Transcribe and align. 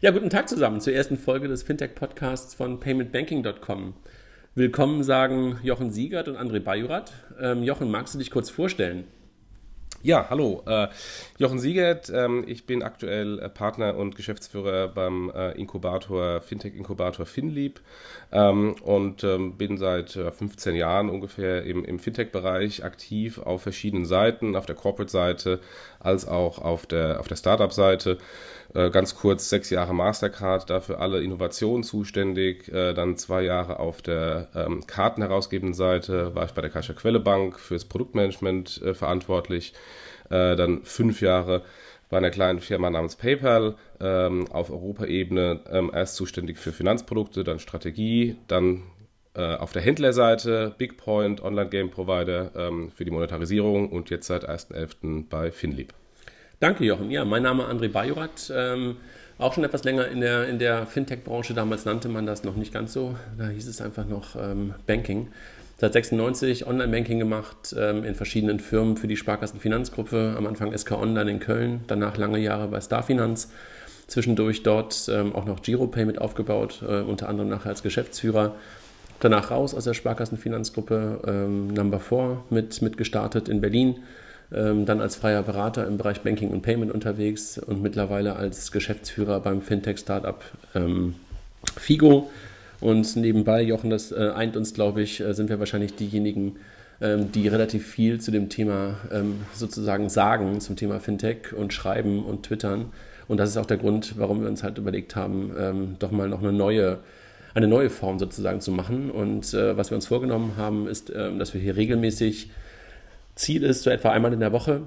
Ja, 0.00 0.12
guten 0.12 0.30
Tag 0.30 0.48
zusammen 0.48 0.80
zur 0.80 0.92
ersten 0.92 1.18
Folge 1.18 1.48
des 1.48 1.64
Fintech-Podcasts 1.64 2.54
von 2.54 2.78
paymentbanking.com. 2.78 3.94
Willkommen 4.54 5.02
sagen 5.02 5.58
Jochen 5.64 5.90
Siegert 5.90 6.28
und 6.28 6.36
André 6.36 6.60
Bajurat. 6.60 7.12
Ähm, 7.40 7.64
Jochen, 7.64 7.90
magst 7.90 8.14
du 8.14 8.18
dich 8.20 8.30
kurz 8.30 8.48
vorstellen? 8.48 9.08
Ja, 10.04 10.28
hallo. 10.30 10.62
Äh, 10.66 10.86
Jochen 11.38 11.58
Siegert. 11.58 12.12
Ähm, 12.14 12.44
ich 12.46 12.64
bin 12.64 12.84
aktuell 12.84 13.40
äh, 13.40 13.48
Partner 13.48 13.96
und 13.96 14.14
Geschäftsführer 14.14 14.86
beim 14.86 15.32
äh, 15.34 15.58
Inkubator, 15.58 16.42
Fintech-Inkubator 16.42 17.26
FinLeap 17.26 17.80
ähm, 18.30 18.76
und 18.84 19.24
ähm, 19.24 19.56
bin 19.56 19.76
seit 19.78 20.10
15 20.10 20.76
äh, 20.76 20.78
Jahren 20.78 21.10
ungefähr 21.10 21.64
im, 21.64 21.84
im 21.84 21.98
Fintech-Bereich 21.98 22.84
aktiv 22.84 23.38
auf 23.38 23.62
verschiedenen 23.62 24.04
Seiten, 24.04 24.54
auf 24.54 24.66
der 24.66 24.76
Corporate-Seite 24.76 25.58
als 25.98 26.28
auch 26.28 26.60
auf 26.60 26.86
der, 26.86 27.18
auf 27.18 27.26
der 27.26 27.36
Startup-Seite. 27.36 28.18
Äh, 28.74 28.90
ganz 28.90 29.14
kurz 29.14 29.48
sechs 29.48 29.70
Jahre 29.70 29.94
Mastercard, 29.94 30.68
dafür 30.68 31.00
alle 31.00 31.22
Innovationen 31.22 31.82
zuständig. 31.82 32.68
Äh, 32.68 32.94
dann 32.94 33.16
zwei 33.16 33.42
Jahre 33.42 33.80
auf 33.80 34.02
der 34.02 34.48
ähm, 34.54 34.86
kartenherausgebenden 34.86 35.74
Seite 35.74 36.34
war 36.34 36.44
ich 36.44 36.52
bei 36.52 36.62
der 36.62 36.70
Caixa 36.70 36.92
Quelle 36.92 37.20
Bank 37.20 37.58
fürs 37.58 37.84
Produktmanagement 37.86 38.82
äh, 38.82 38.94
verantwortlich. 38.94 39.74
Dann 40.30 40.82
fünf 40.82 41.22
Jahre 41.22 41.62
bei 42.10 42.18
einer 42.18 42.30
kleinen 42.30 42.60
Firma 42.60 42.90
namens 42.90 43.16
PayPal 43.16 43.76
ähm, 44.00 44.46
auf 44.50 44.70
Europaebene 44.70 45.60
ähm, 45.70 45.90
erst 45.92 46.16
zuständig 46.16 46.58
für 46.58 46.72
Finanzprodukte, 46.72 47.44
dann 47.44 47.58
Strategie, 47.58 48.36
dann 48.46 48.82
äh, 49.34 49.54
auf 49.56 49.72
der 49.72 49.82
Händlerseite 49.82 50.74
BigPoint, 50.78 51.42
Online-Game-Provider 51.42 52.52
ähm, 52.56 52.90
für 52.90 53.04
die 53.04 53.10
Monetarisierung 53.10 53.90
und 53.90 54.10
jetzt 54.10 54.26
seit 54.26 54.48
1.11. 54.48 55.28
bei 55.28 55.50
FinLeap. 55.50 55.92
Danke, 56.60 56.84
Jochen. 56.84 57.12
Ja, 57.12 57.24
mein 57.24 57.44
Name 57.44 57.62
ist 57.62 57.68
André 57.70 57.88
Bajorat. 57.88 58.52
Ähm, 58.52 58.96
auch 59.38 59.54
schon 59.54 59.62
etwas 59.62 59.84
länger 59.84 60.08
in 60.08 60.20
der, 60.20 60.48
in 60.48 60.58
der 60.58 60.86
Fintech-Branche. 60.86 61.54
Damals 61.54 61.84
nannte 61.84 62.08
man 62.08 62.26
das 62.26 62.42
noch 62.42 62.56
nicht 62.56 62.72
ganz 62.72 62.92
so. 62.92 63.14
Da 63.38 63.46
hieß 63.46 63.68
es 63.68 63.80
einfach 63.80 64.06
noch 64.06 64.34
ähm, 64.34 64.74
Banking. 64.84 65.28
Seit 65.76 65.92
96 65.92 66.66
Online-Banking 66.66 67.20
gemacht 67.20 67.76
ähm, 67.78 68.02
in 68.02 68.16
verschiedenen 68.16 68.58
Firmen 68.58 68.96
für 68.96 69.06
die 69.06 69.16
Sparkassenfinanzgruppe. 69.16 70.34
Am 70.36 70.48
Anfang 70.48 70.76
SK 70.76 70.92
Online 71.00 71.30
in 71.30 71.38
Köln, 71.38 71.82
danach 71.86 72.16
lange 72.16 72.40
Jahre 72.40 72.66
bei 72.66 72.80
Starfinanz. 72.80 73.52
Zwischendurch 74.08 74.64
dort 74.64 75.08
ähm, 75.12 75.36
auch 75.36 75.44
noch 75.44 75.62
Giropay 75.62 76.06
mit 76.06 76.20
aufgebaut, 76.20 76.82
äh, 76.82 77.02
unter 77.02 77.28
anderem 77.28 77.50
nachher 77.50 77.68
als 77.68 77.84
Geschäftsführer. 77.84 78.56
Danach 79.20 79.52
raus 79.52 79.74
aus 79.76 79.84
der 79.84 79.94
Sparkassenfinanzgruppe, 79.94 81.20
ähm, 81.24 81.68
Number 81.68 82.00
4 82.00 82.42
mit, 82.50 82.82
mit 82.82 82.96
gestartet 82.96 83.48
in 83.48 83.60
Berlin 83.60 84.00
dann 84.50 85.00
als 85.00 85.16
freier 85.16 85.42
Berater 85.42 85.86
im 85.86 85.98
Bereich 85.98 86.22
Banking 86.22 86.50
und 86.50 86.62
Payment 86.62 86.90
unterwegs 86.90 87.58
und 87.58 87.82
mittlerweile 87.82 88.36
als 88.36 88.72
Geschäftsführer 88.72 89.40
beim 89.40 89.60
Fintech-Startup 89.60 90.42
ähm, 90.74 91.16
Figo. 91.76 92.30
Und 92.80 93.16
nebenbei, 93.16 93.62
Jochen, 93.62 93.90
das 93.90 94.12
äh, 94.12 94.30
eint 94.34 94.56
uns, 94.56 94.72
glaube 94.72 95.02
ich, 95.02 95.20
äh, 95.20 95.34
sind 95.34 95.48
wir 95.48 95.58
wahrscheinlich 95.58 95.96
diejenigen, 95.96 96.56
ähm, 97.00 97.32
die 97.32 97.48
relativ 97.48 97.86
viel 97.86 98.20
zu 98.20 98.30
dem 98.30 98.48
Thema 98.48 98.96
ähm, 99.12 99.40
sozusagen 99.54 100.08
sagen, 100.08 100.60
zum 100.60 100.76
Thema 100.76 101.00
Fintech 101.00 101.52
und 101.52 101.72
schreiben 101.72 102.24
und 102.24 102.44
twittern. 102.44 102.86
Und 103.26 103.38
das 103.38 103.50
ist 103.50 103.56
auch 103.56 103.66
der 103.66 103.76
Grund, 103.76 104.14
warum 104.18 104.40
wir 104.40 104.48
uns 104.48 104.62
halt 104.62 104.78
überlegt 104.78 105.16
haben, 105.16 105.52
ähm, 105.58 105.96
doch 105.98 106.10
mal 106.10 106.28
noch 106.28 106.40
eine 106.40 106.52
neue 106.52 106.98
eine 107.54 107.66
neue 107.66 107.90
Form 107.90 108.18
sozusagen 108.18 108.60
zu 108.60 108.70
machen. 108.70 109.10
Und 109.10 109.52
äh, 109.54 109.76
was 109.76 109.90
wir 109.90 109.96
uns 109.96 110.06
vorgenommen 110.06 110.52
haben, 110.56 110.86
ist, 110.86 111.10
äh, 111.10 111.36
dass 111.36 111.54
wir 111.54 111.60
hier 111.60 111.76
regelmäßig 111.76 112.50
Ziel 113.38 113.62
ist, 113.62 113.82
so 113.82 113.90
etwa 113.90 114.10
einmal 114.10 114.32
in 114.32 114.40
der 114.40 114.52
Woche 114.52 114.82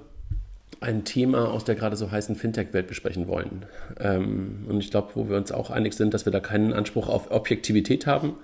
ein 0.81 1.05
Thema 1.05 1.51
aus 1.51 1.63
der 1.63 1.75
gerade 1.75 1.95
so 1.95 2.11
heißen 2.11 2.35
Fintech-Welt 2.35 2.87
besprechen 2.87 3.27
wollen. 3.27 3.65
Ähm, 3.99 4.65
und 4.67 4.79
ich 4.79 4.91
glaube, 4.91 5.11
wo 5.15 5.29
wir 5.29 5.37
uns 5.37 5.51
auch 5.51 5.69
einig 5.69 5.93
sind, 5.93 6.13
dass 6.13 6.25
wir 6.25 6.31
da 6.31 6.39
keinen 6.39 6.73
Anspruch 6.73 7.07
auf 7.07 7.31
Objektivität 7.31 8.07
haben, 8.07 8.35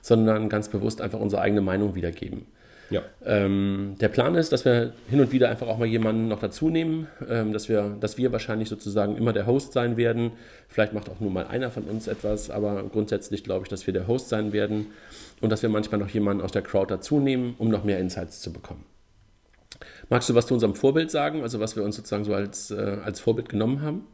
sondern 0.00 0.48
ganz 0.48 0.68
bewusst 0.68 1.00
einfach 1.00 1.20
unsere 1.20 1.42
eigene 1.42 1.60
Meinung 1.60 1.94
wiedergeben. 1.94 2.46
Ja. 2.90 3.02
Ähm, 3.24 3.96
der 4.00 4.08
Plan 4.08 4.34
ist, 4.34 4.52
dass 4.52 4.64
wir 4.64 4.92
hin 5.08 5.20
und 5.20 5.32
wieder 5.32 5.48
einfach 5.48 5.66
auch 5.66 5.78
mal 5.78 5.86
jemanden 5.86 6.28
noch 6.28 6.40
dazu 6.40 6.68
nehmen, 6.68 7.06
ähm, 7.28 7.52
dass, 7.52 7.68
wir, 7.68 7.96
dass 8.00 8.18
wir 8.18 8.32
wahrscheinlich 8.32 8.68
sozusagen 8.68 9.16
immer 9.16 9.32
der 9.32 9.46
Host 9.46 9.72
sein 9.72 9.96
werden. 9.96 10.32
Vielleicht 10.68 10.92
macht 10.92 11.08
auch 11.08 11.20
nur 11.20 11.30
mal 11.30 11.46
einer 11.46 11.70
von 11.70 11.84
uns 11.84 12.06
etwas, 12.06 12.50
aber 12.50 12.82
grundsätzlich 12.84 13.44
glaube 13.44 13.64
ich, 13.64 13.68
dass 13.68 13.86
wir 13.86 13.94
der 13.94 14.08
Host 14.08 14.28
sein 14.28 14.52
werden 14.52 14.88
und 15.40 15.50
dass 15.50 15.62
wir 15.62 15.70
manchmal 15.70 16.00
noch 16.00 16.10
jemanden 16.10 16.42
aus 16.42 16.52
der 16.52 16.62
Crowd 16.62 16.92
dazu 16.92 17.18
nehmen, 17.18 17.54
um 17.58 17.68
noch 17.68 17.84
mehr 17.84 17.98
Insights 17.98 18.40
zu 18.40 18.52
bekommen. 18.52 18.84
Magst 20.08 20.28
du 20.28 20.34
was 20.34 20.46
zu 20.46 20.54
unserem 20.54 20.74
Vorbild 20.74 21.10
sagen, 21.10 21.42
also 21.42 21.60
was 21.60 21.76
wir 21.76 21.84
uns 21.84 21.96
sozusagen 21.96 22.24
so 22.24 22.34
als, 22.34 22.70
äh, 22.70 22.98
als 23.04 23.20
Vorbild 23.20 23.48
genommen 23.48 23.82
haben? 23.82 24.06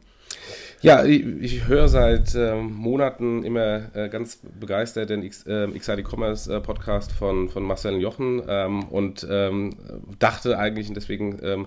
Ja, 0.81 1.03
ich, 1.03 1.25
ich 1.41 1.67
höre 1.67 1.89
seit 1.89 2.33
äh, 2.35 2.55
Monaten 2.55 3.43
immer 3.43 3.93
äh, 3.93 4.07
ganz 4.07 4.39
begeistert 4.59 5.09
den 5.09 5.23
X, 5.23 5.45
äh, 5.45 5.67
XID 5.67 6.05
Commerce 6.09 6.53
äh, 6.53 6.61
Podcast 6.61 7.11
von, 7.11 7.49
von 7.49 7.63
Marcel 7.63 7.95
und 7.95 7.99
Jochen 7.99 8.41
ähm, 8.47 8.83
und 8.85 9.27
ähm, 9.29 9.75
dachte 10.19 10.57
eigentlich, 10.57 10.87
und 10.87 10.95
deswegen 10.95 11.37
ähm, 11.43 11.65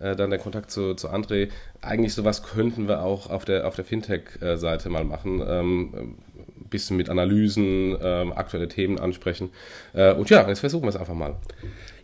äh, 0.00 0.16
dann 0.16 0.30
der 0.30 0.38
Kontakt 0.38 0.70
zu, 0.70 0.94
zu 0.94 1.10
André, 1.10 1.50
eigentlich 1.82 2.14
sowas 2.14 2.42
könnten 2.42 2.88
wir 2.88 3.02
auch 3.02 3.28
auf 3.28 3.44
der, 3.44 3.66
auf 3.66 3.76
der 3.76 3.84
Fintech-Seite 3.84 4.88
mal 4.88 5.04
machen. 5.04 5.42
Ähm, 5.46 6.16
ein 6.64 6.68
bisschen 6.70 6.96
mit 6.96 7.10
Analysen, 7.10 7.96
ähm, 8.00 8.32
aktuelle 8.32 8.68
Themen 8.68 8.98
ansprechen. 8.98 9.50
Äh, 9.92 10.14
und 10.14 10.30
ja, 10.30 10.48
jetzt 10.48 10.60
versuchen 10.60 10.84
wir 10.84 10.88
es 10.88 10.96
einfach 10.96 11.14
mal. 11.14 11.36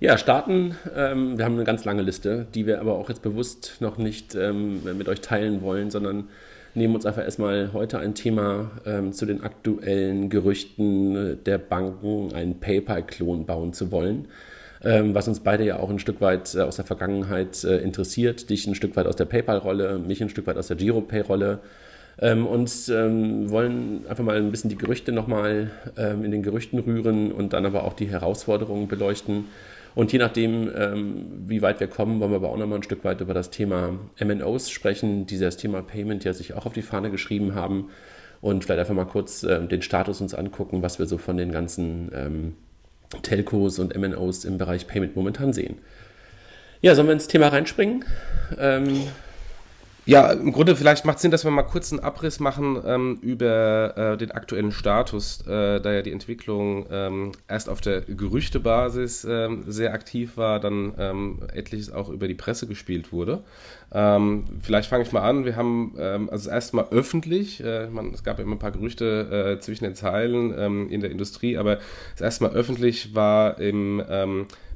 Ja, 0.03 0.17
starten. 0.17 0.77
Ähm, 0.97 1.37
wir 1.37 1.45
haben 1.45 1.57
eine 1.57 1.65
ganz 1.65 1.85
lange 1.85 2.01
Liste, 2.01 2.47
die 2.55 2.65
wir 2.65 2.81
aber 2.81 2.95
auch 2.95 3.11
jetzt 3.11 3.21
bewusst 3.21 3.77
noch 3.81 3.99
nicht 3.99 4.35
ähm, 4.35 4.81
mit 4.97 5.11
euch 5.11 5.21
teilen 5.21 5.61
wollen, 5.61 5.91
sondern 5.91 6.29
nehmen 6.75 6.95
uns 6.95 7.05
einfach 7.05 7.23
erstmal 7.23 7.75
heute 7.75 7.99
ein 7.99 8.15
Thema 8.15 8.71
ähm, 8.87 9.13
zu 9.13 9.27
den 9.27 9.43
aktuellen 9.43 10.31
Gerüchten 10.31 11.45
der 11.45 11.59
Banken, 11.59 12.33
einen 12.33 12.61
PayPal-Klon 12.61 13.45
bauen 13.45 13.75
zu 13.75 13.93
wollen. 13.93 14.29
Ähm, 14.83 15.15
was 15.15 15.29
uns 15.29 15.41
beide 15.41 15.67
ja 15.67 15.79
auch 15.79 15.91
ein 15.91 15.99
Stück 15.99 16.23
weit 16.23 16.55
äh, 16.55 16.63
aus 16.63 16.77
der 16.77 16.87
Vergangenheit 16.87 17.63
äh, 17.65 17.77
interessiert. 17.81 18.49
Dich 18.49 18.67
ein 18.67 18.75
Stück 18.75 18.97
weit 18.97 19.07
aus 19.07 19.17
der 19.17 19.27
PayPal-Rolle, 19.27 19.99
mich 19.99 20.23
ein 20.23 20.31
Stück 20.31 20.47
weit 20.47 20.57
aus 20.57 20.69
der 20.69 20.79
Giropay-Rolle. 20.79 21.59
Ähm, 22.19 22.47
und 22.47 22.73
ähm, 22.89 23.51
wollen 23.51 24.07
einfach 24.09 24.25
mal 24.25 24.37
ein 24.37 24.51
bisschen 24.51 24.71
die 24.71 24.79
Gerüchte 24.79 25.13
nochmal 25.13 25.71
ähm, 25.99 26.25
in 26.25 26.31
den 26.31 26.43
Gerüchten 26.43 26.79
rühren 26.79 27.33
und 27.33 27.53
dann 27.53 27.67
aber 27.67 27.85
auch 27.85 27.93
die 27.93 28.09
Herausforderungen 28.09 28.89
beleuchten 28.89 29.45
und 30.01 30.11
je 30.13 30.19
nachdem, 30.19 30.73
ähm, 30.75 31.27
wie 31.45 31.61
weit 31.61 31.79
wir 31.79 31.87
kommen, 31.87 32.21
wollen 32.21 32.31
wir 32.31 32.37
aber 32.37 32.49
auch 32.49 32.57
nochmal 32.57 32.79
ein 32.79 32.83
Stück 32.83 33.05
weit 33.05 33.21
über 33.21 33.35
das 33.35 33.51
Thema 33.51 33.99
MNOs 34.19 34.71
sprechen, 34.71 35.27
die 35.27 35.39
das 35.39 35.59
Thema 35.59 35.83
Payment 35.83 36.25
ja 36.25 36.33
sich 36.33 36.55
auch 36.55 36.65
auf 36.65 36.73
die 36.73 36.81
Fahne 36.81 37.11
geschrieben 37.11 37.55
haben. 37.55 37.91
Und 38.41 38.65
vielleicht 38.65 38.81
einfach 38.81 38.95
mal 38.95 39.05
kurz 39.05 39.43
äh, 39.43 39.61
den 39.67 39.83
Status 39.83 40.23
uns 40.23 40.33
angucken, 40.33 40.81
was 40.81 40.99
wir 40.99 41.05
so 41.05 41.19
von 41.19 41.37
den 41.37 41.53
ganzen 41.53 42.11
ähm, 42.15 42.55
Telcos 43.21 43.79
und 43.79 43.95
MNOs 43.95 44.47
im 44.47 44.57
Bereich 44.57 44.87
Payment 44.87 45.17
momentan 45.17 45.53
sehen. 45.53 45.77
Ja, 46.81 46.95
sollen 46.95 47.09
wir 47.09 47.13
ins 47.13 47.29
Thema 47.29 47.49
reinspringen? 47.49 48.07
Ähm, 48.59 49.03
ja, 50.07 50.33
im 50.33 50.53
Grunde 50.53 50.77
vielleicht 50.77 51.05
macht 51.05 51.17
es 51.17 51.23
Sinn, 51.23 51.31
dass 51.31 51.45
wir 51.45 51.51
mal 51.51 51.63
kurz 51.63 51.93
einen 51.93 52.01
Abriss 52.01 52.41
machen 52.41 52.81
ähm, 52.85 53.19
über 53.21 53.97
äh, 53.97 54.17
den 54.17 54.31
aktuellen 54.31 54.73
Status, 54.73 55.47
äh, 55.47 55.81
da 55.81 55.93
ja 55.93 56.03
die 56.03 56.13
Entwicklung 56.13 56.87
ähm, 56.91 57.33
erst 57.49 57.69
auf 57.69 57.81
der 57.81 58.01
Gerüchtebasis 58.01 59.25
ähm, 59.25 59.65
sehr 59.67 59.93
aktiv 59.93 60.37
war, 60.37 60.59
dann 60.59 60.95
ähm, 60.99 61.41
etliches 61.53 61.93
auch 61.93 62.09
über 62.09 62.29
die 62.29 62.35
Presse 62.35 62.67
gespielt 62.67 63.13
wurde. 63.13 63.45
Ähm, 63.93 64.45
vielleicht 64.63 64.89
fange 64.89 65.05
ich 65.05 65.13
mal 65.13 65.23
an. 65.23 65.45
Wir 65.45 65.57
haben 65.57 65.95
ähm, 65.99 66.31
also 66.31 66.51
erstmal 66.51 66.87
öffentlich, 66.91 67.63
äh, 67.63 67.89
man, 67.89 68.15
es 68.15 68.25
gab 68.25 68.39
ja 68.39 68.45
immer 68.45 68.57
ein 68.57 68.61
paar 68.61 68.73
Gerüchte 68.73 69.57
äh, 69.57 69.61
zwischen 69.61 69.85
den 69.85 69.95
Zeilen 69.95 70.89
in 70.91 71.01
der 71.01 71.11
Industrie, 71.11 71.57
aber 71.57 71.77
das 72.13 72.21
erste 72.21 72.45
Mal 72.45 72.53
öffentlich 72.53 73.15
war 73.15 73.59
im 73.59 74.03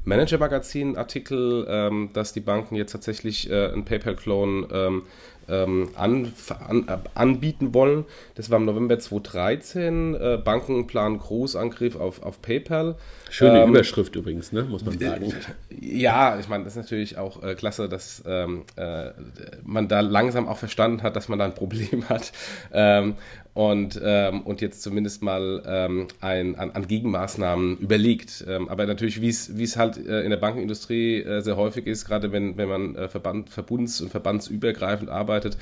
Manager-Magazin-Artikel, 0.05 1.67
ähm, 1.69 2.11
dass 2.13 2.33
die 2.33 2.41
Banken 2.41 2.75
jetzt 2.77 2.93
tatsächlich 2.93 3.51
äh, 3.51 3.69
einen 3.69 3.85
PayPal-Clone 3.85 4.69
ähm, 4.73 5.03
ähm, 5.49 5.91
an, 5.95 6.33
an, 6.67 6.87
anbieten 7.15 7.75
wollen. 7.75 8.05
Das 8.35 8.51
war 8.51 8.59
im 8.59 8.65
November 8.65 8.99
2013. 8.99 10.15
Äh, 10.15 10.39
Banken 10.43 10.87
planen 10.87 11.19
Großangriff 11.19 11.97
auf, 11.97 12.23
auf 12.23 12.41
PayPal. 12.41 12.97
Schöne 13.31 13.63
ähm, 13.63 13.71
Überschrift 13.71 14.17
übrigens, 14.17 14.53
ne? 14.53 14.63
muss 14.63 14.85
man 14.85 14.99
sagen. 14.99 15.33
Ja, 15.71 16.39
ich 16.39 16.49
meine, 16.49 16.65
das 16.65 16.75
ist 16.75 16.83
natürlich 16.83 17.19
auch 17.19 17.43
äh, 17.43 17.55
klasse, 17.55 17.89
dass 17.89 18.23
ähm, 18.27 18.65
äh, 18.77 19.11
man 19.63 19.89
da 19.89 20.01
langsam 20.01 20.49
auch 20.49 20.59
verstanden 20.59 21.03
hat, 21.03 21.17
dass 21.17 21.29
man 21.29 21.39
da 21.39 21.45
ein 21.45 21.55
Problem 21.55 22.05
hat. 22.09 22.33
Ähm, 22.73 23.17
und, 23.55 24.01
ähm, 24.03 24.43
und 24.43 24.61
jetzt 24.61 24.83
zumindest 24.83 25.23
mal 25.23 25.63
ähm, 25.65 26.09
ein, 26.21 26.57
an, 26.57 26.73
an, 26.73 26.89
Gegenmaßnahmen 26.89 27.79
überlegt. 27.79 28.45
Ähm, 28.49 28.69
aber 28.69 28.85
natürlich, 28.85 29.21
wie 29.21 29.29
es 29.29 29.77
halt 29.77 29.97
äh, 29.97 30.23
in 30.23 30.31
der 30.31 30.39
Bankenindustrie 30.39 31.23
äh, 31.23 31.41
sehr 31.41 31.57
häufig 31.57 31.87
ist, 31.87 32.05
gerade 32.05 32.33
wenn, 32.33 32.57
wenn 32.57 32.69
man 32.69 32.97
äh, 32.97 33.09
Verband, 33.09 33.49
verbunds- 33.51 34.03
und 34.03 34.11
verbandsübergreifend 34.11 35.09
arbeitet, 35.09 35.57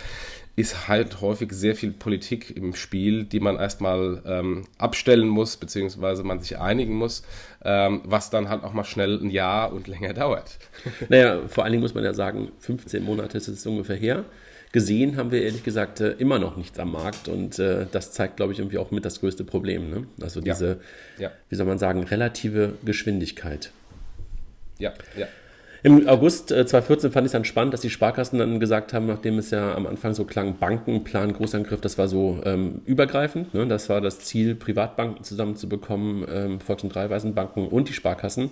ist 0.54 0.88
halt 0.88 1.20
häufig 1.20 1.52
sehr 1.52 1.74
viel 1.74 1.92
Politik 1.92 2.54
im 2.56 2.74
Spiel, 2.74 3.24
die 3.24 3.40
man 3.40 3.56
erstmal 3.56 4.22
ähm, 4.26 4.64
abstellen 4.78 5.28
muss, 5.28 5.56
beziehungsweise 5.56 6.24
man 6.24 6.40
sich 6.40 6.58
einigen 6.58 6.94
muss, 6.94 7.22
ähm, 7.64 8.02
was 8.04 8.28
dann 8.28 8.48
halt 8.48 8.62
auch 8.62 8.74
mal 8.74 8.84
schnell 8.84 9.18
ein 9.18 9.30
Jahr 9.30 9.72
und 9.72 9.88
länger 9.88 10.12
dauert. 10.14 10.58
Naja, 11.08 11.48
vor 11.48 11.64
allen 11.64 11.72
Dingen 11.72 11.82
muss 11.82 11.94
man 11.94 12.04
ja 12.04 12.12
sagen, 12.12 12.52
15 12.58 13.02
Monate 13.02 13.38
ist 13.38 13.48
es 13.48 13.66
ungefähr 13.66 13.96
her 13.96 14.24
gesehen 14.72 15.18
haben 15.18 15.30
wir 15.30 15.42
ehrlich 15.42 15.62
gesagt 15.62 16.00
äh, 16.00 16.12
immer 16.12 16.38
noch 16.38 16.56
nichts 16.56 16.78
am 16.78 16.92
Markt 16.92 17.28
und 17.28 17.58
äh, 17.58 17.86
das 17.92 18.12
zeigt, 18.12 18.36
glaube 18.38 18.52
ich, 18.54 18.58
irgendwie 18.58 18.78
auch 18.78 18.90
mit 18.90 19.04
das 19.04 19.20
größte 19.20 19.44
Problem. 19.44 19.90
Ne? 19.90 20.06
Also 20.20 20.40
diese, 20.40 20.80
ja. 21.18 21.28
Ja. 21.28 21.30
wie 21.50 21.54
soll 21.54 21.66
man 21.66 21.78
sagen, 21.78 22.02
relative 22.04 22.74
Geschwindigkeit. 22.82 23.70
Ja, 24.78 24.94
ja. 25.16 25.28
Im 25.84 26.06
August 26.08 26.52
äh, 26.52 26.64
2014 26.64 27.10
fand 27.10 27.24
ich 27.24 27.28
es 27.28 27.32
dann 27.32 27.44
spannend, 27.44 27.74
dass 27.74 27.80
die 27.80 27.90
Sparkassen 27.90 28.38
dann 28.38 28.60
gesagt 28.60 28.92
haben, 28.92 29.06
nachdem 29.06 29.38
es 29.38 29.50
ja 29.50 29.74
am 29.74 29.88
Anfang 29.88 30.14
so 30.14 30.24
klang, 30.24 30.58
Bankenplan, 30.58 31.32
Großangriff, 31.32 31.80
das 31.80 31.98
war 31.98 32.06
so 32.06 32.40
ähm, 32.44 32.82
übergreifend. 32.84 33.52
Ne? 33.52 33.66
Das 33.66 33.88
war 33.88 34.00
das 34.00 34.20
Ziel, 34.20 34.54
Privatbanken 34.54 35.24
zusammenzubekommen, 35.24 36.24
ähm, 36.32 36.60
Volks- 36.60 36.84
und 36.84 36.94
Dreiweisenbanken 36.94 37.66
und 37.66 37.88
die 37.88 37.94
Sparkassen. 37.94 38.50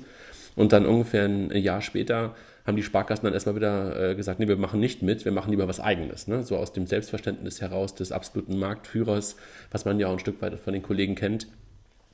Und 0.57 0.73
dann 0.73 0.87
ungefähr 0.87 1.27
ein 1.27 1.53
Jahr 1.53 1.83
später 1.83 2.35
haben 2.67 2.77
die 2.77 2.83
Sparkassen 2.83 3.25
dann 3.25 3.33
erstmal 3.33 3.55
wieder 3.55 4.11
äh, 4.11 4.15
gesagt, 4.17 4.41
nee, 4.41 4.49
wir 4.49 4.57
machen 4.57 4.81
nicht 4.81 5.03
mit, 5.03 5.25
wir 5.25 5.33
machen 5.33 5.53
lieber 5.53 5.69
was 5.69 5.79
Eigenes. 5.79 6.27
Ne? 6.27 6.43
So 6.43 6.57
aus 6.57 6.73
dem 6.73 6.89
Selbstverständnis 6.89 7.61
heraus 7.61 7.95
des 7.95 8.11
absoluten 8.11 8.59
Marktführers, 8.59 9.37
was 9.71 9.85
man 9.85 10.01
ja 10.01 10.09
auch 10.09 10.15
ein 10.15 10.19
Stück 10.19 10.43
weit 10.43 10.59
von 10.59 10.73
den 10.73 10.83
Kollegen 10.83 11.15
kennt. 11.15 11.47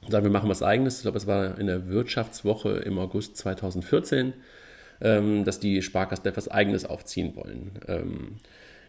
Sagen, 0.08 0.26
wir 0.26 0.30
machen 0.30 0.50
was 0.50 0.62
Eigenes. 0.62 0.96
Ich 0.96 1.02
glaube, 1.02 1.16
es 1.16 1.26
war 1.26 1.58
in 1.58 1.66
der 1.66 1.88
Wirtschaftswoche 1.88 2.68
im 2.70 2.98
August 2.98 3.38
2014 3.38 4.34
ähm, 5.00 5.44
dass 5.44 5.60
die 5.60 5.82
Sparkassen 5.82 6.26
etwas 6.26 6.48
Eigenes 6.48 6.84
aufziehen 6.84 7.36
wollen. 7.36 7.72
Ähm, 7.88 8.36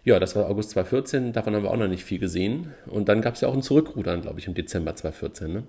ja, 0.04 0.20
das 0.20 0.36
war 0.36 0.50
August 0.50 0.70
2014, 0.72 1.34
davon 1.34 1.54
haben 1.54 1.64
wir 1.64 1.72
auch 1.72 1.78
noch 1.78 1.90
nicht 1.90 2.04
viel 2.04 2.20
gesehen. 2.20 2.74
Und 2.86 3.10
dann 3.10 3.22
gab 3.22 3.36
es 3.36 3.42
ja 3.42 3.50
auch 3.50 3.54
ein 3.54 3.62
Zurückrudern, 3.62 4.22
glaube 4.22 4.40
ich, 4.40 4.48
im 4.48 4.54
Dezember 4.54 4.96
2014. 4.96 5.52
Ne? 5.52 5.64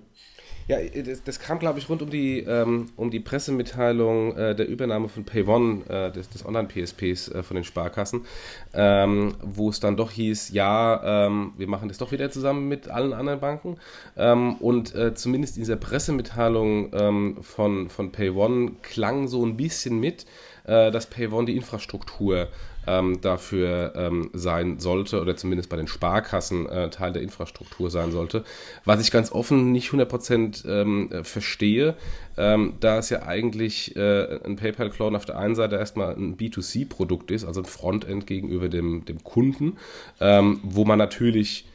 Ja, 0.69 0.77
das, 1.03 1.23
das 1.23 1.39
kam, 1.39 1.57
glaube 1.57 1.79
ich, 1.79 1.89
rund 1.89 2.03
um 2.03 2.11
die, 2.11 2.41
ähm, 2.41 2.91
um 2.95 3.09
die 3.09 3.19
Pressemitteilung 3.19 4.37
äh, 4.37 4.53
der 4.53 4.67
Übernahme 4.67 5.09
von 5.09 5.23
PayOne, 5.23 5.81
äh, 5.89 6.11
des, 6.11 6.29
des 6.29 6.45
Online-PSPs 6.45 7.29
äh, 7.29 7.41
von 7.41 7.55
den 7.55 7.63
Sparkassen, 7.63 8.27
ähm, 8.75 9.33
wo 9.41 9.69
es 9.69 9.79
dann 9.79 9.97
doch 9.97 10.11
hieß, 10.11 10.51
ja, 10.51 11.25
ähm, 11.25 11.53
wir 11.57 11.67
machen 11.67 11.87
das 11.87 11.97
doch 11.97 12.11
wieder 12.11 12.29
zusammen 12.29 12.67
mit 12.67 12.87
allen 12.87 13.13
anderen 13.13 13.39
Banken. 13.39 13.77
Ähm, 14.15 14.57
und 14.57 14.93
äh, 14.93 15.15
zumindest 15.15 15.57
in 15.57 15.63
dieser 15.63 15.75
Pressemitteilung 15.75 16.91
ähm, 16.93 17.37
von, 17.41 17.89
von 17.89 18.11
PayOne 18.11 18.73
klang 18.83 19.27
so 19.27 19.43
ein 19.43 19.57
bisschen 19.57 19.99
mit, 19.99 20.27
äh, 20.65 20.91
dass 20.91 21.07
PayOne 21.07 21.47
die 21.47 21.55
Infrastruktur 21.55 22.47
ähm, 22.89 23.21
dafür 23.21 23.93
ähm, 23.95 24.29
sein 24.33 24.79
sollte 24.79 25.21
oder 25.21 25.35
zumindest 25.35 25.69
bei 25.69 25.77
den 25.77 25.87
Sparkassen 25.87 26.67
äh, 26.67 26.89
Teil 26.89 27.13
der 27.13 27.21
Infrastruktur 27.21 27.91
sein 27.91 28.11
sollte. 28.11 28.43
Was 28.85 29.01
ich 29.01 29.11
ganz 29.11 29.31
offen 29.31 29.71
nicht 29.71 29.91
100% 29.91 30.67
ähm, 30.67 31.23
verstehe, 31.23 31.95
ähm, 32.37 32.73
da 32.79 32.97
es 32.97 33.09
ja 33.09 33.23
eigentlich 33.23 33.95
äh, 33.95 34.39
ein 34.43 34.55
PayPal-Clone 34.55 35.15
auf 35.15 35.25
der 35.25 35.37
einen 35.37 35.55
Seite 35.55 35.75
erstmal 35.75 36.15
ein 36.15 36.37
B2C-Produkt 36.37 37.31
ist, 37.31 37.45
also 37.45 37.61
ein 37.61 37.65
Frontend 37.65 38.25
gegenüber 38.25 38.69
dem, 38.69 39.05
dem 39.05 39.23
Kunden, 39.23 39.77
ähm, 40.19 40.59
wo 40.63 40.85
man 40.85 40.97
natürlich 40.97 41.65
äh, 41.65 41.68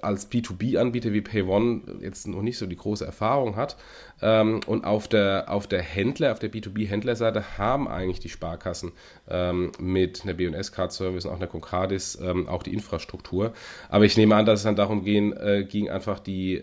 als 0.00 0.30
B2B-Anbieter 0.30 1.12
wie 1.12 1.20
PayOne 1.20 1.82
jetzt 2.00 2.26
noch 2.26 2.42
nicht 2.42 2.58
so 2.58 2.66
die 2.66 2.76
große 2.76 3.04
Erfahrung 3.04 3.56
hat. 3.56 3.76
Ähm, 4.20 4.60
und 4.66 4.84
auf 4.84 5.08
der, 5.08 5.46
auf 5.48 5.66
der 5.66 5.82
Händler, 5.82 6.32
auf 6.32 6.38
der 6.38 6.50
B2B-Händlerseite 6.52 7.58
haben 7.58 7.88
eigentlich 7.88 8.20
die 8.20 8.28
Sparkassen 8.28 8.92
ähm, 9.28 9.72
mit 9.78 10.22
einer 10.22 10.34
BS-Card-Service 10.34 11.26
und 11.26 11.32
auch 11.32 11.36
einer 11.36 11.46
Concardis 11.46 12.18
ähm, 12.22 12.48
auch 12.48 12.62
die 12.62 12.72
Infrastruktur. 12.72 13.52
Aber 13.88 14.04
ich 14.04 14.16
nehme 14.16 14.36
an, 14.36 14.46
dass 14.46 14.60
es 14.60 14.64
dann 14.64 14.76
darum 14.76 15.04
gehen, 15.04 15.32
äh, 15.36 15.64
ging 15.64 15.90
einfach 15.90 16.20
die 16.20 16.62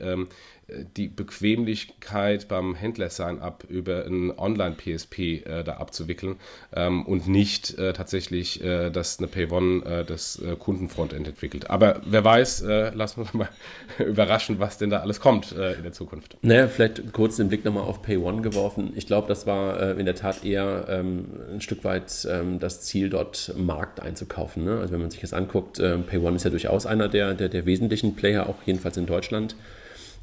die 0.97 1.07
Bequemlichkeit 1.07 2.47
beim 2.47 2.75
Händler-Sign-up 2.75 3.65
über 3.69 4.05
ein 4.05 4.37
Online-PSP 4.37 5.19
äh, 5.19 5.63
da 5.63 5.73
abzuwickeln 5.77 6.35
ähm, 6.75 7.05
und 7.05 7.27
nicht 7.27 7.77
äh, 7.77 7.93
tatsächlich, 7.93 8.63
äh, 8.63 8.89
dass 8.89 9.19
eine 9.19 9.27
Payone 9.27 9.83
äh, 9.85 10.05
das 10.05 10.41
äh, 10.41 10.55
Kundenfrontend 10.55 11.27
entwickelt. 11.27 11.69
Aber 11.69 12.01
wer 12.05 12.23
weiß, 12.23 12.61
äh, 12.61 12.89
lassen 12.91 13.17
wir 13.17 13.21
uns 13.23 13.33
mal 13.33 13.49
überraschen, 13.99 14.59
was 14.59 14.77
denn 14.77 14.89
da 14.89 14.99
alles 14.99 15.19
kommt 15.19 15.51
in 15.51 15.83
der 15.83 15.91
Zukunft. 15.91 16.37
Naja, 16.41 16.67
vielleicht 16.67 17.11
kurz 17.13 17.37
den 17.37 17.49
Blick 17.49 17.65
nochmal 17.65 17.83
auf 17.83 18.05
Pay1 18.05 18.41
geworfen. 18.41 18.93
Ich 18.95 19.07
glaube, 19.07 19.27
das 19.27 19.45
war 19.45 19.97
in 19.97 20.05
der 20.05 20.15
Tat 20.15 20.43
eher 20.43 20.85
ähm, 20.89 21.25
ein 21.51 21.61
Stück 21.61 21.83
weit 21.83 22.27
ähm, 22.29 22.59
das 22.59 22.81
Ziel, 22.81 23.09
dort 23.09 23.53
Markt 23.57 23.99
einzukaufen. 23.99 24.63
Ne? 24.63 24.79
Also 24.79 24.93
wenn 24.93 25.01
man 25.01 25.11
sich 25.11 25.21
das 25.21 25.33
anguckt, 25.33 25.79
Pay1 25.79 26.35
ist 26.35 26.43
ja 26.43 26.49
durchaus 26.49 26.85
einer 26.85 27.07
der, 27.07 27.33
der, 27.33 27.49
der 27.49 27.65
wesentlichen 27.65 28.15
Player, 28.15 28.47
auch 28.47 28.57
jedenfalls 28.65 28.97
in 28.97 29.05
Deutschland 29.05 29.55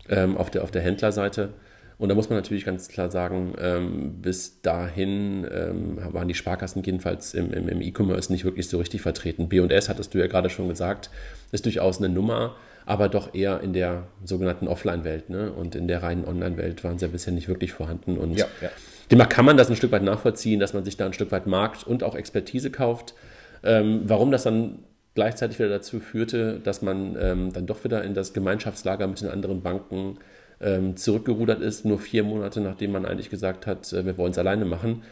ähm, 0.08 0.36
auf, 0.36 0.50
der, 0.50 0.62
auf 0.62 0.70
der 0.70 0.82
Händlerseite. 0.82 1.50
Und 1.98 2.10
da 2.10 2.14
muss 2.14 2.28
man 2.28 2.38
natürlich 2.38 2.64
ganz 2.66 2.88
klar 2.88 3.10
sagen, 3.10 3.54
ähm, 3.58 4.20
bis 4.20 4.60
dahin 4.60 5.46
ähm, 5.50 5.98
waren 6.12 6.28
die 6.28 6.34
Sparkassen 6.34 6.82
jedenfalls 6.82 7.32
im, 7.32 7.52
im, 7.52 7.68
im 7.68 7.80
E-Commerce 7.80 8.30
nicht 8.30 8.44
wirklich 8.44 8.68
so 8.68 8.78
richtig 8.78 9.00
vertreten. 9.00 9.48
BS, 9.48 9.88
hattest 9.88 10.12
du 10.12 10.18
ja 10.18 10.26
gerade 10.26 10.50
schon 10.50 10.68
gesagt, 10.68 11.10
ist 11.52 11.64
durchaus 11.64 11.98
eine 11.98 12.10
Nummer, 12.10 12.56
aber 12.84 13.08
doch 13.08 13.34
eher 13.34 13.60
in 13.62 13.72
der 13.72 14.08
sogenannten 14.24 14.68
Offline-Welt. 14.68 15.30
Ne? 15.30 15.50
Und 15.50 15.74
in 15.74 15.88
der 15.88 16.02
reinen 16.02 16.26
Online-Welt 16.26 16.84
waren 16.84 16.98
sie 16.98 17.06
ja 17.06 17.10
bisher 17.10 17.32
nicht 17.32 17.48
wirklich 17.48 17.72
vorhanden. 17.72 18.18
Und 18.18 18.36
ja, 18.36 18.46
ja. 18.60 18.68
demnach 19.10 19.30
kann 19.30 19.46
man 19.46 19.56
das 19.56 19.70
ein 19.70 19.76
Stück 19.76 19.92
weit 19.92 20.02
nachvollziehen, 20.02 20.60
dass 20.60 20.74
man 20.74 20.84
sich 20.84 20.98
da 20.98 21.06
ein 21.06 21.14
Stück 21.14 21.32
weit 21.32 21.46
Markt 21.46 21.86
und 21.86 22.04
auch 22.04 22.14
Expertise 22.14 22.70
kauft. 22.70 23.14
Ähm, 23.62 24.02
warum 24.04 24.30
das 24.30 24.42
dann 24.42 24.80
gleichzeitig 25.16 25.58
wieder 25.58 25.68
dazu 25.68 25.98
führte, 25.98 26.60
dass 26.62 26.82
man 26.82 27.16
ähm, 27.20 27.52
dann 27.52 27.66
doch 27.66 27.82
wieder 27.82 28.04
in 28.04 28.14
das 28.14 28.32
Gemeinschaftslager 28.32 29.08
mit 29.08 29.20
den 29.20 29.28
anderen 29.28 29.62
Banken 29.62 30.18
ähm, 30.60 30.96
zurückgerudert 30.96 31.60
ist, 31.60 31.84
nur 31.84 31.98
vier 31.98 32.22
Monate 32.22 32.60
nachdem 32.60 32.92
man 32.92 33.04
eigentlich 33.04 33.30
gesagt 33.30 33.66
hat, 33.66 33.92
äh, 33.92 34.06
wir 34.06 34.16
wollen 34.16 34.30
es 34.30 34.38
alleine 34.38 34.64
machen. 34.64 35.02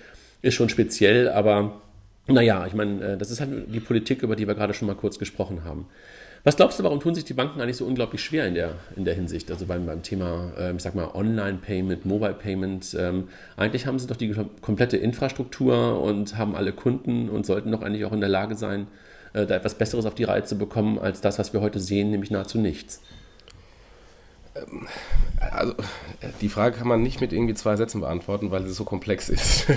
Ist 0.42 0.54
schon 0.54 0.68
speziell, 0.68 1.28
aber 1.28 1.80
naja, 2.26 2.66
ich 2.66 2.74
meine, 2.74 3.04
äh, 3.04 3.16
das 3.16 3.30
ist 3.30 3.40
halt 3.40 3.50
die 3.74 3.80
Politik, 3.80 4.22
über 4.22 4.36
die 4.36 4.46
wir 4.46 4.54
gerade 4.54 4.74
schon 4.74 4.86
mal 4.86 4.94
kurz 4.94 5.18
gesprochen 5.18 5.64
haben. 5.64 5.88
Was 6.46 6.56
glaubst 6.56 6.78
du, 6.78 6.84
warum 6.84 7.00
tun 7.00 7.14
sich 7.14 7.24
die 7.24 7.32
Banken 7.32 7.62
eigentlich 7.62 7.78
so 7.78 7.86
unglaublich 7.86 8.22
schwer 8.22 8.46
in 8.46 8.54
der, 8.54 8.74
in 8.96 9.06
der 9.06 9.14
Hinsicht? 9.14 9.50
Also 9.50 9.64
beim, 9.64 9.86
beim 9.86 10.02
Thema, 10.02 10.52
äh, 10.58 10.74
ich 10.74 10.82
sag 10.82 10.94
mal, 10.94 11.08
Online-Payment, 11.14 12.04
Mobile-Payment. 12.04 12.94
Ähm, 12.98 13.28
eigentlich 13.56 13.86
haben 13.86 13.98
sie 13.98 14.06
doch 14.06 14.16
die 14.16 14.34
komplette 14.60 14.98
Infrastruktur 14.98 16.02
und 16.02 16.36
haben 16.36 16.54
alle 16.54 16.72
Kunden 16.72 17.30
und 17.30 17.46
sollten 17.46 17.72
doch 17.72 17.80
eigentlich 17.80 18.04
auch 18.04 18.12
in 18.12 18.20
der 18.20 18.28
Lage 18.28 18.56
sein, 18.56 18.88
äh, 19.34 19.46
da 19.46 19.56
etwas 19.56 19.74
Besseres 19.74 20.06
auf 20.06 20.14
die 20.14 20.24
Reihe 20.24 20.44
zu 20.44 20.56
bekommen, 20.56 20.98
als 20.98 21.20
das, 21.20 21.38
was 21.38 21.52
wir 21.52 21.60
heute 21.60 21.80
sehen, 21.80 22.10
nämlich 22.10 22.30
nahezu 22.30 22.58
nichts? 22.58 23.00
Ähm, 24.54 24.86
also, 25.40 25.74
die 26.40 26.48
Frage 26.48 26.76
kann 26.78 26.88
man 26.88 27.02
nicht 27.02 27.20
mit 27.20 27.32
irgendwie 27.32 27.54
zwei 27.54 27.76
Sätzen 27.76 28.00
beantworten, 28.00 28.50
weil 28.50 28.64
sie 28.64 28.72
so 28.72 28.84
komplex 28.84 29.28
ist. 29.28 29.66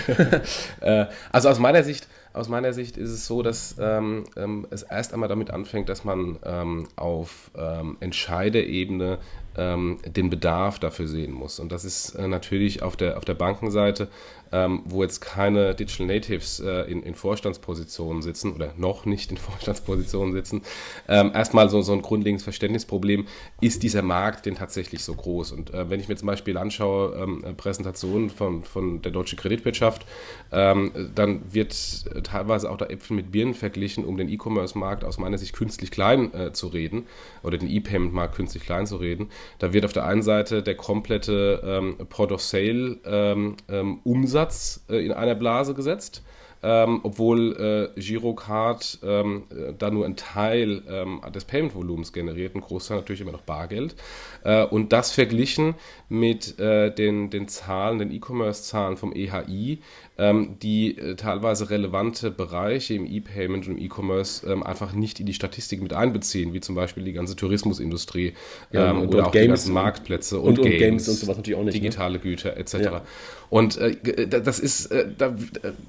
Äh, 0.81 1.07
also 1.31 1.49
aus 1.49 1.59
meiner 1.59 1.83
Sicht, 1.83 2.07
aus 2.33 2.49
meiner 2.49 2.71
Sicht 2.71 2.97
ist 2.97 3.09
es 3.09 3.25
so, 3.25 3.41
dass 3.41 3.75
ähm, 3.79 4.25
ähm, 4.35 4.67
es 4.69 4.83
erst 4.83 5.13
einmal 5.13 5.27
damit 5.27 5.49
anfängt, 5.49 5.89
dass 5.89 6.03
man 6.03 6.37
ähm, 6.45 6.87
auf 6.95 7.51
ähm, 7.57 7.97
Entscheiderebene 7.99 9.17
ähm, 9.57 9.97
den 10.05 10.29
Bedarf 10.29 10.77
dafür 10.79 11.07
sehen 11.07 11.31
muss. 11.31 11.59
Und 11.59 11.71
das 11.71 11.83
ist 11.83 12.13
äh, 12.15 12.27
natürlich 12.27 12.83
auf 12.83 12.95
der, 12.95 13.17
auf 13.17 13.25
der 13.25 13.33
Bankenseite 13.33 14.07
ähm, 14.51 14.83
wo 14.85 15.03
jetzt 15.03 15.19
keine 15.19 15.75
Digital 15.75 16.07
Natives 16.07 16.59
äh, 16.59 16.81
in, 16.91 17.03
in, 17.03 17.15
Vorstandspositionen 17.15 18.21
sitzen 18.21 18.53
oder 18.53 18.73
noch 18.77 19.05
nicht 19.05 19.31
in 19.31 19.37
Vorstandspositionen 19.37 20.33
sitzen, 20.33 20.61
ähm, 21.07 21.31
erstmal 21.33 21.69
so, 21.69 21.81
so 21.81 21.93
ein 21.93 22.01
grundlegendes 22.01 22.43
Verständnisproblem, 22.43 23.27
ist 23.61 23.83
dieser 23.83 24.01
Markt 24.01 24.45
denn 24.45 24.55
tatsächlich 24.55 25.03
so 25.03 25.13
groß? 25.13 25.51
Und 25.51 25.73
äh, 25.73 25.89
wenn 25.89 25.99
ich 25.99 26.07
mir 26.07 26.15
zum 26.15 26.27
Beispiel 26.27 26.57
anschaue, 26.57 27.15
ähm, 27.15 27.55
Präsentationen 27.57 28.29
von, 28.29 28.63
von 28.63 29.01
der 29.01 29.11
deutschen 29.11 29.37
Kreditwirtschaft, 29.37 30.05
ähm, 30.51 30.91
dann 31.13 31.53
wird 31.53 31.75
teilweise 32.23 32.69
auch 32.71 32.77
der 32.77 32.91
Äpfel 32.91 33.15
mit 33.15 33.31
Birnen 33.31 33.53
verglichen, 33.53 34.05
um 34.05 34.17
den 34.17 34.29
E-Commerce-Markt 34.29 35.03
aus 35.03 35.17
meiner 35.17 35.37
Sicht 35.37 35.53
künstlich 35.53 35.91
klein 35.91 36.33
äh, 36.33 36.53
zu 36.53 36.67
reden 36.67 37.05
oder 37.43 37.57
den 37.57 37.69
E-Payment-Markt 37.69 38.35
künstlich 38.35 38.63
klein 38.63 38.85
zu 38.85 38.97
reden. 38.97 39.29
Da 39.59 39.73
wird 39.73 39.85
auf 39.85 39.93
der 39.93 40.05
einen 40.05 40.21
Seite 40.21 40.63
der 40.63 40.75
komplette 40.75 41.61
ähm, 41.63 41.97
Port 42.09 42.31
of 42.31 42.41
Sale 42.41 42.97
ähm, 43.05 43.55
Umsatz 44.03 44.36
Umsatz 44.37 44.81
äh, 44.89 45.03
in 45.03 45.11
einer 45.11 45.35
Blase 45.35 45.73
gesetzt. 45.73 46.23
Ähm, 46.63 47.01
obwohl 47.03 47.93
äh, 47.95 47.99
Girocard 47.99 48.97
ähm, 49.03 49.43
äh, 49.51 49.73
da 49.77 49.91
nur 49.91 50.05
ein 50.05 50.15
Teil 50.15 50.81
ähm, 50.89 51.21
des 51.33 51.45
Payment-Volumens 51.45 52.13
generiert, 52.13 52.55
ein 52.55 52.61
Großteil 52.61 52.97
natürlich 52.97 53.21
immer 53.21 53.31
noch 53.31 53.43
Bargeld. 53.43 53.95
Äh, 54.43 54.65
und 54.65 54.91
das 54.91 55.11
verglichen 55.11 55.75
mit 56.09 56.57
äh, 56.59 56.89
den, 56.91 57.29
den 57.29 57.47
Zahlen, 57.47 57.99
den 57.99 58.11
E-Commerce-Zahlen 58.11 58.97
vom 58.97 59.13
EHI, 59.13 59.83
ähm, 60.17 60.57
die 60.61 60.97
äh, 60.97 61.15
teilweise 61.15 61.69
relevante 61.69 62.31
Bereiche 62.31 62.95
im 62.95 63.05
E-Payment 63.05 63.67
und 63.67 63.77
im 63.77 63.83
E-Commerce 63.83 64.51
ähm, 64.51 64.63
einfach 64.63 64.93
nicht 64.93 65.19
in 65.19 65.25
die 65.25 65.33
Statistik 65.33 65.81
mit 65.81 65.93
einbeziehen, 65.93 66.53
wie 66.53 66.59
zum 66.59 66.75
Beispiel 66.75 67.03
die 67.03 67.13
ganze 67.13 67.35
Tourismusindustrie 67.35 68.33
ja, 68.71 68.91
ähm, 68.91 69.07
oder 69.07 69.27
auch 69.27 69.31
Games 69.31 69.43
die 69.43 69.47
ganzen 69.47 69.73
Marktplätze 69.73 70.39
und, 70.39 70.57
und, 70.57 70.59
und 70.59 70.65
Games, 70.65 70.79
Games, 70.79 71.09
und 71.09 71.15
sowas 71.15 71.37
natürlich 71.37 71.59
auch 71.59 71.63
nicht. 71.63 71.75
Ne? 71.75 71.81
Digitale 71.81 72.13
ne? 72.13 72.19
Güter 72.19 72.57
etc. 72.57 72.73
Ja. 72.73 73.01
Und 73.49 73.77
äh, 73.77 73.89
äh 73.89 74.27
das 74.27 74.59
ist, 74.59 74.87
äh, 74.87 75.07
da, 75.15 75.35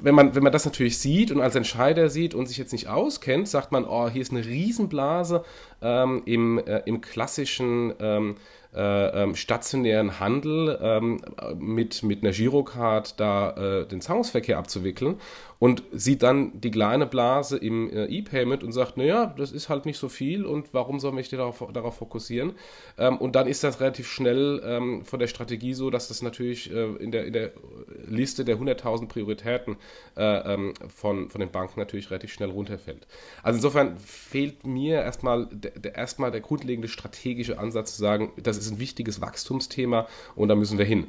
wenn, 0.00 0.14
man, 0.14 0.34
wenn 0.34 0.42
man 0.42 0.52
das 0.52 0.64
natürlich 0.64 0.98
sieht 0.98 1.30
und 1.30 1.40
als 1.40 1.54
Entscheider 1.54 2.10
sieht 2.10 2.34
und 2.34 2.46
sich 2.46 2.58
jetzt 2.58 2.72
nicht 2.72 2.88
auskennt, 2.88 3.48
sagt 3.48 3.72
man, 3.72 3.84
oh, 3.84 4.08
hier 4.08 4.22
ist 4.22 4.30
eine 4.30 4.44
Riesenblase 4.44 5.44
ähm, 5.80 6.22
im, 6.26 6.58
äh, 6.58 6.82
im 6.84 7.00
klassischen 7.00 7.94
ähm, 8.00 8.36
äh, 8.78 9.22
ähm, 9.24 9.34
stationären 9.34 10.20
Handel 10.20 10.78
ähm, 10.80 11.20
mit, 11.58 12.04
mit 12.04 12.22
einer 12.22 12.32
Girocard 12.32 13.18
da 13.18 13.80
äh, 13.80 13.86
den 13.86 14.00
Zahlungsverkehr 14.00 14.56
abzuwickeln 14.56 15.16
und 15.58 15.82
sieht 15.90 16.22
dann 16.22 16.60
die 16.60 16.70
kleine 16.70 17.06
Blase 17.06 17.56
im 17.56 17.90
äh, 17.90 18.04
E-Payment 18.06 18.62
und 18.62 18.72
sagt, 18.72 18.96
naja, 18.96 19.34
das 19.36 19.50
ist 19.50 19.68
halt 19.68 19.86
nicht 19.86 19.98
so 19.98 20.08
viel 20.08 20.46
und 20.46 20.72
warum 20.72 21.00
soll 21.00 21.18
ich 21.18 21.28
darauf, 21.28 21.64
darauf 21.72 21.96
fokussieren? 21.96 22.52
Ähm, 22.96 23.18
und 23.18 23.34
dann 23.34 23.48
ist 23.48 23.64
das 23.64 23.80
relativ 23.80 24.06
schnell 24.06 24.62
ähm, 24.64 25.04
von 25.04 25.18
der 25.18 25.26
Strategie 25.26 25.74
so, 25.74 25.90
dass 25.90 26.08
das 26.08 26.22
natürlich 26.22 26.72
äh, 26.72 26.94
in, 26.96 27.10
der, 27.10 27.26
in 27.26 27.32
der 27.32 27.52
Liste 28.06 28.44
der 28.44 28.58
100.000 28.58 29.08
Prioritäten 29.08 29.76
äh, 30.16 30.54
ähm, 30.54 30.74
von, 30.86 31.28
von 31.28 31.40
den 31.40 31.50
Banken 31.50 31.80
natürlich 31.80 32.10
relativ 32.10 32.32
schnell 32.32 32.50
runterfällt. 32.50 33.08
Also 33.42 33.56
insofern 33.56 33.98
fehlt 33.98 34.64
mir 34.64 35.02
erstmal 35.02 35.46
der, 35.46 35.72
der, 35.72 35.96
erstmal 35.96 36.30
der 36.30 36.40
grundlegende 36.40 36.88
strategische 36.88 37.58
Ansatz 37.58 37.96
zu 37.96 38.00
sagen, 38.00 38.30
das 38.40 38.58
ist 38.58 38.67
ein 38.70 38.78
wichtiges 38.78 39.20
Wachstumsthema 39.20 40.06
und 40.36 40.48
da 40.48 40.54
müssen 40.54 40.78
wir 40.78 40.84
hin. 40.84 41.06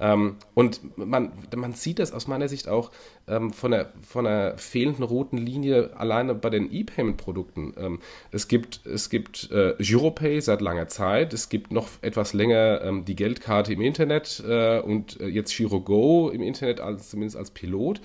Ähm, 0.00 0.36
und 0.54 0.80
man, 0.96 1.32
man 1.54 1.74
sieht 1.74 1.98
das 1.98 2.12
aus 2.12 2.26
meiner 2.26 2.48
Sicht 2.48 2.68
auch 2.68 2.90
ähm, 3.28 3.52
von, 3.52 3.70
der, 3.70 3.92
von 4.00 4.24
der 4.24 4.58
fehlenden 4.58 5.04
roten 5.04 5.36
Linie 5.36 5.90
alleine 5.96 6.34
bei 6.34 6.50
den 6.50 6.72
E-Payment-Produkten. 6.72 7.74
Ähm, 7.76 7.98
es 8.30 8.48
gibt, 8.48 8.84
es 8.86 9.10
gibt 9.10 9.50
äh, 9.52 9.74
Giropay 9.78 10.40
seit 10.40 10.60
langer 10.60 10.88
Zeit, 10.88 11.32
es 11.32 11.48
gibt 11.48 11.72
noch 11.72 11.88
etwas 12.00 12.32
länger 12.32 12.80
ähm, 12.82 13.04
die 13.04 13.14
Geldkarte 13.14 13.72
im 13.72 13.80
Internet 13.80 14.42
äh, 14.46 14.80
und 14.80 15.20
äh, 15.20 15.28
jetzt 15.28 15.54
GiroGo 15.56 16.30
im 16.30 16.42
Internet 16.42 16.80
als, 16.80 17.10
zumindest 17.10 17.36
als 17.36 17.50
Pilot. 17.50 18.00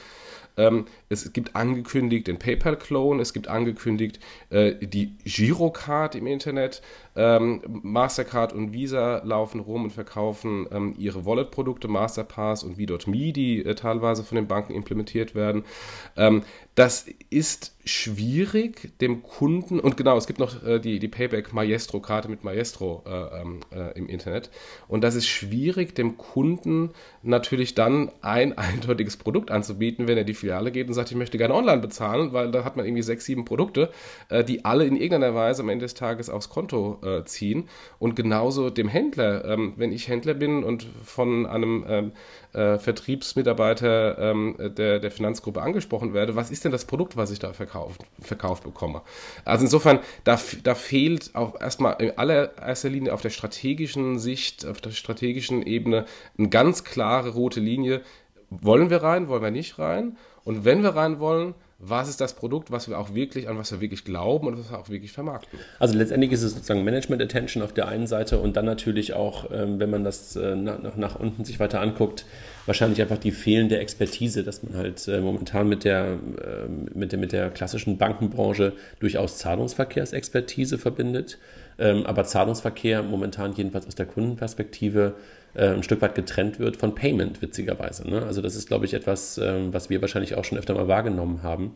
Es 1.09 1.31
gibt 1.33 1.55
angekündigt 1.55 2.27
den 2.27 2.39
PayPal-Clone, 2.39 3.21
es 3.21 3.33
gibt 3.33 3.47
angekündigt 3.47 4.19
äh, 4.49 4.73
die 4.75 5.15
Girocard 5.23 6.15
im 6.15 6.27
Internet. 6.27 6.81
Ähm, 7.15 7.61
Mastercard 7.67 8.53
und 8.53 8.73
Visa 8.73 9.21
laufen 9.23 9.59
rum 9.59 9.85
und 9.85 9.91
verkaufen 9.91 10.67
ähm, 10.71 10.93
ihre 10.97 11.25
Wallet-Produkte, 11.25 11.87
Masterpass 11.87 12.63
und 12.63 12.75
V.me, 12.75 13.33
die 13.33 13.65
äh, 13.65 13.73
teilweise 13.73 14.23
von 14.23 14.35
den 14.35 14.47
Banken 14.47 14.73
implementiert 14.73 15.33
werden. 15.33 15.63
Ähm, 16.15 16.43
das 16.75 17.07
ist 17.31 17.73
schwierig 17.85 18.99
dem 18.99 19.23
Kunden, 19.23 19.79
und 19.79 19.97
genau, 19.97 20.15
es 20.15 20.27
gibt 20.27 20.37
noch 20.37 20.63
äh, 20.63 20.79
die, 20.79 20.99
die 20.99 21.07
Payback 21.07 21.51
Maestro-Karte 21.51 22.29
mit 22.29 22.43
Maestro 22.43 23.03
äh, 23.07 23.41
ähm, 23.41 23.61
äh, 23.71 23.97
im 23.97 24.07
Internet. 24.07 24.51
Und 24.87 25.03
das 25.03 25.15
ist 25.15 25.27
schwierig 25.27 25.95
dem 25.95 26.17
Kunden 26.17 26.91
natürlich 27.23 27.73
dann 27.73 28.11
ein 28.21 28.55
eindeutiges 28.57 29.17
Produkt 29.17 29.49
anzubieten, 29.49 30.07
wenn 30.07 30.19
er 30.19 30.23
die 30.23 30.35
Filiale 30.35 30.71
geht 30.71 30.87
und 30.87 30.93
sagt, 30.97 31.11
ich 31.11 31.17
möchte 31.17 31.37
gerne 31.37 31.53
online 31.53 31.81
bezahlen, 31.81 32.33
weil 32.33 32.51
da 32.51 32.63
hat 32.63 32.75
man 32.75 32.85
irgendwie 32.85 33.03
sechs, 33.03 33.25
sieben 33.25 33.45
Produkte, 33.45 33.89
äh, 34.29 34.43
die 34.43 34.65
alle 34.65 34.85
in 34.85 34.95
irgendeiner 34.95 35.33
Weise 35.33 35.61
am 35.61 35.69
Ende 35.69 35.85
des 35.85 35.93
Tages 35.93 36.29
aufs 36.29 36.49
Konto 36.49 36.99
äh, 37.03 37.23
ziehen. 37.23 37.69
Und 37.99 38.15
genauso 38.15 38.69
dem 38.69 38.87
Händler, 38.87 39.45
ähm, 39.45 39.73
wenn 39.77 39.91
ich 39.91 40.07
Händler 40.07 40.33
bin 40.33 40.63
und 40.63 40.85
von 41.03 41.45
einem 41.45 41.85
ähm, 41.87 42.11
äh, 42.53 42.77
Vertriebsmitarbeiter 42.79 44.17
ähm, 44.17 44.55
der, 44.59 44.99
der 44.99 45.11
Finanzgruppe 45.11 45.61
angesprochen 45.61 46.13
werde, 46.13 46.35
was 46.35 46.51
ist 46.51 46.65
denn 46.65 46.71
das 46.71 46.85
Produkt, 46.85 47.17
was 47.17 47.31
ich 47.31 47.39
da 47.39 47.53
verkauft, 47.53 48.01
verkauft 48.21 48.63
bekomme? 48.63 49.01
Also 49.45 49.63
insofern, 49.65 49.99
da, 50.23 50.39
da 50.63 50.75
fehlt 50.75 51.31
auch 51.35 51.59
erstmal 51.59 52.01
in 52.01 52.17
allererster 52.17 52.89
Linie 52.89 53.13
auf 53.13 53.21
der 53.21 53.29
strategischen 53.29 54.19
Sicht, 54.19 54.65
auf 54.65 54.81
der 54.81 54.91
strategischen 54.91 55.65
Ebene 55.65 56.05
eine 56.37 56.49
ganz 56.49 56.83
klare 56.83 57.29
rote 57.29 57.59
Linie. 57.59 58.01
Wollen 58.49 58.89
wir 58.89 59.03
rein, 59.03 59.27
wollen 59.27 59.43
wir 59.43 59.51
nicht 59.51 59.77
rein? 59.79 60.17
Und 60.43 60.63
wenn 60.63 60.83
wir 60.83 60.95
rein 60.95 61.19
wollen, 61.19 61.53
was 61.79 62.09
ist 62.09 62.19
das 62.21 62.33
Produkt, 62.33 62.71
was 62.71 62.89
wir 62.89 62.97
auch 62.97 63.13
wirklich, 63.13 63.47
an 63.47 63.57
was 63.57 63.71
wir 63.71 63.81
wirklich 63.81 64.03
glauben 64.03 64.47
und 64.47 64.57
was 64.57 64.71
wir 64.71 64.79
auch 64.79 64.89
wirklich 64.89 65.11
vermarkten. 65.11 65.59
Also 65.77 65.95
letztendlich 65.95 66.31
ist 66.31 66.41
es 66.41 66.53
sozusagen 66.53 66.83
Management 66.83 67.21
Attention 67.21 67.61
auf 67.61 67.71
der 67.71 67.87
einen 67.87 68.07
Seite 68.07 68.39
und 68.39 68.57
dann 68.57 68.65
natürlich 68.65 69.13
auch, 69.13 69.51
ähm, 69.51 69.79
wenn 69.79 69.91
man 69.91 70.03
das 70.03 70.35
äh, 70.35 70.55
nach, 70.55 70.95
nach 70.95 71.19
unten 71.19 71.45
sich 71.45 71.59
weiter 71.59 71.79
anguckt, 71.79 72.25
wahrscheinlich 72.65 72.99
einfach 73.01 73.19
die 73.19 73.31
fehlende 73.31 73.77
Expertise, 73.77 74.43
dass 74.43 74.63
man 74.63 74.75
halt 74.75 75.07
äh, 75.07 75.19
momentan 75.19 75.69
mit 75.69 75.83
der, 75.83 76.17
ähm, 76.43 76.87
mit, 76.95 77.11
der, 77.11 77.19
mit 77.19 77.31
der 77.31 77.51
klassischen 77.51 77.99
Bankenbranche 77.99 78.73
durchaus 78.99 79.37
Zahlungsverkehrsexpertise 79.37 80.79
verbindet. 80.79 81.37
Ähm, 81.77 82.07
aber 82.07 82.23
Zahlungsverkehr 82.23 83.03
momentan 83.03 83.53
jedenfalls 83.53 83.85
aus 83.85 83.93
der 83.93 84.07
Kundenperspektive 84.07 85.13
äh, 85.53 85.69
ein 85.69 85.83
Stück 85.83 86.01
weit 86.01 86.15
getrennt 86.15 86.59
wird 86.59 86.77
von 86.77 86.95
Payment, 86.95 87.41
witzigerweise. 87.41 88.09
Ne? 88.09 88.23
Also 88.23 88.41
das 88.41 88.55
ist, 88.55 88.67
glaube 88.67 88.85
ich, 88.85 88.93
etwas, 88.93 89.37
ähm, 89.37 89.73
was 89.73 89.89
wir 89.89 90.01
wahrscheinlich 90.01 90.35
auch 90.35 90.45
schon 90.45 90.57
öfter 90.57 90.73
mal 90.73 90.87
wahrgenommen 90.87 91.43
haben, 91.43 91.75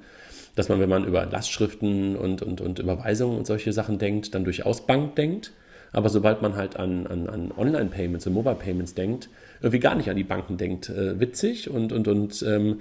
dass 0.56 0.70
man, 0.70 0.80
wenn 0.80 0.90
man 0.90 1.06
über 1.06 1.26
Lastschriften 1.26 2.16
und, 2.16 2.42
und, 2.42 2.62
und 2.62 2.80
Überweisungen 2.80 3.38
und 3.38 3.48
solche 3.48 3.74
Sachen 3.74 3.98
denkt, 3.98 4.36
dann 4.36 4.44
durchaus 4.44 4.86
Bank 4.86 5.16
denkt. 5.16 5.52
Aber 5.94 6.10
sobald 6.10 6.42
man 6.42 6.56
halt 6.56 6.78
an, 6.78 7.06
an, 7.08 7.28
an 7.28 7.52
Online-Payments 7.52 8.26
und 8.28 8.34
Mobile-Payments 8.34 8.94
denkt, 8.94 9.30
irgendwie 9.62 9.80
gar 9.80 9.96
nicht 9.96 10.10
an 10.10 10.16
die 10.16 10.24
Banken 10.24 10.58
denkt. 10.58 10.90
Äh, 10.90 11.20
witzig 11.20 11.70
und, 11.70 11.92
und, 11.92 12.08
und 12.08 12.44
ähm, 12.44 12.80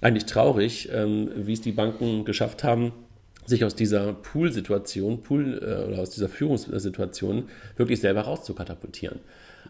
eigentlich 0.00 0.26
traurig, 0.26 0.88
ähm, 0.92 1.30
wie 1.36 1.54
es 1.54 1.60
die 1.60 1.72
Banken 1.72 2.24
geschafft 2.24 2.64
haben, 2.64 2.92
sich 3.46 3.64
aus 3.64 3.74
dieser 3.74 4.12
Pool-Situation, 4.12 5.22
Pool, 5.22 5.60
äh, 5.62 5.88
oder 5.88 6.00
aus 6.00 6.10
dieser 6.10 6.28
Führungssituation 6.28 7.48
wirklich 7.76 8.00
selber 8.00 8.22
rauszukatapultieren. 8.22 9.20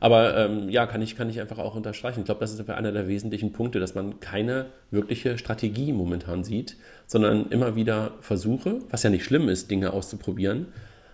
Aber 0.03 0.37
ähm, 0.37 0.69
ja, 0.69 0.87
kann 0.87 1.01
ich, 1.01 1.15
kann 1.15 1.31
ich 1.31 1.41
einfach 1.41 1.59
auch 1.59 1.77
unterstreichen. 1.77 2.19
Ich 2.19 2.25
glaube, 2.25 2.41
das 2.41 2.53
ist 2.53 2.69
einer 2.69 2.91
der 2.91 3.07
wesentlichen 3.07 3.53
Punkte, 3.53 3.79
dass 3.79 3.95
man 3.95 4.19
keine 4.19 4.67
wirkliche 4.91 5.39
Strategie 5.39 5.93
momentan 5.93 6.43
sieht, 6.43 6.77
sondern 7.07 7.51
immer 7.51 7.77
wieder 7.77 8.15
Versuche, 8.21 8.81
was 8.91 9.05
ja 9.05 9.11
nicht 9.11 9.25
schlimm 9.25 9.49
ist, 9.49 9.71
Dinge 9.71 9.93
auszuprobieren, 9.93 10.67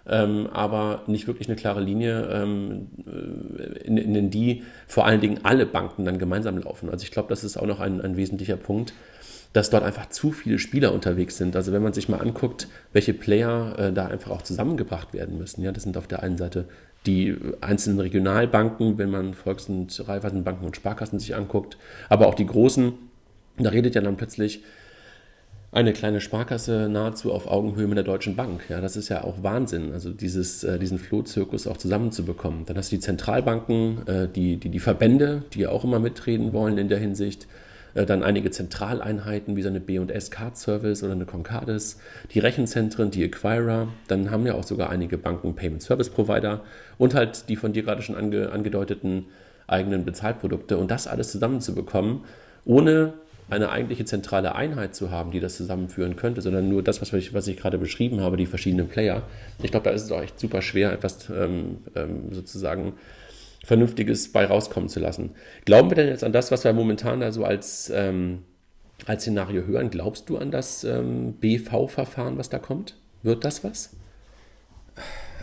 ähm, 0.08 0.46
aber 0.54 1.02
nicht 1.06 1.26
wirklich 1.26 1.48
eine 1.48 1.56
klare 1.56 1.82
Linie, 1.82 2.30
ähm, 2.32 2.88
äh, 3.06 3.86
in, 3.86 3.98
in 3.98 4.30
die 4.30 4.62
vor 4.86 5.04
allen 5.04 5.20
Dingen 5.20 5.40
alle 5.42 5.66
Banken 5.66 6.06
dann 6.06 6.18
gemeinsam 6.18 6.56
laufen. 6.56 6.88
Also 6.88 7.04
ich 7.04 7.10
glaube, 7.10 7.28
das 7.28 7.44
ist 7.44 7.58
auch 7.58 7.66
noch 7.66 7.80
ein, 7.80 8.00
ein 8.00 8.16
wesentlicher 8.16 8.56
Punkt 8.56 8.94
dass 9.52 9.70
dort 9.70 9.82
einfach 9.82 10.10
zu 10.10 10.30
viele 10.32 10.58
Spieler 10.58 10.92
unterwegs 10.92 11.38
sind. 11.38 11.56
Also 11.56 11.72
wenn 11.72 11.82
man 11.82 11.92
sich 11.92 12.08
mal 12.08 12.20
anguckt, 12.20 12.68
welche 12.92 13.14
Player 13.14 13.78
äh, 13.78 13.92
da 13.92 14.06
einfach 14.06 14.30
auch 14.30 14.42
zusammengebracht 14.42 15.14
werden 15.14 15.38
müssen. 15.38 15.62
Ja, 15.62 15.72
das 15.72 15.84
sind 15.84 15.96
auf 15.96 16.06
der 16.06 16.22
einen 16.22 16.36
Seite 16.36 16.66
die 17.06 17.36
einzelnen 17.60 18.00
Regionalbanken, 18.00 18.98
wenn 18.98 19.10
man 19.10 19.34
Volks- 19.34 19.68
und 19.68 20.08
Raiffeisenbanken 20.08 20.66
und 20.66 20.76
Sparkassen 20.76 21.18
sich 21.18 21.34
anguckt, 21.34 21.78
aber 22.08 22.26
auch 22.26 22.34
die 22.34 22.46
großen, 22.46 22.92
da 23.58 23.70
redet 23.70 23.94
ja 23.94 24.00
dann 24.00 24.16
plötzlich 24.16 24.62
eine 25.70 25.92
kleine 25.92 26.20
Sparkasse 26.20 26.88
nahezu 26.90 27.32
auf 27.32 27.46
Augenhöhe 27.46 27.86
mit 27.86 27.98
der 27.98 28.04
Deutschen 28.04 28.36
Bank. 28.36 28.62
Ja, 28.70 28.80
das 28.80 28.96
ist 28.96 29.10
ja 29.10 29.24
auch 29.24 29.42
Wahnsinn, 29.42 29.92
also 29.92 30.10
dieses, 30.10 30.64
äh, 30.64 30.78
diesen 30.78 30.98
Flohzirkus 30.98 31.66
auch 31.66 31.76
zusammenzubekommen. 31.76 32.64
Dann 32.64 32.76
hast 32.78 32.90
du 32.90 32.96
die 32.96 33.00
Zentralbanken, 33.00 34.06
äh, 34.06 34.28
die, 34.28 34.56
die, 34.56 34.70
die 34.70 34.80
Verbände, 34.80 35.42
die 35.52 35.60
ja 35.60 35.70
auch 35.70 35.84
immer 35.84 35.98
mitreden 35.98 36.52
wollen 36.54 36.78
in 36.78 36.88
der 36.88 36.98
Hinsicht. 36.98 37.46
Äh, 37.94 38.06
dann 38.06 38.22
einige 38.22 38.50
Zentraleinheiten 38.50 39.56
wie 39.56 39.62
so 39.62 39.68
eine 39.68 39.80
B&S 39.80 40.30
Card 40.30 40.56
Service 40.56 41.02
oder 41.02 41.12
eine 41.12 41.26
Concardis, 41.26 41.98
die 42.32 42.38
Rechenzentren, 42.38 43.10
die 43.10 43.24
Acquirer, 43.24 43.88
dann 44.08 44.30
haben 44.30 44.46
ja 44.46 44.54
auch 44.54 44.64
sogar 44.64 44.90
einige 44.90 45.18
Banken 45.18 45.54
Payment 45.54 45.82
Service 45.82 46.10
Provider 46.10 46.62
und 46.98 47.14
halt 47.14 47.48
die 47.48 47.56
von 47.56 47.72
dir 47.72 47.82
gerade 47.82 48.02
schon 48.02 48.16
ange, 48.16 48.50
angedeuteten 48.50 49.26
eigenen 49.66 50.04
Bezahlprodukte 50.04 50.78
und 50.78 50.90
das 50.90 51.06
alles 51.06 51.30
zusammenzubekommen, 51.30 52.24
ohne 52.64 53.14
eine 53.50 53.70
eigentliche 53.70 54.04
zentrale 54.04 54.54
Einheit 54.54 54.94
zu 54.94 55.10
haben, 55.10 55.30
die 55.30 55.40
das 55.40 55.56
zusammenführen 55.56 56.16
könnte, 56.16 56.42
sondern 56.42 56.68
nur 56.68 56.82
das, 56.82 57.00
was 57.00 57.12
ich, 57.14 57.32
was 57.32 57.46
ich 57.48 57.56
gerade 57.56 57.78
beschrieben 57.78 58.20
habe, 58.20 58.36
die 58.36 58.46
verschiedenen 58.46 58.88
Player. 58.88 59.22
Ich 59.62 59.70
glaube, 59.70 59.84
da 59.84 59.90
ist 59.90 60.02
es 60.02 60.12
auch 60.12 60.22
echt 60.22 60.38
super 60.38 60.60
schwer, 60.60 60.92
etwas 60.92 61.30
ähm, 61.30 61.78
ähm, 61.94 62.32
sozusagen 62.32 62.94
Vernünftiges 63.68 64.32
bei 64.32 64.46
rauskommen 64.46 64.88
zu 64.88 64.98
lassen. 64.98 65.34
Glauben 65.66 65.90
wir 65.90 65.94
denn 65.94 66.08
jetzt 66.08 66.24
an 66.24 66.32
das, 66.32 66.50
was 66.50 66.64
wir 66.64 66.72
momentan 66.72 67.20
da 67.20 67.32
so 67.32 67.44
als, 67.44 67.92
ähm, 67.94 68.44
als 69.04 69.24
Szenario 69.24 69.66
hören? 69.66 69.90
Glaubst 69.90 70.30
du 70.30 70.38
an 70.38 70.50
das 70.50 70.84
ähm, 70.84 71.34
BV-Verfahren, 71.34 72.38
was 72.38 72.48
da 72.48 72.58
kommt? 72.58 72.96
Wird 73.22 73.44
das 73.44 73.64
was? 73.64 73.94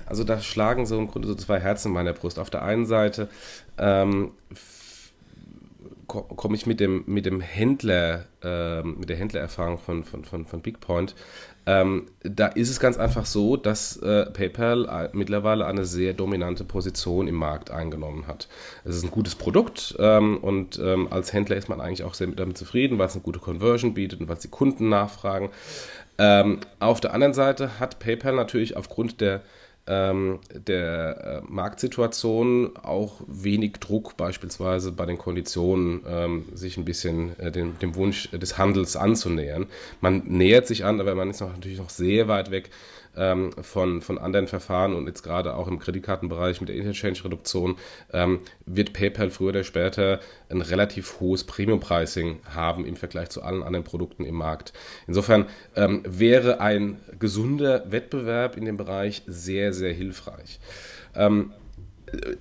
Also 0.08 0.24
da 0.24 0.40
schlagen 0.40 0.88
so 0.88 0.98
im 0.98 1.08
Grunde 1.08 1.28
so 1.28 1.36
zwei 1.36 1.60
Herzen 1.60 1.90
in 1.90 1.94
meiner 1.94 2.14
Brust. 2.14 2.40
Auf 2.40 2.50
der 2.50 2.64
einen 2.64 2.88
Seite 2.88 3.30
ähm, 3.78 4.32
komme 6.08 6.56
ich 6.56 6.66
mit 6.66 6.80
dem, 6.80 7.04
mit 7.06 7.28
dem 7.28 7.42
Händler, 7.42 8.26
äh, 8.42 8.82
mit 8.82 9.10
der 9.10 9.18
Händlererfahrung 9.18 9.78
von, 9.78 10.04
von, 10.04 10.26
von, 10.26 10.48
von 10.48 10.62
BigPoint. 10.64 11.14
Ähm, 11.68 12.08
da 12.22 12.48
ist 12.48 12.70
es 12.70 12.80
ganz 12.80 12.98
einfach 12.98 13.26
so, 13.26 13.58
dass 13.58 13.98
äh, 13.98 14.28
PayPal 14.28 14.86
äh, 14.86 15.10
mittlerweile 15.14 15.66
eine 15.66 15.86
sehr 15.86 16.14
dominante 16.14 16.64
Position 16.64 17.28
im 17.28 17.36
Markt 17.36 17.72
eingenommen 17.72 18.28
hat. 18.28 18.48
Es 18.84 18.96
ist 18.96 19.04
ein 19.04 19.12
gutes 19.12 19.36
Produkt 19.36 19.96
ähm, 20.00 20.38
und 20.38 20.80
ähm, 20.80 21.08
als 21.12 21.34
Händler 21.34 21.56
ist 21.56 21.70
man 21.70 21.82
eigentlich 21.82 22.04
auch 22.04 22.14
sehr 22.14 22.28
damit 22.28 22.58
zufrieden, 22.58 23.00
weil 23.00 23.08
es 23.08 23.14
eine 23.14 23.24
gute 23.24 23.40
Conversion 23.40 23.94
bietet 23.94 24.22
und 24.22 24.28
weil 24.28 24.38
die 24.38 24.48
Kunden 24.48 24.90
nachfragen. 24.90 25.50
Ähm, 26.18 26.60
auf 26.80 27.02
der 27.02 27.14
anderen 27.14 27.34
Seite 27.34 27.80
hat 27.80 28.00
PayPal 28.00 28.34
natürlich 28.34 28.78
aufgrund 28.78 29.20
der 29.20 29.42
ähm, 29.88 30.40
der 30.52 31.44
äh, 31.44 31.48
Marktsituation 31.48 32.76
auch 32.78 33.22
wenig 33.28 33.74
Druck 33.74 34.18
beispielsweise 34.18 34.92
bei 34.92 35.06
den 35.06 35.18
Konditionen, 35.18 36.02
ähm, 36.08 36.46
sich 36.54 36.78
ein 36.78 36.86
bisschen 36.86 37.38
äh, 37.40 37.52
dem, 37.52 37.78
dem, 37.80 37.96
Wunsch 37.96 38.30
des 38.32 38.58
Handels 38.58 38.96
anzunähern. 38.96 39.68
Man 40.02 40.24
nähert 40.26 40.66
sich 40.66 40.86
an, 40.86 41.00
aber 41.00 41.14
man 41.14 41.30
ist 41.30 41.42
noch, 41.42 41.52
natürlich 41.52 41.78
noch 41.78 41.92
sehr 41.92 42.28
weit 42.28 42.50
weg 42.50 42.72
ähm, 43.18 43.52
von, 43.62 44.02
von 44.02 44.18
anderen 44.18 44.48
Verfahren 44.48 44.94
und 44.94 45.08
jetzt 45.08 45.24
gerade 45.24 45.56
auch 45.56 45.68
im 45.68 45.80
Kreditkartenbereich 45.80 46.62
mit 46.62 46.70
der 46.70 46.76
Interchange-Reduktion 46.76 47.78
ähm, 48.14 48.40
wird 48.66 48.94
PayPal 48.94 49.30
früher 49.30 49.50
oder 49.50 49.64
später 49.64 50.20
ein 50.50 50.62
relativ 50.62 51.20
hohes 51.20 51.44
Premium-Pricing 51.44 52.40
haben 52.54 52.86
im 52.86 52.96
Vergleich 52.96 53.30
zu 53.30 53.42
allen 53.42 53.64
anderen 53.64 53.84
Produkten 53.84 54.26
im 54.26 54.36
Markt. 54.36 54.74
Insofern 55.08 55.46
ähm, 55.76 56.04
wäre 56.06 56.60
ein 56.60 57.00
gesunder 57.20 57.92
Wettbewerb 57.92 58.58
in 58.58 58.66
dem 58.66 58.78
Bereich 58.78 59.24
sehr, 59.28 59.74
sehr 59.74 59.94
hilfreich. 59.94 60.60
Ähm, 61.16 61.54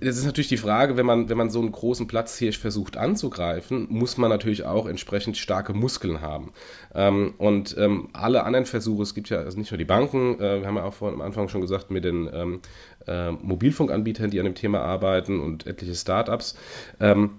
das 0.00 0.16
ist 0.16 0.25
natürlich 0.25 0.49
die 0.49 0.57
Frage, 0.57 0.97
wenn 0.97 1.07
man, 1.07 1.28
wenn 1.28 1.37
man 1.37 1.50
so 1.50 1.61
einen 1.61 1.73
großen 1.73 2.07
Platzhirsch 2.07 2.59
versucht 2.59 2.97
anzugreifen, 2.97 3.87
muss 3.90 4.16
man 4.16 4.31
natürlich 4.31 4.64
auch 4.64 4.87
entsprechend 4.87 5.37
starke 5.37 5.73
Muskeln 5.73 6.21
haben. 6.21 6.52
Ähm, 6.95 7.35
und 7.38 7.76
ähm, 7.78 8.09
alle 8.12 8.45
anderen 8.45 8.66
Versuche, 8.66 9.02
es 9.02 9.14
gibt 9.14 9.31
ja 9.31 9.38
also 9.38 9.59
nicht 9.59 9.71
nur 9.71 9.78
die 9.78 9.85
Banken, 9.85 10.40
äh, 10.40 10.61
wir 10.61 10.66
haben 10.66 10.76
ja 10.76 10.85
auch 10.85 10.95
vor, 10.95 11.12
am 11.12 11.21
Anfang 11.21 11.49
schon 11.49 11.61
gesagt, 11.61 11.90
mit 11.90 12.04
den 12.04 12.28
ähm, 12.33 12.61
äh, 13.07 13.31
Mobilfunkanbietern, 13.31 14.31
die 14.31 14.38
an 14.38 14.45
dem 14.45 14.54
Thema 14.54 14.81
arbeiten 14.81 15.40
und 15.40 15.66
etliche 15.66 15.95
Startups, 15.95 16.57
ähm, 17.00 17.38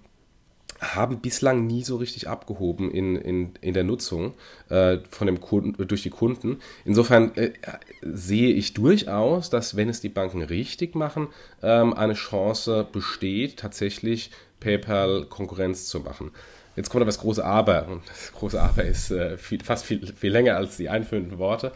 haben 0.93 1.19
bislang 1.19 1.65
nie 1.65 1.83
so 1.83 1.95
richtig 1.95 2.27
abgehoben 2.27 2.91
in, 2.91 3.15
in, 3.15 3.53
in 3.61 3.73
der 3.73 3.83
Nutzung 3.83 4.33
äh, 4.69 4.97
von 5.09 5.27
dem 5.27 5.41
Kunden, 5.41 5.87
durch 5.87 6.03
die 6.03 6.09
Kunden. 6.09 6.59
Insofern 6.83 7.35
äh, 7.35 7.53
sehe 8.01 8.49
ich 8.49 8.73
durchaus, 8.73 9.49
dass 9.49 9.75
wenn 9.75 9.89
es 9.89 10.01
die 10.01 10.09
Banken 10.09 10.43
richtig 10.43 10.95
machen, 10.95 11.29
ähm, 11.63 11.93
eine 11.93 12.13
Chance 12.13 12.87
besteht, 12.91 13.57
tatsächlich 13.57 14.31
PayPal 14.59 15.25
Konkurrenz 15.25 15.87
zu 15.87 16.01
machen. 16.01 16.31
Jetzt 16.75 16.89
kommt 16.89 17.01
aber 17.01 17.09
das 17.09 17.19
große 17.19 17.43
Aber 17.43 17.87
und 17.87 18.01
das 18.07 18.33
große 18.33 18.61
Aber 18.61 18.83
ist 18.83 19.11
äh, 19.11 19.37
viel, 19.37 19.63
fast 19.63 19.85
viel, 19.85 20.05
viel 20.13 20.31
länger 20.31 20.57
als 20.57 20.77
die 20.77 20.89
einführenden 20.89 21.37
Worte. 21.37 21.71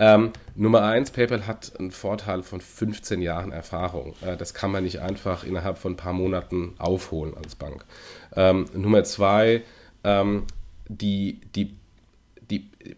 Ähm, 0.00 0.32
Nummer 0.54 0.82
eins, 0.82 1.10
PayPal 1.10 1.46
hat 1.46 1.72
einen 1.78 1.90
Vorteil 1.90 2.42
von 2.42 2.60
15 2.60 3.20
Jahren 3.20 3.50
Erfahrung. 3.50 4.14
Äh, 4.22 4.36
das 4.36 4.54
kann 4.54 4.70
man 4.70 4.84
nicht 4.84 5.00
einfach 5.00 5.44
innerhalb 5.44 5.78
von 5.78 5.92
ein 5.92 5.96
paar 5.96 6.12
Monaten 6.12 6.74
aufholen 6.78 7.34
als 7.36 7.56
Bank. 7.56 7.84
Ähm, 8.36 8.66
Nummer 8.74 9.02
zwei, 9.04 9.62
ähm, 10.04 10.44
die, 10.88 11.40
die 11.54 11.64
die 11.64 11.76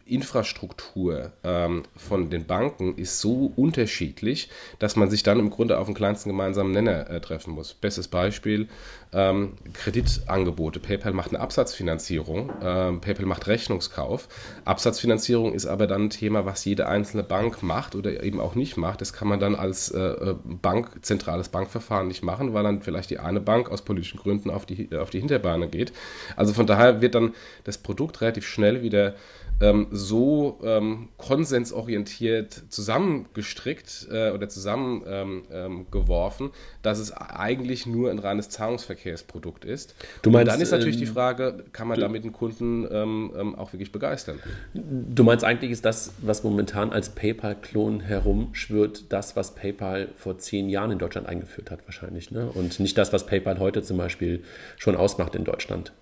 Infrastruktur 0.07 1.33
ähm, 1.45 1.83
von 1.97 2.31
den 2.31 2.47
Banken 2.47 2.97
ist 2.97 3.21
so 3.21 3.53
unterschiedlich, 3.57 4.49
dass 4.79 4.97
man 4.97 5.11
sich 5.11 5.23
dann 5.23 5.39
im 5.39 5.51
Grunde 5.51 5.79
auf 5.79 5.87
den 5.87 5.95
kleinsten 5.95 6.31
gemeinsamen 6.31 6.73
Nenner 6.73 7.09
äh, 7.11 7.21
treffen 7.21 7.53
muss. 7.53 7.75
Bestes 7.75 8.09
Beispiel, 8.09 8.69
ähm, 9.13 9.55
Kreditangebote. 9.73 10.81
PayPal 10.81 11.13
macht 11.13 11.31
eine 11.31 11.41
Absatzfinanzierung, 11.41 12.53
ähm, 12.63 13.01
PayPal 13.01 13.27
macht 13.27 13.47
Rechnungskauf. 13.47 14.29
Absatzfinanzierung 14.65 15.53
ist 15.53 15.67
aber 15.67 15.87
dann 15.87 16.05
ein 16.05 16.11
Thema, 16.11 16.47
was 16.47 16.65
jede 16.65 16.87
einzelne 16.89 17.23
Bank 17.23 17.63
macht 17.63 17.95
oder 17.95 18.23
eben 18.23 18.41
auch 18.41 18.55
nicht 18.55 18.77
macht. 18.77 19.01
Das 19.01 19.13
kann 19.13 19.29
man 19.29 19.41
dann 19.41 19.55
als 19.55 19.91
äh, 19.91 20.35
Bank, 20.45 21.05
zentrales 21.05 21.49
Bankverfahren 21.49 22.09
nicht 22.09 22.23
machen, 22.23 22.55
weil 22.55 22.63
dann 22.63 22.83
vielleicht 22.83 23.11
die 23.11 23.19
eine 23.19 23.41
Bank 23.41 23.71
aus 23.71 23.83
politischen 23.83 24.19
Gründen 24.19 24.51
auf 24.51 24.67
die, 24.67 24.91
auf 24.97 25.11
die 25.11 25.19
Hinterbeine 25.21 25.69
geht. 25.69 25.93
Also 26.37 26.53
von 26.53 26.67
daher 26.67 27.01
wird 27.01 27.15
dann 27.15 27.35
das 27.65 27.79
Produkt 27.79 28.21
relativ 28.21 28.47
schnell 28.47 28.83
wieder 28.83 29.15
ähm, 29.61 29.89
so 29.91 30.59
ähm, 30.65 31.09
konsensorientiert 31.19 32.63
zusammengestrickt 32.71 34.09
äh, 34.11 34.31
oder 34.31 34.49
zusammengeworfen, 34.49 36.47
ähm, 36.47 36.53
ähm 36.53 36.61
dass 36.83 36.99
es 36.99 37.13
eigentlich 37.13 37.87
nur 37.87 38.11
ein 38.11 38.19
reines 38.19 38.49
Zahlungsverkehrsprodukt 38.49 39.65
ist. 39.65 39.95
Du 40.23 40.31
meinst, 40.31 40.49
Und 40.49 40.55
dann 40.55 40.61
ist 40.63 40.71
natürlich 40.71 40.97
die 40.97 41.05
ähm, 41.05 41.13
Frage, 41.13 41.65
kann 41.73 41.89
man 41.89 42.01
damit 42.01 42.23
einen 42.23 42.33
Kunden 42.33 42.89
ähm, 42.91 43.55
auch 43.57 43.73
wirklich 43.73 43.93
begeistern? 43.93 44.39
Du 44.75 45.25
meinst 45.25 45.45
eigentlich 45.45 45.71
ist 45.71 45.85
das, 45.85 46.13
was 46.23 46.43
momentan 46.43 46.91
als 46.91 47.11
PayPal-Klon 47.11 48.01
herumschwirrt, 48.01 49.13
das, 49.13 49.37
was 49.37 49.55
PayPal 49.55 50.09
vor 50.17 50.39
zehn 50.39 50.71
Jahren 50.71 50.91
in 50.91 50.99
Deutschland 50.99 51.27
eingeführt 51.27 51.71
hat 51.71 51.81
wahrscheinlich. 51.87 52.31
Ne? 52.31 52.51
Und 52.55 52.81
nicht 52.81 52.97
das, 52.97 53.13
was 53.13 53.27
PayPal 53.27 53.59
heute 53.59 53.83
zum 53.83 53.99
Beispiel 53.99 54.43
schon 54.79 54.97
ausmacht 54.97 55.35
in 55.35 55.45
Deutschland. 55.45 55.93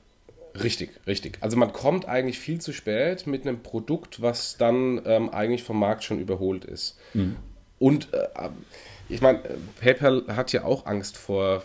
Richtig, 0.63 0.91
richtig. 1.07 1.39
Also 1.41 1.57
man 1.57 1.73
kommt 1.73 2.07
eigentlich 2.07 2.39
viel 2.39 2.61
zu 2.61 2.73
spät 2.73 3.27
mit 3.27 3.47
einem 3.47 3.63
Produkt, 3.63 4.23
was 4.23 4.57
dann 4.57 5.01
ähm, 5.05 5.31
eigentlich 5.31 5.65
vom 5.65 5.79
Markt 5.79 6.05
schon 6.05 6.21
überholt 6.21 6.65
ist. 6.65 6.99
Mhm. 7.15 7.37
Und 7.79 8.13
äh, 8.13 8.27
ich 9.09 9.21
meine, 9.21 9.41
PayPal 9.81 10.25
hat 10.29 10.53
ja 10.53 10.65
auch 10.65 10.87
Angst 10.87 11.17
vor 11.17 11.63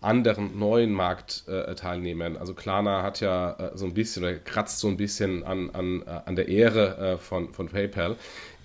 anderen 0.00 0.58
neuen 0.58 0.92
Marktteilnehmern. 0.92 2.36
also 2.36 2.54
Klarna 2.54 3.02
hat 3.02 3.20
ja 3.20 3.52
äh, 3.52 3.76
so 3.76 3.84
ein 3.84 3.92
bisschen 3.92 4.24
oder 4.24 4.34
kratzt 4.34 4.78
so 4.78 4.88
ein 4.88 4.96
bisschen 4.96 5.44
an, 5.44 5.70
an, 5.70 6.02
äh, 6.06 6.20
an 6.24 6.36
der 6.36 6.48
Ehre 6.48 6.96
äh, 6.96 7.18
von, 7.18 7.52
von 7.52 7.68
PayPal. 7.68 8.16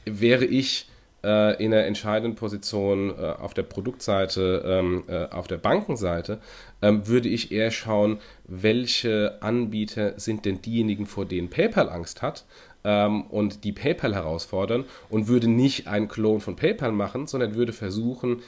Wäre 0.06 0.46
ich 0.46 0.88
äh, 1.26 1.64
in 1.64 1.74
einer 1.74 1.86
entscheidenden 1.86 2.36
Position 2.36 3.10
äh, 3.10 3.24
auf 3.24 3.54
der 3.54 3.64
Produktseite, 3.64 4.64
ähm, 4.66 5.04
äh, 5.08 5.26
auf 5.26 5.48
der 5.48 5.58
Bankenseite, 5.58 6.40
ähm, 6.82 7.08
würde 7.08 7.30
ich 7.30 7.52
eher 7.52 7.72
schauen, 7.72 8.20
welche 8.48 9.42
Anbieter 9.42 10.20
sind 10.20 10.46
denn 10.46 10.62
diejenigen, 10.62 11.08
vor 11.08 11.26
denen 11.26 11.50
PayPal 11.50 11.90
Angst 11.90 12.22
hat 12.22 12.46
ähm, 12.84 13.24
und 13.24 13.64
die 13.64 13.72
PayPal 13.72 14.14
herausfordern 14.14 14.86
und 15.10 15.28
würde 15.28 15.48
nicht 15.48 15.88
einen 15.88 16.08
Klon 16.08 16.40
von 16.40 16.56
PayPal 16.56 16.92
machen, 16.92 17.28
sondern 17.28 17.56
würde 17.56 17.74
versuchen, 17.74 18.44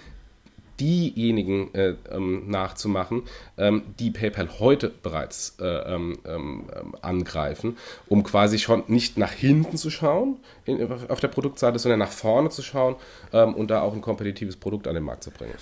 diejenigen 0.79 1.73
äh, 1.73 1.95
ähm, 2.11 2.49
nachzumachen, 2.49 3.23
ähm, 3.57 3.83
die 3.99 4.11
PayPal 4.11 4.59
heute 4.59 4.91
bereits 5.01 5.57
äh, 5.59 5.65
ähm, 5.65 6.17
ähm, 6.25 6.65
angreifen, 7.01 7.77
um 8.07 8.23
quasi 8.23 8.59
schon 8.59 8.83
nicht 8.87 9.17
nach 9.17 9.31
hinten 9.31 9.77
zu 9.77 9.89
schauen 9.89 10.37
in, 10.65 10.91
auf 11.09 11.19
der 11.19 11.27
Produktseite, 11.29 11.79
sondern 11.79 11.99
nach 11.99 12.11
vorne 12.11 12.49
zu 12.49 12.61
schauen 12.61 12.95
ähm, 13.33 13.53
und 13.53 13.71
da 13.71 13.81
auch 13.81 13.93
ein 13.93 14.01
kompetitives 14.01 14.55
Produkt 14.55 14.87
an 14.87 14.95
den 14.95 15.03
Markt 15.03 15.23
zu 15.23 15.31
bringen. 15.31 15.53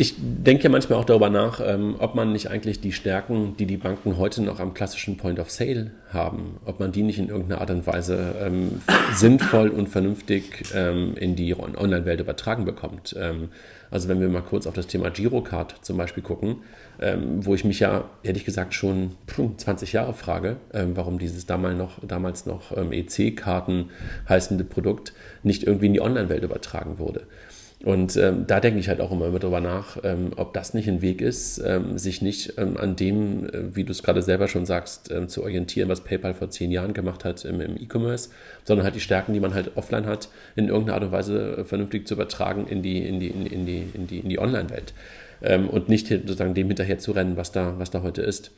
Ich 0.00 0.14
denke 0.16 0.68
manchmal 0.68 1.00
auch 1.00 1.04
darüber 1.04 1.28
nach, 1.28 1.60
ähm, 1.60 1.96
ob 1.98 2.14
man 2.14 2.32
nicht 2.32 2.50
eigentlich 2.52 2.80
die 2.80 2.92
Stärken, 2.92 3.56
die 3.56 3.66
die 3.66 3.78
Banken 3.78 4.16
heute 4.16 4.44
noch 4.44 4.60
am 4.60 4.72
klassischen 4.72 5.16
Point 5.16 5.40
of 5.40 5.50
Sale 5.50 5.90
haben, 6.10 6.60
ob 6.64 6.78
man 6.78 6.92
die 6.92 7.02
nicht 7.02 7.18
in 7.18 7.30
irgendeiner 7.30 7.60
Art 7.60 7.72
und 7.72 7.84
Weise 7.84 8.36
ähm, 8.40 8.80
sinnvoll 9.12 9.70
und 9.70 9.88
vernünftig 9.88 10.66
ähm, 10.72 11.16
in 11.16 11.34
die 11.34 11.52
Online-Welt 11.58 12.20
übertragen 12.20 12.64
bekommt. 12.64 13.16
Ähm, 13.90 13.98
also 13.98 14.08
wenn 14.08 14.20
wir 14.20 14.28
mal 14.28 14.42
kurz 14.42 14.66
auf 14.66 14.74
das 14.74 14.86
Thema 14.86 15.10
Girocard 15.10 15.74
zum 15.82 15.96
Beispiel 15.96 16.22
gucken, 16.22 16.62
ähm, 17.00 17.44
wo 17.44 17.54
ich 17.54 17.64
mich 17.64 17.80
ja 17.80 18.08
ehrlich 18.22 18.44
gesagt 18.44 18.74
schon 18.74 19.16
20 19.26 19.92
Jahre 19.92 20.14
frage, 20.14 20.56
ähm, 20.72 20.96
warum 20.96 21.18
dieses 21.18 21.46
damals 21.46 21.76
noch, 21.76 21.98
damals 22.06 22.46
noch 22.46 22.72
EC-Karten 22.72 23.90
heißende 24.28 24.64
Produkt 24.64 25.12
nicht 25.42 25.64
irgendwie 25.64 25.86
in 25.86 25.94
die 25.94 26.00
Online-Welt 26.00 26.44
übertragen 26.44 26.98
wurde. 26.98 27.26
Und 27.84 28.16
ähm, 28.16 28.44
da 28.48 28.58
denke 28.58 28.80
ich 28.80 28.88
halt 28.88 29.00
auch 29.00 29.12
immer 29.12 29.30
drüber 29.38 29.60
nach, 29.60 29.98
ähm, 30.02 30.32
ob 30.34 30.52
das 30.52 30.74
nicht 30.74 30.88
ein 30.88 31.00
Weg 31.00 31.20
ist, 31.20 31.58
ähm, 31.64 31.96
sich 31.96 32.22
nicht 32.22 32.54
ähm, 32.58 32.76
an 32.76 32.96
dem, 32.96 33.46
äh, 33.46 33.76
wie 33.76 33.84
du 33.84 33.92
es 33.92 34.02
gerade 34.02 34.20
selber 34.20 34.48
schon 34.48 34.66
sagst, 34.66 35.12
ähm, 35.12 35.28
zu 35.28 35.44
orientieren, 35.44 35.88
was 35.88 36.00
PayPal 36.00 36.34
vor 36.34 36.50
zehn 36.50 36.72
Jahren 36.72 36.92
gemacht 36.92 37.24
hat 37.24 37.44
im, 37.44 37.60
im 37.60 37.76
E-Commerce, 37.76 38.30
sondern 38.64 38.84
halt 38.84 38.96
die 38.96 39.00
Stärken, 39.00 39.32
die 39.32 39.38
man 39.38 39.54
halt 39.54 39.76
offline 39.76 40.06
hat, 40.06 40.28
in 40.56 40.66
irgendeiner 40.66 40.94
Art 40.94 41.04
und 41.04 41.12
Weise 41.12 41.58
äh, 41.58 41.64
vernünftig 41.64 42.08
zu 42.08 42.14
übertragen 42.14 42.66
in 42.66 42.82
die, 42.82 43.06
in 43.06 43.20
die, 43.20 43.28
in 43.28 43.46
in 43.46 43.64
die, 43.64 43.84
in 43.94 44.06
die, 44.08 44.18
in 44.18 44.28
die 44.28 44.40
Online-Welt. 44.40 44.92
Ähm, 45.40 45.68
und 45.68 45.88
nicht 45.88 46.08
sozusagen 46.08 46.54
dem 46.54 46.66
hinterher 46.66 46.98
zu 46.98 47.12
rennen, 47.12 47.36
was 47.36 47.52
da, 47.52 47.78
was 47.78 47.90
da 47.92 48.02
heute 48.02 48.22
ist. 48.22 48.50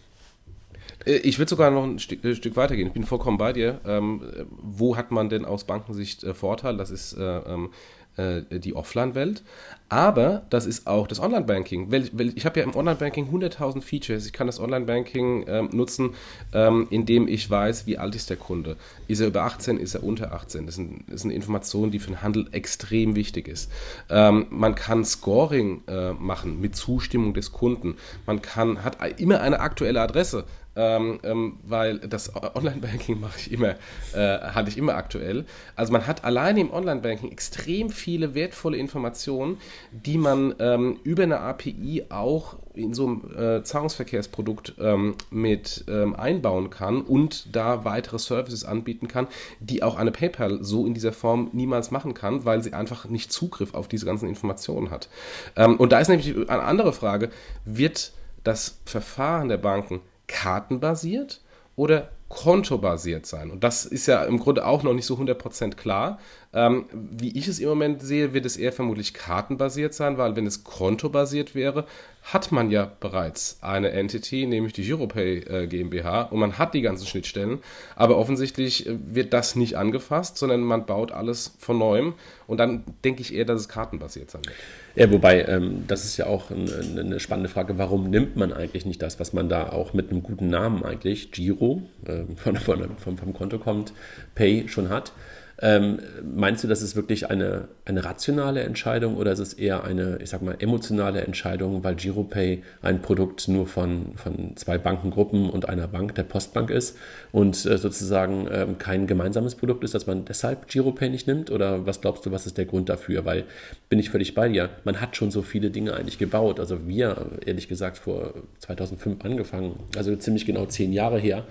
Äh, 1.04 1.16
ich 1.16 1.38
würde 1.38 1.50
sogar 1.50 1.70
noch 1.70 1.84
ein 1.84 1.98
Stück, 1.98 2.24
ein 2.24 2.34
Stück 2.34 2.56
weitergehen. 2.56 2.88
Ich 2.88 2.94
bin 2.94 3.04
vollkommen 3.04 3.38
bei 3.38 3.52
dir. 3.52 3.80
Ähm, 3.86 4.22
wo 4.62 4.96
hat 4.96 5.10
man 5.10 5.28
denn 5.28 5.44
aus 5.44 5.64
Bankensicht 5.64 6.24
äh, 6.24 6.34
Vorteil? 6.34 6.76
Das 6.76 6.90
ist 6.90 7.14
äh, 7.14 7.22
ähm, 7.22 7.66
äh, 7.66 7.99
die 8.16 8.74
Offline-Welt. 8.74 9.42
Aber 9.90 10.42
das 10.50 10.66
ist 10.66 10.86
auch 10.86 11.08
das 11.08 11.18
Online-Banking. 11.18 11.92
Ich 12.36 12.46
habe 12.46 12.60
ja 12.60 12.64
im 12.64 12.76
Online-Banking 12.76 13.28
100.000 13.28 13.82
Features. 13.82 14.24
Ich 14.24 14.32
kann 14.32 14.46
das 14.46 14.60
Online-Banking 14.60 15.46
ähm, 15.48 15.70
nutzen, 15.72 16.14
ähm, 16.52 16.86
indem 16.90 17.26
ich 17.26 17.50
weiß, 17.50 17.88
wie 17.88 17.98
alt 17.98 18.14
ist 18.14 18.30
der 18.30 18.36
Kunde. 18.36 18.76
Ist 19.08 19.18
er 19.18 19.26
über 19.26 19.42
18, 19.42 19.78
ist 19.78 19.96
er 19.96 20.04
unter 20.04 20.32
18? 20.32 20.66
Das, 20.66 20.76
sind, 20.76 21.02
das 21.08 21.16
ist 21.16 21.24
eine 21.24 21.34
Information, 21.34 21.90
die 21.90 21.98
für 21.98 22.06
den 22.06 22.22
Handel 22.22 22.46
extrem 22.52 23.16
wichtig 23.16 23.48
ist. 23.48 23.68
Ähm, 24.08 24.46
man 24.50 24.76
kann 24.76 25.04
Scoring 25.04 25.82
äh, 25.88 26.12
machen 26.12 26.60
mit 26.60 26.76
Zustimmung 26.76 27.34
des 27.34 27.50
Kunden. 27.50 27.96
Man 28.26 28.42
kann, 28.42 28.84
hat 28.84 28.98
immer 29.18 29.40
eine 29.40 29.58
aktuelle 29.58 30.00
Adresse 30.00 30.44
ähm, 30.76 31.20
ähm, 31.22 31.58
weil 31.64 31.98
das 31.98 32.32
Online-Banking 32.54 33.20
mache 33.20 33.38
ich 33.38 33.52
immer, 33.52 33.74
äh, 34.14 34.38
hatte 34.38 34.70
ich 34.70 34.78
immer 34.78 34.94
aktuell. 34.94 35.44
Also 35.76 35.92
man 35.92 36.06
hat 36.06 36.24
alleine 36.24 36.60
im 36.60 36.72
Online-Banking 36.72 37.30
extrem 37.30 37.90
viele 37.90 38.34
wertvolle 38.34 38.76
Informationen, 38.76 39.58
die 39.90 40.18
man 40.18 40.54
ähm, 40.58 41.00
über 41.02 41.24
eine 41.24 41.40
API 41.40 42.06
auch 42.10 42.56
in 42.74 42.94
so 42.94 43.06
einem 43.06 43.36
äh, 43.36 43.62
Zahlungsverkehrsprodukt 43.64 44.74
ähm, 44.80 45.16
mit 45.30 45.84
ähm, 45.88 46.14
einbauen 46.14 46.70
kann 46.70 47.02
und 47.02 47.54
da 47.54 47.84
weitere 47.84 48.18
Services 48.18 48.64
anbieten 48.64 49.08
kann, 49.08 49.26
die 49.58 49.82
auch 49.82 49.96
eine 49.96 50.12
PayPal 50.12 50.62
so 50.62 50.86
in 50.86 50.94
dieser 50.94 51.12
Form 51.12 51.50
niemals 51.52 51.90
machen 51.90 52.14
kann, 52.14 52.44
weil 52.44 52.62
sie 52.62 52.72
einfach 52.72 53.06
nicht 53.06 53.32
Zugriff 53.32 53.74
auf 53.74 53.88
diese 53.88 54.06
ganzen 54.06 54.28
Informationen 54.28 54.90
hat. 54.90 55.08
Ähm, 55.56 55.76
und 55.76 55.90
da 55.92 55.98
ist 55.98 56.08
nämlich 56.08 56.34
eine 56.48 56.62
andere 56.62 56.92
Frage, 56.92 57.30
wird 57.64 58.12
das 58.44 58.78
Verfahren 58.84 59.48
der 59.48 59.58
Banken 59.58 60.00
kartenbasiert 60.30 61.40
oder 61.76 62.10
kontobasiert 62.28 63.26
sein. 63.26 63.50
Und 63.50 63.64
das 63.64 63.84
ist 63.84 64.06
ja 64.06 64.24
im 64.24 64.38
Grunde 64.38 64.64
auch 64.64 64.84
noch 64.84 64.94
nicht 64.94 65.06
so 65.06 65.16
100% 65.16 65.74
klar. 65.74 66.18
Ähm, 66.52 66.86
wie 66.92 67.38
ich 67.38 67.46
es 67.46 67.60
im 67.60 67.68
Moment 67.68 68.02
sehe, 68.02 68.34
wird 68.34 68.44
es 68.44 68.56
eher 68.56 68.72
vermutlich 68.72 69.14
kartenbasiert 69.14 69.94
sein, 69.94 70.18
weil 70.18 70.34
wenn 70.34 70.46
es 70.46 70.64
kontobasiert 70.64 71.54
wäre, 71.54 71.86
hat 72.24 72.50
man 72.50 72.72
ja 72.72 72.90
bereits 72.98 73.58
eine 73.60 73.92
Entity, 73.92 74.46
nämlich 74.46 74.72
die 74.72 74.82
Giropay 74.82 75.38
äh, 75.38 75.66
GmbH, 75.68 76.22
und 76.22 76.40
man 76.40 76.58
hat 76.58 76.74
die 76.74 76.82
ganzen 76.82 77.06
Schnittstellen. 77.06 77.60
Aber 77.94 78.18
offensichtlich 78.18 78.86
äh, 78.86 78.98
wird 79.12 79.32
das 79.32 79.54
nicht 79.54 79.76
angefasst, 79.76 80.38
sondern 80.38 80.62
man 80.62 80.86
baut 80.86 81.12
alles 81.12 81.54
von 81.58 81.78
neuem. 81.78 82.14
Und 82.48 82.58
dann 82.58 82.82
denke 83.04 83.22
ich 83.22 83.32
eher, 83.32 83.44
dass 83.44 83.60
es 83.60 83.68
kartenbasiert 83.68 84.32
sein 84.32 84.42
wird. 84.44 84.56
Ja, 84.96 85.12
wobei, 85.12 85.44
ähm, 85.44 85.84
das 85.86 86.04
ist 86.04 86.16
ja 86.16 86.26
auch 86.26 86.50
eine, 86.50 87.00
eine, 87.00 87.20
spannende 87.20 87.48
Frage, 87.48 87.78
warum 87.78 88.10
nimmt 88.10 88.34
man 88.34 88.52
eigentlich 88.52 88.84
nicht 88.84 89.00
das, 89.02 89.20
was 89.20 89.32
man 89.32 89.48
da 89.48 89.70
auch 89.70 89.92
mit 89.92 90.10
einem 90.10 90.24
guten 90.24 90.48
Namen 90.48 90.84
eigentlich, 90.84 91.30
Giro, 91.30 91.82
äh, 92.06 92.24
von, 92.34 92.56
von, 92.56 92.96
vom, 92.96 93.18
vom 93.18 93.32
Konto 93.34 93.58
kommt, 93.58 93.92
Pay 94.34 94.66
schon 94.66 94.88
hat. 94.88 95.12
Ähm, 95.62 95.98
meinst 96.22 96.64
du, 96.64 96.68
das 96.68 96.80
ist 96.80 96.96
wirklich 96.96 97.30
eine, 97.30 97.68
eine 97.84 98.02
rationale 98.04 98.62
Entscheidung 98.62 99.16
oder 99.16 99.32
ist 99.32 99.40
es 99.40 99.52
eher 99.52 99.84
eine, 99.84 100.18
ich 100.22 100.30
sag 100.30 100.40
mal, 100.40 100.56
emotionale 100.58 101.20
Entscheidung, 101.20 101.84
weil 101.84 101.96
GiroPay 101.96 102.62
ein 102.80 103.02
Produkt 103.02 103.46
nur 103.46 103.66
von, 103.66 104.12
von 104.16 104.56
zwei 104.56 104.78
Bankengruppen 104.78 105.50
und 105.50 105.68
einer 105.68 105.86
Bank, 105.86 106.14
der 106.14 106.22
Postbank 106.22 106.70
ist 106.70 106.96
und 107.30 107.66
äh, 107.66 107.76
sozusagen 107.76 108.48
ähm, 108.50 108.78
kein 108.78 109.06
gemeinsames 109.06 109.54
Produkt 109.54 109.84
ist, 109.84 109.94
dass 109.94 110.06
man 110.06 110.24
deshalb 110.24 110.66
GiroPay 110.66 111.10
nicht 111.10 111.26
nimmt? 111.26 111.50
Oder 111.50 111.84
was 111.84 112.00
glaubst 112.00 112.24
du, 112.24 112.32
was 112.32 112.46
ist 112.46 112.56
der 112.56 112.64
Grund 112.64 112.88
dafür? 112.88 113.26
Weil 113.26 113.44
bin 113.90 113.98
ich 113.98 114.08
völlig 114.08 114.34
bei 114.34 114.48
dir. 114.48 114.70
Man 114.84 115.00
hat 115.02 115.14
schon 115.14 115.30
so 115.30 115.42
viele 115.42 115.70
Dinge 115.70 115.92
eigentlich 115.92 116.18
gebaut. 116.18 116.58
Also 116.58 116.88
wir, 116.88 117.26
ehrlich 117.44 117.68
gesagt, 117.68 117.98
vor 117.98 118.32
2005 118.60 119.24
angefangen, 119.26 119.78
also 119.94 120.16
ziemlich 120.16 120.46
genau 120.46 120.64
zehn 120.66 120.94
Jahre 120.94 121.18
her, 121.18 121.44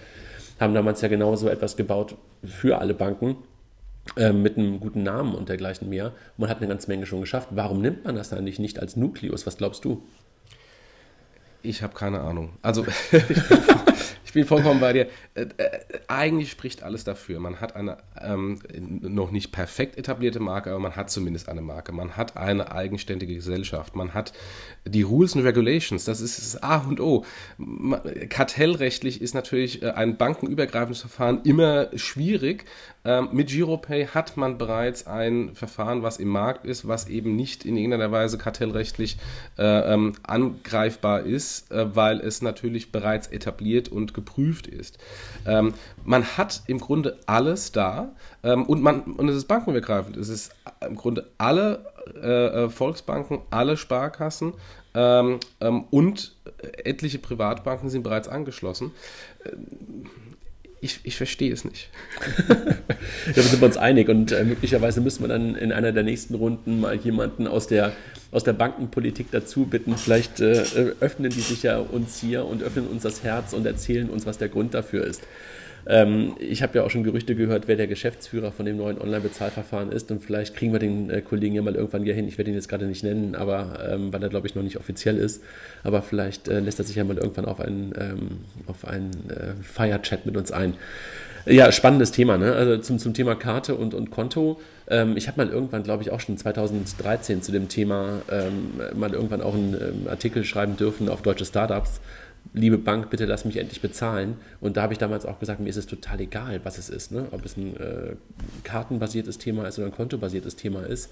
haben 0.60 0.74
damals 0.74 1.02
ja 1.02 1.10
genau 1.10 1.36
so 1.36 1.48
etwas 1.48 1.78
gebaut 1.78 2.16
für 2.44 2.80
alle 2.80 2.94
Banken 2.96 3.38
äh, 4.16 4.32
mit 4.32 4.58
einem 4.58 4.80
guten 4.80 5.04
Namen 5.04 5.36
und 5.36 5.50
dergleichen 5.50 5.90
mehr. 5.90 6.14
Man 6.38 6.50
hat 6.50 6.58
eine 6.58 6.68
ganze 6.68 6.88
Menge 6.88 7.06
schon 7.06 7.22
geschafft. 7.22 7.50
Warum 7.52 7.82
nimmt 7.82 8.06
man 8.06 8.16
das 8.16 8.34
eigentlich 8.34 8.60
nicht 8.60 8.80
als 8.80 8.96
Nukleus? 8.96 9.46
Was 9.46 9.58
glaubst 9.58 9.86
du? 9.86 10.04
Ich 11.62 11.84
habe 11.84 11.94
keine 11.94 12.22
Ahnung. 12.22 12.52
Also 12.62 12.86
Ich 14.30 14.34
bin 14.34 14.46
vollkommen 14.46 14.80
bei 14.80 14.94
dir. 14.94 15.08
Äh, 15.34 15.48
äh, 15.58 15.80
eigentlich 16.08 16.52
spricht 16.52 16.84
alles 16.84 17.04
dafür. 17.04 17.40
Man 17.40 17.62
hat 17.62 17.76
eine 17.76 17.98
ähm, 18.22 18.60
noch 19.02 19.32
nicht 19.32 19.52
perfekt 19.52 19.98
etablierte 19.98 20.40
Marke, 20.40 20.70
aber 20.70 20.78
man 20.78 20.96
hat 20.96 21.10
zumindest 21.10 21.50
eine 21.50 21.62
Marke. 21.62 21.94
Man 21.94 22.16
hat 22.16 22.38
eine 22.38 22.72
eigenständige 22.72 23.34
Gesellschaft. 23.34 23.96
Man 23.96 24.14
hat 24.14 24.32
die 24.86 25.02
Rules 25.02 25.36
and 25.36 25.46
Regulations. 25.46 26.06
Das 26.06 26.22
ist 26.22 26.38
das 26.38 26.62
A 26.62 26.78
und 26.78 27.02
O. 27.02 27.26
Kartellrechtlich 28.30 29.20
ist 29.20 29.34
natürlich 29.34 29.84
ein 29.84 30.16
bankenübergreifendes 30.16 31.02
Verfahren 31.02 31.42
immer 31.44 31.90
schwierig. 31.98 32.66
Ähm, 33.06 33.30
mit 33.32 33.48
Giropay 33.48 34.08
hat 34.08 34.36
man 34.36 34.58
bereits 34.58 35.08
ein 35.08 35.56
Verfahren, 35.56 36.04
was 36.04 36.18
im 36.18 36.28
Markt 36.28 36.66
ist, 36.66 36.88
was 36.88 37.08
eben 37.08 37.36
nicht 37.36 37.66
in 37.66 37.78
irgendeiner 37.78 38.12
Weise 38.12 38.38
kartellrechtlich 38.38 39.18
äh, 39.58 39.94
ähm, 39.94 40.14
angreifbar 40.24 41.22
ist, 41.22 41.72
äh, 41.72 41.96
weil 41.96 42.20
es 42.20 42.42
natürlich 42.42 42.92
bereits 42.92 43.28
etabliert 43.28 43.90
und 43.90 44.14
geprüft 44.14 44.68
ist. 44.68 44.98
Ähm, 45.46 45.74
man 46.04 46.26
hat 46.38 46.64
im 46.68 46.80
Grunde 46.80 47.18
alles 47.26 47.72
da 47.72 48.10
ähm, 48.44 48.66
und, 48.66 48.82
man, 48.82 49.02
und 49.02 49.30
es 49.30 49.38
ist 49.38 49.48
bankenübergreifend. 49.48 50.18
Es 50.18 50.28
ist 50.28 50.54
im 50.86 50.96
Grunde 50.96 51.30
alle 51.38 51.86
äh, 52.22 52.66
äh 52.66 52.70
Volksbanken, 52.70 53.40
alle 53.50 53.78
Sparkassen 53.78 54.54
ähm, 54.94 55.40
ähm, 55.62 55.86
und 55.92 56.36
etliche 56.84 57.20
Privatbanken 57.20 57.90
sind 57.90 58.04
bereits 58.04 58.28
angeschlossen. 58.28 58.92
Ich, 60.82 61.02
ich 61.04 61.18
verstehe 61.18 61.52
es 61.52 61.66
nicht. 61.66 61.90
da 62.48 63.42
sind 63.42 63.60
wir 63.60 63.66
uns 63.66 63.76
einig 63.76 64.08
und 64.08 64.32
äh, 64.32 64.46
möglicherweise 64.46 65.02
müssen 65.02 65.24
wir 65.24 65.28
dann 65.28 65.56
in 65.56 65.74
einer 65.74 65.92
der 65.92 66.04
nächsten 66.04 66.36
Runden 66.36 66.80
mal 66.80 66.96
jemanden 66.96 67.48
aus 67.48 67.68
der, 67.68 67.92
aus 68.32 68.46
der 68.46 68.54
Bankenpolitik 68.54 69.28
dazu 69.32 69.66
bitten. 69.66 69.98
Vielleicht 69.98 70.40
äh, 70.40 70.64
öffnen 71.02 71.32
die 71.32 71.42
sich 71.42 71.64
ja 71.64 71.80
uns 71.80 72.20
hier 72.20 72.46
und 72.46 72.64
öffnen 72.64 72.88
uns 72.88 73.04
das 73.04 73.24
Herz 73.24 73.52
und 73.52 73.66
erzählen 73.66 74.10
uns, 74.10 74.26
was 74.26 74.38
der 74.38 74.48
Grund 74.48 74.74
dafür 74.74 75.06
ist. 75.06 75.22
Ähm, 75.90 76.36
ich 76.38 76.62
habe 76.62 76.78
ja 76.78 76.84
auch 76.86 76.92
schon 76.92 77.04
Gerüchte 77.04 77.34
gehört, 77.34 77.68
wer 77.68 77.76
der 77.76 77.88
Geschäftsführer 77.88 78.52
von 78.52 78.68
dem 78.68 78.78
neuen 78.78 79.02
Online-Bezahlverfahren 79.02 79.92
ist 79.92 80.12
und 80.12 80.24
vielleicht 80.24 80.56
kriegen 80.56 80.72
wir 80.72 80.80
den 80.80 81.10
äh, 81.10 81.22
Kollegen 81.22 81.56
ja 81.56 81.64
mal 81.64 81.74
irgendwann 81.74 82.04
hier 82.04 82.14
hin. 82.14 82.28
Ich 82.28 82.38
werde 82.38 82.52
ihn 82.52 82.56
jetzt 82.56 82.70
gerade 82.70 82.86
nicht 82.86 83.04
nennen, 83.04 83.34
aber 83.34 83.80
ähm, 83.92 84.14
weil 84.14 84.22
er 84.22 84.30
glaube 84.30 84.46
ich 84.46 84.54
noch 84.54 84.62
nicht 84.62 84.78
offiziell 84.78 85.18
ist. 85.18 85.44
Aber 85.84 86.04
vielleicht 86.04 86.48
äh, 86.48 86.60
lässt 86.60 86.78
er 86.78 86.86
sich 86.86 86.96
ja 86.96 87.04
mal 87.04 87.18
irgendwann 87.18 87.46
auf 87.46 87.60
einen, 87.60 87.92
ähm, 88.00 88.30
einen 88.84 89.30
äh, 89.32 89.64
Fire-Chat 89.64 90.28
mit 90.28 90.38
uns 90.38 90.52
ein. 90.52 90.76
Ja, 91.48 91.72
spannendes 91.72 92.12
Thema, 92.12 92.38
ne? 92.38 92.54
Also 92.54 92.78
zum, 92.78 93.00
zum 93.00 93.16
Thema 93.16 93.34
Karte 93.34 93.74
und, 93.74 93.96
und 93.96 94.12
Konto. 94.12 94.60
Ähm, 94.88 95.18
ich 95.18 95.28
habe 95.28 95.44
mal 95.44 95.52
irgendwann, 95.52 95.82
glaube 95.82 96.04
ich, 96.04 96.12
auch 96.12 96.20
schon 96.20 96.38
2013 96.38 97.42
zu 97.42 97.52
dem 97.52 97.68
Thema 97.68 98.22
ähm, 98.32 98.80
mal 98.96 99.12
irgendwann 99.14 99.42
auch 99.42 99.56
einen 99.56 99.74
ähm, 99.74 100.08
Artikel 100.08 100.44
schreiben 100.44 100.78
dürfen 100.78 101.10
auf 101.10 101.24
deutsche 101.24 101.46
Startups 101.46 102.02
liebe 102.54 102.78
Bank, 102.78 103.10
bitte 103.10 103.26
lass 103.26 103.46
mich 103.46 103.58
endlich 103.58 103.82
bezahlen. 103.82 104.36
Und 104.62 104.78
da 104.78 104.82
habe 104.82 104.94
ich 104.94 105.00
damals 105.00 105.26
auch 105.26 105.40
gesagt, 105.40 105.60
mir 105.60 105.70
ist 105.70 105.78
es 105.78 105.88
total 105.88 106.20
egal, 106.22 106.62
was 106.64 106.78
es 106.78 106.90
ist. 106.90 107.12
Ne? 107.12 107.28
Ob 107.32 107.46
es 107.46 107.58
ein 107.58 107.78
äh, 107.78 108.16
kartenbasiertes 108.64 109.38
Thema 109.38 109.68
ist 109.68 109.78
oder 109.78 109.88
ein 109.88 109.94
kontobasiertes 109.94 110.56
Thema 110.56 110.82
ist. 110.82 111.12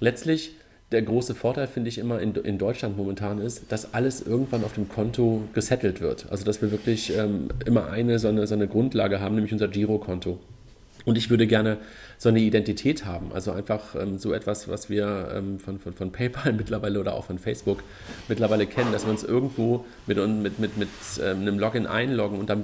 Letztlich 0.00 0.56
der 0.90 1.02
große 1.02 1.34
Vorteil, 1.34 1.66
finde 1.66 1.88
ich, 1.88 1.98
immer 1.98 2.20
in, 2.20 2.34
in 2.34 2.58
Deutschland 2.58 2.96
momentan 2.96 3.38
ist, 3.38 3.72
dass 3.72 3.94
alles 3.94 4.20
irgendwann 4.20 4.62
auf 4.62 4.74
dem 4.74 4.88
Konto 4.88 5.42
gesettelt 5.54 6.00
wird. 6.00 6.26
Also, 6.30 6.44
dass 6.44 6.60
wir 6.60 6.70
wirklich 6.70 7.16
ähm, 7.16 7.48
immer 7.64 7.90
eine 7.90 8.18
so, 8.18 8.28
eine 8.28 8.46
so 8.46 8.54
eine 8.54 8.68
Grundlage 8.68 9.20
haben, 9.20 9.34
nämlich 9.34 9.52
unser 9.52 9.68
Girokonto. 9.68 10.38
Und 11.04 11.18
ich 11.18 11.30
würde 11.30 11.46
gerne 11.46 11.78
so 12.22 12.28
eine 12.28 12.38
Identität 12.38 13.04
haben. 13.04 13.32
Also 13.32 13.50
einfach 13.50 13.96
ähm, 13.96 14.16
so 14.16 14.32
etwas, 14.32 14.68
was 14.68 14.88
wir 14.88 15.32
ähm, 15.34 15.58
von, 15.58 15.80
von, 15.80 15.92
von 15.92 16.12
PayPal 16.12 16.52
mittlerweile 16.56 17.00
oder 17.00 17.14
auch 17.14 17.24
von 17.24 17.40
Facebook 17.40 17.82
mittlerweile 18.28 18.68
kennen, 18.68 18.92
dass 18.92 19.04
wir 19.04 19.10
uns 19.10 19.24
irgendwo 19.24 19.84
mit, 20.06 20.18
mit, 20.18 20.60
mit, 20.60 20.76
mit 20.76 20.88
ähm, 21.20 21.40
einem 21.40 21.58
Login 21.58 21.88
einloggen 21.88 22.38
und 22.38 22.48
dann 22.48 22.62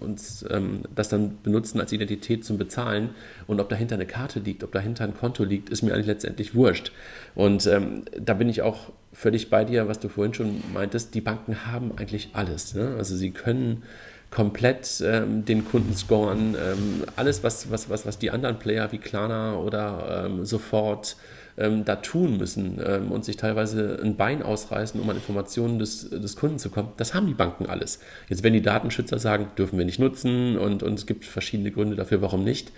uns 0.00 0.46
ähm, 0.48 0.80
das 0.94 1.10
dann 1.10 1.36
benutzen 1.42 1.78
als 1.78 1.92
Identität 1.92 2.46
zum 2.46 2.56
Bezahlen. 2.56 3.10
Und 3.46 3.60
ob 3.60 3.68
dahinter 3.68 3.96
eine 3.96 4.06
Karte 4.06 4.40
liegt, 4.40 4.64
ob 4.64 4.72
dahinter 4.72 5.04
ein 5.04 5.14
Konto 5.14 5.44
liegt, 5.44 5.68
ist 5.68 5.82
mir 5.82 5.92
eigentlich 5.92 6.06
letztendlich 6.06 6.54
wurscht. 6.54 6.90
Und 7.34 7.66
ähm, 7.66 8.04
da 8.18 8.32
bin 8.32 8.48
ich 8.48 8.62
auch 8.62 8.92
völlig 9.12 9.50
bei 9.50 9.66
dir, 9.66 9.88
was 9.88 10.00
du 10.00 10.08
vorhin 10.08 10.32
schon 10.32 10.62
meintest. 10.72 11.14
Die 11.14 11.20
Banken 11.20 11.66
haben 11.66 11.92
eigentlich 11.98 12.30
alles. 12.32 12.74
Ne? 12.74 12.94
Also 12.96 13.14
sie 13.14 13.30
können 13.30 13.82
komplett 14.30 15.02
ähm, 15.04 15.44
den 15.44 15.64
Kunden 15.64 15.94
scoren. 15.94 16.54
Ähm, 16.54 17.04
alles, 17.16 17.42
was, 17.42 17.70
was, 17.70 17.88
was, 17.88 18.06
was 18.06 18.18
die 18.18 18.30
anderen 18.30 18.58
Player 18.58 18.90
wie 18.92 18.98
Klarna 18.98 19.56
oder 19.56 20.26
ähm, 20.26 20.44
sofort 20.44 21.16
ähm, 21.56 21.84
da 21.84 21.96
tun 21.96 22.36
müssen 22.36 22.80
ähm, 22.84 23.12
und 23.12 23.24
sich 23.24 23.36
teilweise 23.36 24.00
ein 24.02 24.16
Bein 24.16 24.42
ausreißen, 24.42 25.00
um 25.00 25.08
an 25.08 25.16
Informationen 25.16 25.78
des, 25.78 26.10
des 26.10 26.36
Kunden 26.36 26.58
zu 26.58 26.70
kommen, 26.70 26.88
das 26.96 27.14
haben 27.14 27.26
die 27.26 27.34
Banken 27.34 27.66
alles. 27.66 28.00
Jetzt, 28.28 28.42
wenn 28.42 28.52
die 28.52 28.62
Datenschützer 28.62 29.18
sagen, 29.18 29.48
dürfen 29.56 29.78
wir 29.78 29.84
nicht 29.84 30.00
nutzen 30.00 30.58
und, 30.58 30.82
und 30.82 30.98
es 30.98 31.06
gibt 31.06 31.24
verschiedene 31.24 31.70
Gründe 31.70 31.96
dafür, 31.96 32.22
warum 32.22 32.44
nicht. 32.44 32.72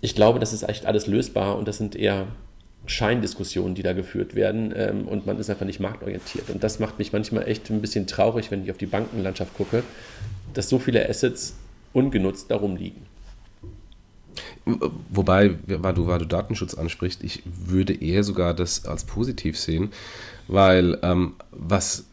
Ich 0.00 0.14
glaube, 0.14 0.40
das 0.40 0.52
ist 0.52 0.68
echt 0.68 0.86
alles 0.86 1.06
lösbar 1.06 1.56
und 1.56 1.68
das 1.68 1.78
sind 1.78 1.96
eher 1.96 2.26
Scheindiskussionen, 2.86 3.74
die 3.74 3.82
da 3.82 3.92
geführt 3.92 4.34
werden 4.34 4.72
ähm, 4.76 5.08
und 5.08 5.26
man 5.26 5.38
ist 5.38 5.50
einfach 5.50 5.66
nicht 5.66 5.80
marktorientiert. 5.80 6.50
Und 6.50 6.62
das 6.62 6.78
macht 6.78 6.98
mich 6.98 7.12
manchmal 7.12 7.48
echt 7.48 7.70
ein 7.70 7.80
bisschen 7.80 8.06
traurig, 8.06 8.50
wenn 8.50 8.62
ich 8.62 8.70
auf 8.70 8.78
die 8.78 8.86
Bankenlandschaft 8.86 9.54
gucke, 9.54 9.82
dass 10.56 10.68
so 10.68 10.78
viele 10.78 11.08
Assets 11.08 11.54
ungenutzt 11.92 12.50
darum 12.50 12.76
liegen. 12.76 13.06
Wobei, 15.10 15.54
weil 15.66 15.94
du, 15.94 16.06
weil 16.08 16.18
du 16.18 16.24
Datenschutz 16.24 16.74
ansprichst, 16.74 17.22
ich 17.22 17.42
würde 17.44 17.94
eher 17.94 18.24
sogar 18.24 18.52
das 18.52 18.84
als 18.84 19.04
positiv 19.04 19.58
sehen, 19.58 19.92
weil 20.48 20.98
ähm, 21.02 21.34
was 21.52 22.06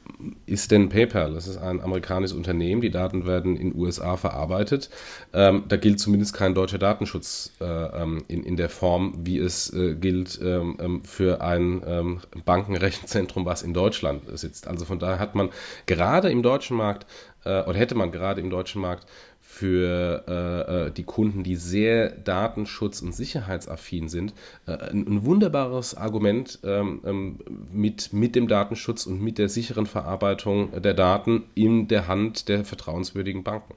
ist 0.45 0.71
denn 0.71 0.89
PayPal? 0.89 1.33
Das 1.33 1.47
ist 1.47 1.57
ein 1.57 1.81
amerikanisches 1.81 2.35
Unternehmen, 2.35 2.81
die 2.81 2.91
Daten 2.91 3.25
werden 3.25 3.57
in 3.57 3.75
USA 3.75 4.17
verarbeitet. 4.17 4.89
Ähm, 5.33 5.63
da 5.67 5.77
gilt 5.77 5.99
zumindest 5.99 6.33
kein 6.33 6.53
deutscher 6.53 6.77
Datenschutz 6.77 7.51
äh, 7.59 7.65
ähm, 7.65 8.23
in, 8.27 8.43
in 8.43 8.55
der 8.55 8.69
Form, 8.69 9.13
wie 9.23 9.39
es 9.39 9.73
äh, 9.73 9.95
gilt 9.95 10.39
ähm, 10.41 10.77
ähm 10.79 11.03
für 11.03 11.41
ein 11.41 11.81
ähm, 11.85 12.19
Bankenrechenzentrum, 12.45 13.45
was 13.45 13.63
in 13.63 13.73
Deutschland 13.73 14.23
sitzt. 14.37 14.67
Also 14.67 14.85
von 14.85 14.99
daher 14.99 15.19
hat 15.19 15.35
man 15.35 15.49
gerade 15.85 16.29
im 16.29 16.43
deutschen 16.43 16.77
Markt 16.77 17.05
äh, 17.45 17.63
oder 17.63 17.77
hätte 17.77 17.95
man 17.95 18.11
gerade 18.11 18.41
im 18.41 18.49
deutschen 18.49 18.81
Markt 18.81 19.07
für 19.39 20.23
äh, 20.27 20.87
äh, 20.87 20.91
die 20.91 21.03
Kunden, 21.03 21.43
die 21.43 21.55
sehr 21.55 22.11
datenschutz- 22.11 23.03
und 23.03 23.13
sicherheitsaffin 23.13 24.09
sind, 24.09 24.33
äh, 24.65 24.71
ein, 24.71 25.05
ein, 25.07 25.25
wunderbares 25.25 25.95
Argument 25.95 26.59
ähm, 26.63 27.01
ähm, 27.05 27.39
mit, 27.71 28.13
mit 28.13 28.35
dem 28.35 28.47
Datenschutz 28.47 29.05
und 29.05 29.21
mit 29.21 29.37
der 29.37 29.49
sicheren 29.49 29.85
Verarbeitung 29.85 30.81
der 30.81 30.93
Daten 30.93 31.43
in 31.53 31.87
der 31.87 32.07
Hand 32.07 32.49
der 32.49 32.65
vertrauenswürdigen 32.65 33.43
Banken. 33.43 33.75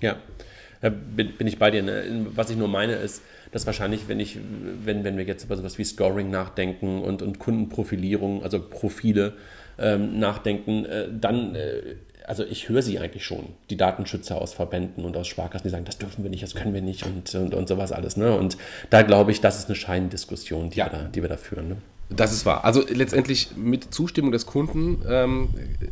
Ja, 0.00 0.16
da 0.80 0.90
bin, 0.90 1.36
bin 1.36 1.46
ich 1.46 1.58
bei 1.58 1.70
dir. 1.70 1.82
Ne? 1.82 2.26
Was 2.34 2.50
ich 2.50 2.56
nur 2.56 2.68
meine 2.68 2.94
ist, 2.94 3.22
dass 3.50 3.66
wahrscheinlich, 3.66 4.08
wenn 4.08 4.20
ich, 4.20 4.38
wenn, 4.84 5.04
wenn 5.04 5.16
wir 5.16 5.24
jetzt 5.24 5.44
über 5.44 5.56
sowas 5.56 5.78
wie 5.78 5.84
Scoring 5.84 6.30
nachdenken 6.30 7.00
und, 7.00 7.22
und 7.22 7.38
Kundenprofilierung, 7.38 8.42
also 8.42 8.60
Profile 8.60 9.34
ähm, 9.78 10.18
nachdenken, 10.18 10.84
äh, 10.84 11.08
dann 11.10 11.54
äh, 11.54 11.96
also 12.28 12.44
ich 12.44 12.68
höre 12.68 12.82
sie 12.82 12.98
eigentlich 12.98 13.24
schon, 13.24 13.54
die 13.70 13.76
Datenschützer 13.76 14.40
aus 14.40 14.52
Verbänden 14.52 15.04
und 15.04 15.16
aus 15.16 15.26
Sparkassen, 15.26 15.66
die 15.66 15.70
sagen, 15.70 15.84
das 15.84 15.98
dürfen 15.98 16.22
wir 16.22 16.30
nicht, 16.30 16.42
das 16.42 16.54
können 16.54 16.74
wir 16.74 16.82
nicht 16.82 17.04
und, 17.04 17.34
und, 17.34 17.54
und 17.54 17.68
sowas 17.68 17.90
alles. 17.90 18.16
Ne? 18.16 18.36
Und 18.36 18.58
da 18.90 19.02
glaube 19.02 19.32
ich, 19.32 19.40
das 19.40 19.58
ist 19.58 19.68
eine 19.68 19.76
Scheindiskussion, 19.76 20.70
die, 20.70 20.78
ja. 20.78 20.92
wir, 20.92 20.98
da, 20.98 21.04
die 21.04 21.22
wir 21.22 21.28
da 21.28 21.36
führen. 21.36 21.68
Ne? 21.68 21.76
Das 22.10 22.32
ist 22.32 22.46
wahr. 22.46 22.64
Also 22.64 22.82
letztendlich 22.88 23.56
mit 23.56 23.92
Zustimmung 23.92 24.32
des 24.32 24.46
Kunden 24.46 25.02
ähm, 25.08 25.50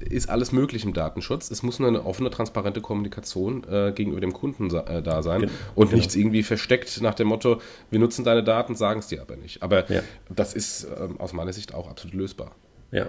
ist 0.09 0.31
alles 0.31 0.51
möglich 0.51 0.85
im 0.85 0.95
Datenschutz. 0.95 1.51
Es 1.51 1.63
muss 1.63 1.79
nur 1.79 1.89
eine 1.89 2.07
offene, 2.07 2.31
transparente 2.31 2.81
Kommunikation 2.81 3.65
äh, 3.71 3.93
gegenüber 3.93 4.21
dem 4.21 4.33
Kunden 4.33 4.75
äh, 4.75 5.03
da 5.03 5.23
sein 5.23 5.43
Gen 5.43 5.51
und 5.75 5.89
genau. 5.89 5.99
nichts 5.99 6.15
irgendwie 6.15 6.43
versteckt 6.43 7.01
nach 7.03 7.15
dem 7.15 7.29
Motto, 7.29 7.61
wir 7.91 7.99
nutzen 7.99 8.25
deine 8.25 8.43
Daten, 8.43 8.77
sagen 8.77 9.01
es 9.01 9.09
dir 9.09 9.21
aber 9.21 9.37
nicht. 9.37 9.63
Aber 9.63 9.91
ja. 9.91 10.01
das 10.31 10.55
ist 10.55 10.87
ähm, 10.99 11.21
aus 11.21 11.35
meiner 11.35 11.53
Sicht 11.53 11.75
auch 11.75 11.89
absolut 11.89 12.15
lösbar. 12.15 12.53
Ja. 12.93 13.09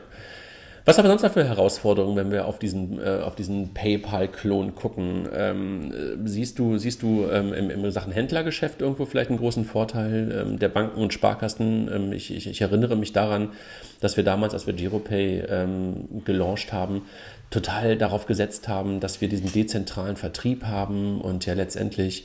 Was 0.88 0.97
haben 0.97 1.04
wir 1.04 1.10
sonst 1.10 1.23
noch 1.23 1.34
für 1.34 1.43
Herausforderungen, 1.43 2.15
wenn 2.15 2.32
wir 2.32 2.45
auf 2.45 2.60
diesen, 2.60 2.97
äh, 2.97 3.19
diesen 3.38 3.73
PayPal-Klon 3.73 4.73
gucken? 4.73 5.28
Ähm, 5.36 5.91
siehst 6.23 6.58
du, 6.60 6.78
siehst 6.78 7.02
du 7.02 7.28
ähm, 7.30 7.52
im, 7.52 7.69
im 7.69 7.91
Sachen 7.91 8.13
Händlergeschäft 8.13 8.80
irgendwo 8.80 9.06
vielleicht 9.06 9.30
einen 9.30 9.38
großen 9.38 9.65
Vorteil 9.65 10.45
ähm, 10.47 10.60
der 10.60 10.69
Banken 10.69 11.02
und 11.02 11.12
Sparkassen? 11.12 11.89
Ähm, 11.93 12.13
ich, 12.13 12.34
ich, 12.34 12.47
ich, 12.47 12.62
erinnere 12.62 12.95
mich 12.95 13.12
daran, 13.12 13.50
dass 14.00 14.15
wir 14.15 14.23
damals, 14.23 14.54
als 14.54 14.65
wir 14.65 14.76
GiroPay 14.76 15.43
ähm, 15.50 16.23
gelauncht 16.23 16.71
haben, 16.71 17.02
total 17.50 17.97
darauf 17.97 18.26
gesetzt 18.26 18.69
haben, 18.69 19.02
dass 19.02 19.19
wir 19.19 19.28
diesen 19.28 19.52
dezentralen 19.52 20.15
Vertrieb 20.15 20.63
haben 20.63 21.19
und 21.19 21.45
ja 21.45 21.54
letztendlich 21.54 22.23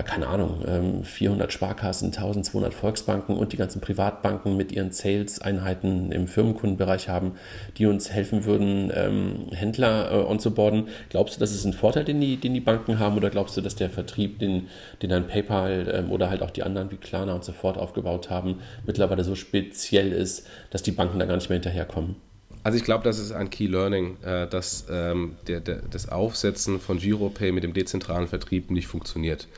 keine 0.00 0.26
Ahnung, 0.26 1.04
400 1.04 1.46
ähm, 1.46 1.50
Sparkassen, 1.50 2.06
1200 2.06 2.72
Volksbanken 2.72 3.36
und 3.36 3.52
die 3.52 3.58
ganzen 3.58 3.82
Privatbanken 3.82 4.56
mit 4.56 4.72
ihren 4.72 4.90
Sales-Einheiten 4.90 6.10
im 6.12 6.28
Firmenkundenbereich 6.28 7.10
haben, 7.10 7.32
die 7.76 7.84
uns 7.84 8.10
helfen 8.10 8.46
würden, 8.46 8.90
ähm, 8.94 9.48
Händler 9.52 10.10
äh, 10.10 10.24
onzuboarden. 10.24 10.88
Glaubst 11.10 11.36
du, 11.36 11.40
das 11.40 11.52
ist 11.52 11.66
ein 11.66 11.74
Vorteil, 11.74 12.04
den 12.04 12.20
die, 12.20 12.38
den 12.38 12.54
die 12.54 12.60
Banken 12.60 12.98
haben 12.98 13.18
oder 13.18 13.28
glaubst 13.28 13.56
du, 13.56 13.60
dass 13.60 13.76
der 13.76 13.90
Vertrieb, 13.90 14.38
den, 14.38 14.68
den 15.02 15.10
dann 15.10 15.26
PayPal 15.26 15.92
ähm, 15.92 16.10
oder 16.10 16.30
halt 16.30 16.42
auch 16.42 16.50
die 16.50 16.62
anderen 16.62 16.90
wie 16.90 16.96
Klarna 16.96 17.34
und 17.34 17.44
so 17.44 17.52
fort 17.52 17.76
aufgebaut 17.76 18.30
haben, 18.30 18.60
mittlerweile 18.86 19.24
so 19.24 19.34
speziell 19.34 20.12
ist, 20.12 20.46
dass 20.70 20.82
die 20.82 20.92
Banken 20.92 21.18
da 21.18 21.26
gar 21.26 21.34
nicht 21.34 21.50
mehr 21.50 21.56
hinterherkommen? 21.56 22.31
Also 22.64 22.78
ich 22.78 22.84
glaube, 22.84 23.04
das 23.04 23.18
ist 23.18 23.32
ein 23.32 23.50
Key 23.50 23.66
Learning, 23.66 24.16
äh, 24.22 24.46
dass 24.46 24.86
ähm, 24.90 25.36
der, 25.46 25.60
der, 25.60 25.82
das 25.90 26.08
Aufsetzen 26.10 26.80
von 26.80 26.98
GiroPay 26.98 27.52
mit 27.52 27.64
dem 27.64 27.72
dezentralen 27.72 28.28
Vertrieb 28.28 28.70
nicht 28.70 28.86
funktioniert. 28.86 29.48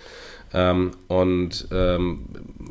Ähm, 0.54 0.92
und 1.08 1.66
ähm, 1.72 2.26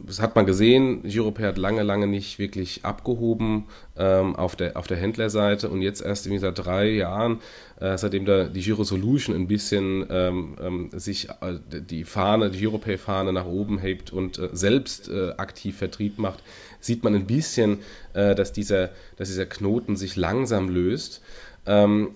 das 0.07 0.21
hat 0.21 0.37
man 0.37 0.45
gesehen, 0.45 1.03
Giropay 1.03 1.43
hat 1.43 1.57
lange, 1.57 1.83
lange 1.83 2.07
nicht 2.07 2.39
wirklich 2.39 2.85
abgehoben 2.85 3.65
ähm, 3.97 4.37
auf, 4.37 4.55
der, 4.55 4.77
auf 4.77 4.87
der 4.87 4.95
Händlerseite 4.95 5.69
und 5.69 5.81
jetzt 5.81 6.01
erst 6.01 6.25
irgendwie 6.25 6.39
seit 6.39 6.65
drei 6.65 6.89
Jahren, 6.91 7.41
äh, 7.81 7.97
seitdem 7.97 8.23
da 8.25 8.45
die 8.45 8.61
Giro 8.61 8.85
Solution 8.85 9.35
ein 9.35 9.49
bisschen 9.49 10.05
ähm, 10.09 10.55
ähm, 10.61 10.89
sich 10.93 11.29
äh, 11.29 11.59
die 11.69 12.05
Fahne, 12.05 12.51
die 12.51 12.59
Giropay-Fahne 12.59 13.33
nach 13.33 13.45
oben 13.45 13.79
hebt 13.79 14.13
und 14.13 14.39
äh, 14.39 14.47
selbst 14.53 15.09
äh, 15.09 15.31
aktiv 15.35 15.77
Vertrieb 15.77 16.19
macht, 16.19 16.41
sieht 16.83 17.03
man 17.03 17.15
ein 17.15 17.25
bisschen, 17.25 17.79
äh, 18.13 18.35
dass, 18.35 18.53
dieser, 18.53 18.89
dass 19.17 19.29
dieser 19.29 19.45
Knoten 19.45 19.95
sich 19.95 20.15
langsam 20.15 20.69
löst. 20.69 21.21
Ähm, 21.65 22.11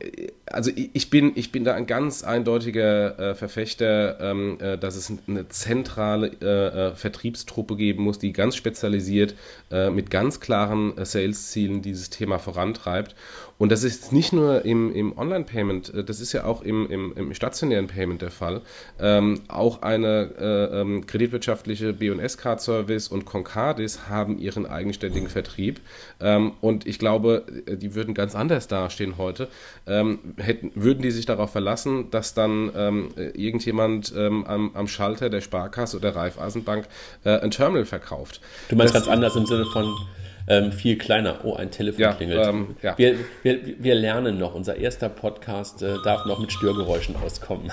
also 0.46 0.72
ich 0.76 1.10
bin, 1.10 1.32
ich 1.36 1.52
bin 1.52 1.64
da 1.64 1.74
ein 1.74 1.88
ganz 1.88 2.24
eindeutiger 2.24 3.18
äh, 3.18 3.36
Verfechter, 3.36 4.20
ähm, 4.20 4.58
äh, 4.60 4.78
dass 4.78 4.96
es 4.98 5.12
eine 5.28 5.48
zentrale 5.48 6.32
äh, 6.42 6.90
äh 6.90 6.96
Vertriebstruppe 6.96 7.78
geben 7.78 8.04
muss, 8.04 8.20
die 8.20 8.34
ganz 8.34 8.56
spezialisiert 8.56 9.36
äh, 9.72 9.90
mit 9.90 10.10
ganz 10.10 10.42
klaren 10.42 10.98
äh, 10.98 11.06
Sales-Zielen 11.06 11.82
dieses 11.82 12.10
Thema 12.10 12.40
vorantreibt. 12.40 13.16
Und 13.58 13.72
das 13.72 13.84
ist 13.84 14.12
nicht 14.12 14.34
nur 14.34 14.66
im, 14.66 14.94
im 14.94 15.18
Online-Payment, 15.18 15.94
das 16.08 16.20
ist 16.20 16.34
ja 16.34 16.46
auch 16.46 16.62
im, 16.62 16.90
im, 16.90 17.14
im 17.16 17.34
stationären 17.34 17.88
Payment 17.88 18.22
der 18.22 18.32
Fall. 18.32 18.62
Ähm, 19.00 19.42
auch 19.48 19.82
eine 19.82 20.70
ähm, 20.72 21.06
kreditwirtschaftliche 21.08 21.94
B&S-Card-Service 21.94 23.08
und 23.08 23.26
Concardis 23.26 24.10
haben 24.10 24.38
ihren 24.38 24.66
eigenständigen 24.66 25.30
Vertrieb. 25.30 25.82
Ähm, 26.20 26.54
und 26.62 26.86
ich 26.86 27.00
glaube, 27.00 27.46
die 27.68 27.96
würden 27.96 28.14
ganz 28.14 28.36
anders 28.36 28.68
dastehen 28.68 29.18
heute 29.18 29.48
ähm, 29.88 30.20
hätten, 30.38 30.72
würden 30.76 31.02
die 31.02 31.12
sich 31.12 31.26
darauf 31.26 31.52
verlassen, 31.52 32.12
dass 32.12 32.34
dann 32.34 32.72
ähm, 32.76 33.10
irgendjemand 33.16 34.14
ähm, 34.16 34.46
am, 34.46 34.72
am, 34.74 34.88
Schalter 34.88 35.30
der 35.30 35.42
Sparkasse 35.42 35.98
oder 35.98 36.16
Raiffeisenbank 36.16 36.88
äh, 37.24 37.40
ein 37.40 37.52
Terminal 37.52 37.86
verkauft. 37.86 38.42
Du 38.70 38.76
meinst 38.76 38.94
das, 38.94 39.06
ganz 39.06 39.14
anders 39.14 39.36
im 39.36 39.46
Sinne 39.46 39.66
von 39.66 39.96
ähm, 40.48 40.72
viel 40.72 40.98
kleiner. 40.98 41.40
Oh, 41.44 41.56
ein 41.56 41.72
Telefon 41.72 42.02
ja, 42.02 42.14
klingelt. 42.14 42.48
Ähm, 42.48 42.76
ja. 42.82 42.98
wir, 42.98 43.18
wir, 43.44 43.60
wir 43.80 43.96
lernen 43.96 44.38
noch. 44.38 44.56
Unser 44.56 44.78
erster 44.78 45.10
Podcast 45.10 45.84
äh, 45.84 45.96
darf 46.04 46.26
noch 46.26 46.40
mit 46.40 46.52
Störgeräuschen 46.52 47.16
auskommen. 47.18 47.72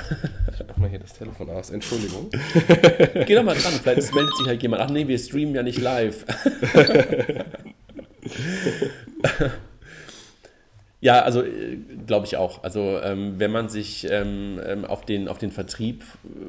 Ich 0.53 0.61
mach 0.67 0.77
mal 0.77 0.91
hier 0.91 0.99
das 0.99 1.15
Telefon 1.15 1.51
aus. 1.51 1.71
Entschuldigung. 1.71 2.31
Geh 3.27 3.35
doch 3.35 3.45
mal 3.45 3.55
dran. 3.55 3.73
Vielleicht 3.83 4.15
meldet 4.15 4.37
sich 4.37 4.47
halt 4.47 4.63
jemand. 4.63 4.83
Ach 4.83 4.91
nee, 4.91 5.07
wir 5.07 5.19
streamen 5.19 5.55
ja 5.55 5.63
nicht 5.63 5.79
live. 5.79 6.25
Ja, 11.05 11.21
also 11.21 11.43
äh, 11.43 11.77
glaube 12.07 12.25
ich 12.25 12.39
auch. 12.39 12.65
Also 12.65 12.99
ähm, 13.03 13.35
wenn 13.37 13.51
man 13.51 13.69
sich 13.69 14.07
ähm, 14.11 14.59
ähm, 14.65 14.87
auf, 14.87 15.05
den, 15.05 15.29
auf 15.29 15.37
den 15.37 15.51
Vertrieb 15.51 16.03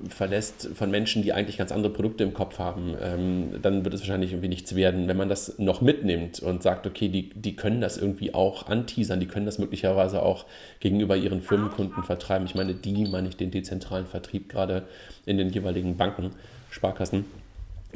verlässt 0.08 0.70
von 0.76 0.90
Menschen, 0.90 1.24
die 1.24 1.34
eigentlich 1.34 1.58
ganz 1.58 1.74
andere 1.74 1.92
Produkte 1.92 2.24
im 2.24 2.34
Kopf 2.34 2.58
haben, 2.58 2.96
ähm, 3.02 3.62
dann 3.62 3.84
wird 3.84 3.94
es 3.94 4.00
wahrscheinlich 4.00 4.32
irgendwie 4.32 4.48
nichts 4.48 4.74
werden. 4.74 5.10
Wenn 5.10 5.18
man 5.18 5.28
das 5.28 5.60
noch 5.60 5.82
mitnimmt 5.82 6.40
und 6.40 6.64
sagt, 6.64 6.88
okay, 6.88 7.10
die, 7.10 7.32
die 7.36 7.58
können 7.58 7.82
das 7.82 7.98
irgendwie 7.98 8.34
auch 8.34 8.68
anteasern, 8.70 9.20
die 9.20 9.28
können 9.28 9.46
das 9.46 9.60
möglicherweise 9.60 10.24
auch 10.24 10.46
gegenüber 10.80 11.18
ihren 11.18 11.42
Firmenkunden 11.42 12.04
vertreiben. 12.04 12.46
Ich 12.46 12.56
meine, 12.56 12.76
die 12.76 13.10
meine 13.10 13.28
ich 13.28 13.36
den 13.36 13.52
dezentralen 13.52 14.06
Vertrieb 14.06 14.48
gerade 14.48 14.84
in 15.26 15.38
den 15.38 15.50
jeweiligen 15.50 15.98
Banken, 15.98 16.32
Sparkassen 16.70 17.26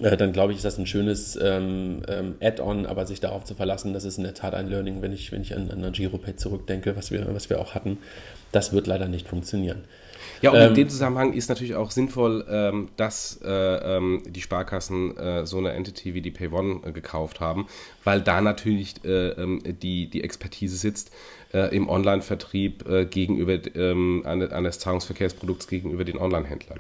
dann 0.02 0.34
glaube 0.34 0.52
ich, 0.52 0.58
ist 0.58 0.66
das 0.66 0.78
ein 0.78 0.88
schönes 0.88 1.38
ähm, 1.42 2.02
ähm, 2.08 2.36
Add-on, 2.42 2.86
aber 2.86 3.06
sich 3.06 3.20
darauf 3.20 3.46
zu 3.46 3.56
verlassen, 3.56 3.94
das 3.94 4.04
ist 4.04 4.18
in 4.18 4.24
der 4.24 4.34
Tat 4.34 4.54
ein 4.54 4.70
Learning, 4.70 5.02
wenn 5.02 5.12
ich, 5.12 5.32
wenn 5.32 5.42
ich 5.42 5.56
an, 5.56 5.70
an 5.72 5.92
GiroPay 5.92 6.36
zurückdenke, 6.36 6.96
was 6.96 7.12
wir, 7.12 7.34
was 7.34 7.50
wir 7.50 7.60
auch 7.60 7.76
hatten. 7.76 7.98
Das 8.52 8.74
wird 8.74 8.88
leider 8.88 9.08
nicht 9.08 9.28
funktionieren. 9.28 9.84
Ja, 10.42 10.52
und 10.52 10.58
ähm, 10.58 10.70
in 10.70 10.74
dem 10.76 10.90
Zusammenhang 10.90 11.34
ist 11.34 11.50
natürlich 11.50 11.76
auch 11.76 11.92
sinnvoll, 11.92 12.46
ähm, 12.50 12.90
dass 12.96 13.40
äh, 13.44 13.50
ähm, 13.50 14.24
die 14.26 14.42
Sparkassen 14.42 15.18
äh, 15.18 15.46
so 15.46 15.58
eine 15.58 15.72
Entity 15.74 16.14
wie 16.14 16.22
die 16.22 16.32
PayOne 16.32 16.82
äh, 16.86 16.92
gekauft 16.92 17.40
haben, 17.40 17.68
weil 18.04 18.22
da 18.22 18.42
natürlich 18.42 18.96
äh, 19.04 19.30
ähm, 19.30 19.62
die, 19.82 20.10
die 20.10 20.24
Expertise 20.24 20.78
sitzt 20.78 21.12
äh, 21.54 21.76
im 21.76 21.90
Online-Vertrieb 21.90 22.88
äh, 22.88 23.06
gegenüber 23.06 23.60
ähm, 23.76 24.24
eines 24.26 24.80
Zahlungsverkehrsprodukts 24.80 25.68
gegenüber 25.68 26.06
den 26.06 26.18
Online-Händlern. 26.18 26.80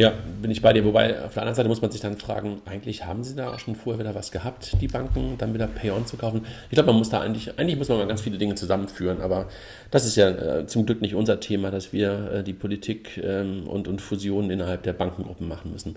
Ja, 0.00 0.14
bin 0.40 0.50
ich 0.50 0.62
bei 0.62 0.72
dir. 0.72 0.84
Wobei 0.84 1.22
auf 1.22 1.34
der 1.34 1.42
anderen 1.42 1.56
Seite 1.56 1.68
muss 1.68 1.82
man 1.82 1.90
sich 1.90 2.00
dann 2.00 2.16
fragen, 2.16 2.62
eigentlich 2.64 3.04
haben 3.04 3.22
sie 3.22 3.36
da 3.36 3.52
auch 3.52 3.58
schon 3.58 3.74
vorher 3.74 4.00
wieder 4.00 4.14
was 4.14 4.30
gehabt, 4.30 4.76
die 4.80 4.88
Banken, 4.88 5.34
dann 5.36 5.52
wieder 5.52 5.66
Pay-On 5.66 6.06
zu 6.06 6.16
kaufen. 6.16 6.46
Ich 6.70 6.74
glaube, 6.74 6.86
man 6.86 6.96
muss 6.96 7.10
da 7.10 7.20
eigentlich, 7.20 7.58
eigentlich 7.58 7.76
muss 7.76 7.90
man 7.90 7.98
mal 7.98 8.06
ganz 8.06 8.22
viele 8.22 8.38
Dinge 8.38 8.54
zusammenführen, 8.54 9.20
aber 9.20 9.48
das 9.90 10.06
ist 10.06 10.16
ja 10.16 10.30
äh, 10.30 10.66
zum 10.66 10.86
Glück 10.86 11.02
nicht 11.02 11.14
unser 11.14 11.40
Thema, 11.40 11.70
dass 11.70 11.92
wir 11.92 12.32
äh, 12.32 12.42
die 12.42 12.52
Politik 12.52 13.20
ähm, 13.22 13.66
und, 13.66 13.88
und 13.88 14.00
Fusionen 14.00 14.50
innerhalb 14.50 14.84
der 14.84 14.92
Bankengruppen 14.92 15.48
machen 15.48 15.72
müssen. 15.72 15.96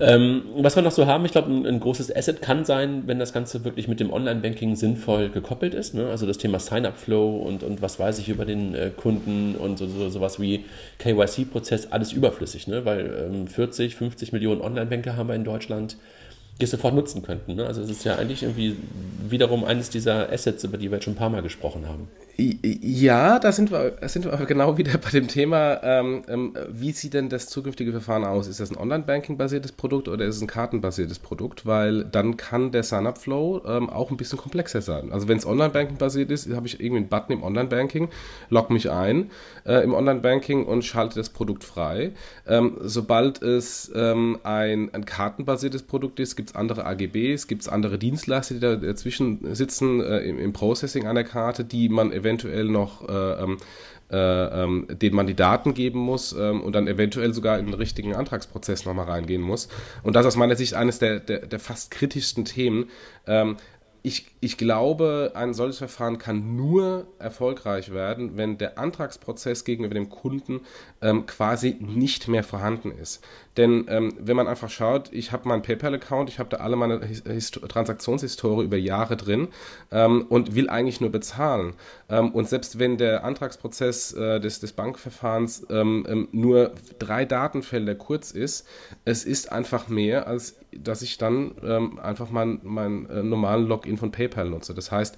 Ähm, 0.00 0.42
was 0.56 0.74
wir 0.74 0.82
noch 0.82 0.90
so 0.90 1.06
haben, 1.06 1.24
ich 1.24 1.32
glaube, 1.32 1.50
ein, 1.50 1.66
ein, 1.66 1.80
großes 1.80 2.14
Asset 2.14 2.42
kann 2.42 2.64
sein, 2.64 3.04
wenn 3.06 3.18
das 3.18 3.32
Ganze 3.32 3.64
wirklich 3.64 3.88
mit 3.88 4.00
dem 4.00 4.12
Online-Banking 4.12 4.74
sinnvoll 4.74 5.28
gekoppelt 5.28 5.72
ist. 5.72 5.94
Ne? 5.94 6.08
Also 6.08 6.26
das 6.26 6.38
Thema 6.38 6.58
Sign-up-Flow 6.58 7.36
und, 7.36 7.62
und 7.62 7.80
was 7.80 7.98
weiß 7.98 8.18
ich 8.18 8.28
über 8.28 8.44
den 8.44 8.74
äh, 8.74 8.90
Kunden 8.94 9.54
und 9.54 9.78
so, 9.78 9.86
so, 9.86 10.08
sowas 10.08 10.40
wie 10.40 10.64
KYC-Prozess, 10.98 11.92
alles 11.92 12.12
überflüssig, 12.12 12.66
ne? 12.66 12.84
Weil 12.86 13.28
ähm, 13.30 13.46
40, 13.46 13.94
50 13.96 14.32
Millionen 14.32 14.62
Online-Banker 14.62 15.16
haben 15.16 15.28
wir 15.28 15.34
in 15.34 15.44
Deutschland 15.44 15.98
die 16.60 16.66
sofort 16.66 16.94
nutzen 16.94 17.22
könnten. 17.22 17.54
Ne? 17.54 17.66
Also 17.66 17.82
es 17.82 17.90
ist 17.90 18.04
ja 18.04 18.16
eigentlich 18.16 18.42
irgendwie 18.42 18.76
wiederum 19.28 19.64
eines 19.64 19.90
dieser 19.90 20.32
Assets, 20.32 20.64
über 20.64 20.78
die 20.78 20.90
wir 20.90 20.96
jetzt 20.96 21.04
schon 21.04 21.14
ein 21.14 21.18
paar 21.18 21.30
Mal 21.30 21.42
gesprochen 21.42 21.86
haben. 21.86 22.08
Ja, 22.38 23.38
da 23.38 23.50
sind 23.50 23.70
wir, 23.70 23.96
sind 24.08 24.26
wir 24.26 24.36
genau 24.44 24.76
wieder 24.78 24.98
bei 24.98 25.08
dem 25.08 25.26
Thema, 25.26 25.80
ähm, 25.82 26.22
ähm, 26.28 26.54
wie 26.68 26.92
sieht 26.92 27.14
denn 27.14 27.30
das 27.30 27.48
zukünftige 27.48 27.92
Verfahren 27.92 28.24
aus? 28.24 28.46
Ist 28.46 28.60
das 28.60 28.70
ein 28.70 28.76
Online-Banking-basiertes 28.76 29.72
Produkt 29.72 30.08
oder 30.08 30.26
ist 30.26 30.36
es 30.36 30.42
ein 30.42 30.46
kartenbasiertes 30.46 31.18
Produkt? 31.18 31.64
Weil 31.64 32.04
dann 32.04 32.36
kann 32.36 32.72
der 32.72 32.82
Sign-up-Flow 32.82 33.62
ähm, 33.66 33.88
auch 33.88 34.10
ein 34.10 34.18
bisschen 34.18 34.38
komplexer 34.38 34.82
sein. 34.82 35.12
Also 35.12 35.28
wenn 35.28 35.38
es 35.38 35.46
Online-Banking-basiert 35.46 36.30
ist, 36.30 36.52
habe 36.52 36.66
ich 36.66 36.78
irgendwie 36.78 36.98
einen 36.98 37.08
Button 37.08 37.32
im 37.32 37.42
Online-Banking, 37.42 38.10
log 38.50 38.68
mich 38.68 38.90
ein 38.90 39.30
äh, 39.64 39.82
im 39.82 39.94
Online-Banking 39.94 40.66
und 40.66 40.84
schalte 40.84 41.16
das 41.16 41.30
Produkt 41.30 41.64
frei. 41.64 42.12
Ähm, 42.46 42.76
sobald 42.82 43.40
es 43.40 43.90
ähm, 43.94 44.38
ein, 44.42 44.92
ein 44.92 45.06
kartenbasiertes 45.06 45.84
Produkt 45.84 46.20
ist, 46.20 46.36
gibt 46.36 46.45
es 46.50 46.54
andere 46.54 46.86
AGBs, 46.86 47.46
gibt 47.46 47.62
es 47.62 47.68
andere 47.68 47.98
Dienstleister, 47.98 48.54
die 48.54 48.60
da 48.60 48.76
dazwischen 48.76 49.54
sitzen 49.54 50.00
äh, 50.00 50.18
im, 50.20 50.38
im 50.38 50.52
Processing 50.52 51.06
einer 51.06 51.24
Karte, 51.24 51.64
die 51.64 51.88
man 51.88 52.12
eventuell 52.12 52.64
noch, 52.64 53.08
äh, 53.08 53.42
ähm, 53.42 53.58
äh, 54.10 54.16
ähm, 54.16 54.86
denen 54.90 55.16
man 55.16 55.26
die 55.26 55.34
Daten 55.34 55.74
geben 55.74 55.98
muss 55.98 56.32
ähm, 56.32 56.60
und 56.60 56.74
dann 56.74 56.86
eventuell 56.86 57.34
sogar 57.34 57.58
in 57.58 57.66
den 57.66 57.74
richtigen 57.74 58.14
Antragsprozess 58.14 58.84
nochmal 58.84 59.06
reingehen 59.06 59.42
muss. 59.42 59.68
Und 60.02 60.14
das 60.14 60.22
ist 60.22 60.28
aus 60.28 60.36
meiner 60.36 60.56
Sicht 60.56 60.74
eines 60.74 60.98
der, 60.98 61.18
der, 61.20 61.46
der 61.46 61.58
fast 61.58 61.90
kritischsten 61.90 62.44
Themen. 62.44 62.88
Ähm, 63.26 63.56
ich, 64.06 64.26
ich 64.38 64.56
glaube, 64.56 65.32
ein 65.34 65.52
solches 65.52 65.78
Verfahren 65.78 66.18
kann 66.18 66.54
nur 66.54 67.08
erfolgreich 67.18 67.92
werden, 67.92 68.36
wenn 68.36 68.56
der 68.56 68.78
Antragsprozess 68.78 69.64
gegenüber 69.64 69.94
dem 69.94 70.08
Kunden 70.08 70.60
ähm, 71.02 71.26
quasi 71.26 71.76
nicht 71.80 72.28
mehr 72.28 72.44
vorhanden 72.44 72.92
ist. 72.92 73.24
Denn 73.56 73.86
ähm, 73.88 74.12
wenn 74.18 74.36
man 74.36 74.48
einfach 74.48 74.70
schaut, 74.70 75.12
ich 75.12 75.32
habe 75.32 75.48
meinen 75.48 75.62
PayPal-Account, 75.62 76.28
ich 76.28 76.38
habe 76.38 76.48
da 76.50 76.58
alle 76.58 76.76
meine 76.76 77.00
Hist 77.04 77.60
Transaktionshistorie 77.68 78.64
über 78.64 78.76
Jahre 78.76 79.16
drin 79.16 79.48
ähm, 79.90 80.26
und 80.28 80.54
will 80.54 80.68
eigentlich 80.68 81.00
nur 81.00 81.10
bezahlen. 81.10 81.74
Ähm, 82.08 82.32
und 82.32 82.48
selbst 82.48 82.78
wenn 82.78 82.98
der 82.98 83.24
Antragsprozess 83.24 84.12
äh, 84.12 84.40
des, 84.40 84.60
des 84.60 84.72
Bankverfahrens 84.72 85.66
ähm, 85.70 86.06
ähm, 86.08 86.28
nur 86.32 86.72
drei 86.98 87.24
Datenfelder 87.24 87.94
kurz 87.94 88.30
ist, 88.30 88.66
es 89.04 89.24
ist 89.24 89.50
einfach 89.52 89.88
mehr, 89.88 90.26
als 90.26 90.56
dass 90.78 91.00
ich 91.00 91.16
dann 91.16 91.52
ähm, 91.64 91.98
einfach 91.98 92.30
meinen 92.30 92.60
mein, 92.62 93.08
äh, 93.08 93.22
normalen 93.22 93.66
Login 93.66 93.96
von 93.96 94.10
PayPal 94.10 94.50
nutze. 94.50 94.74
Das 94.74 94.92
heißt, 94.92 95.16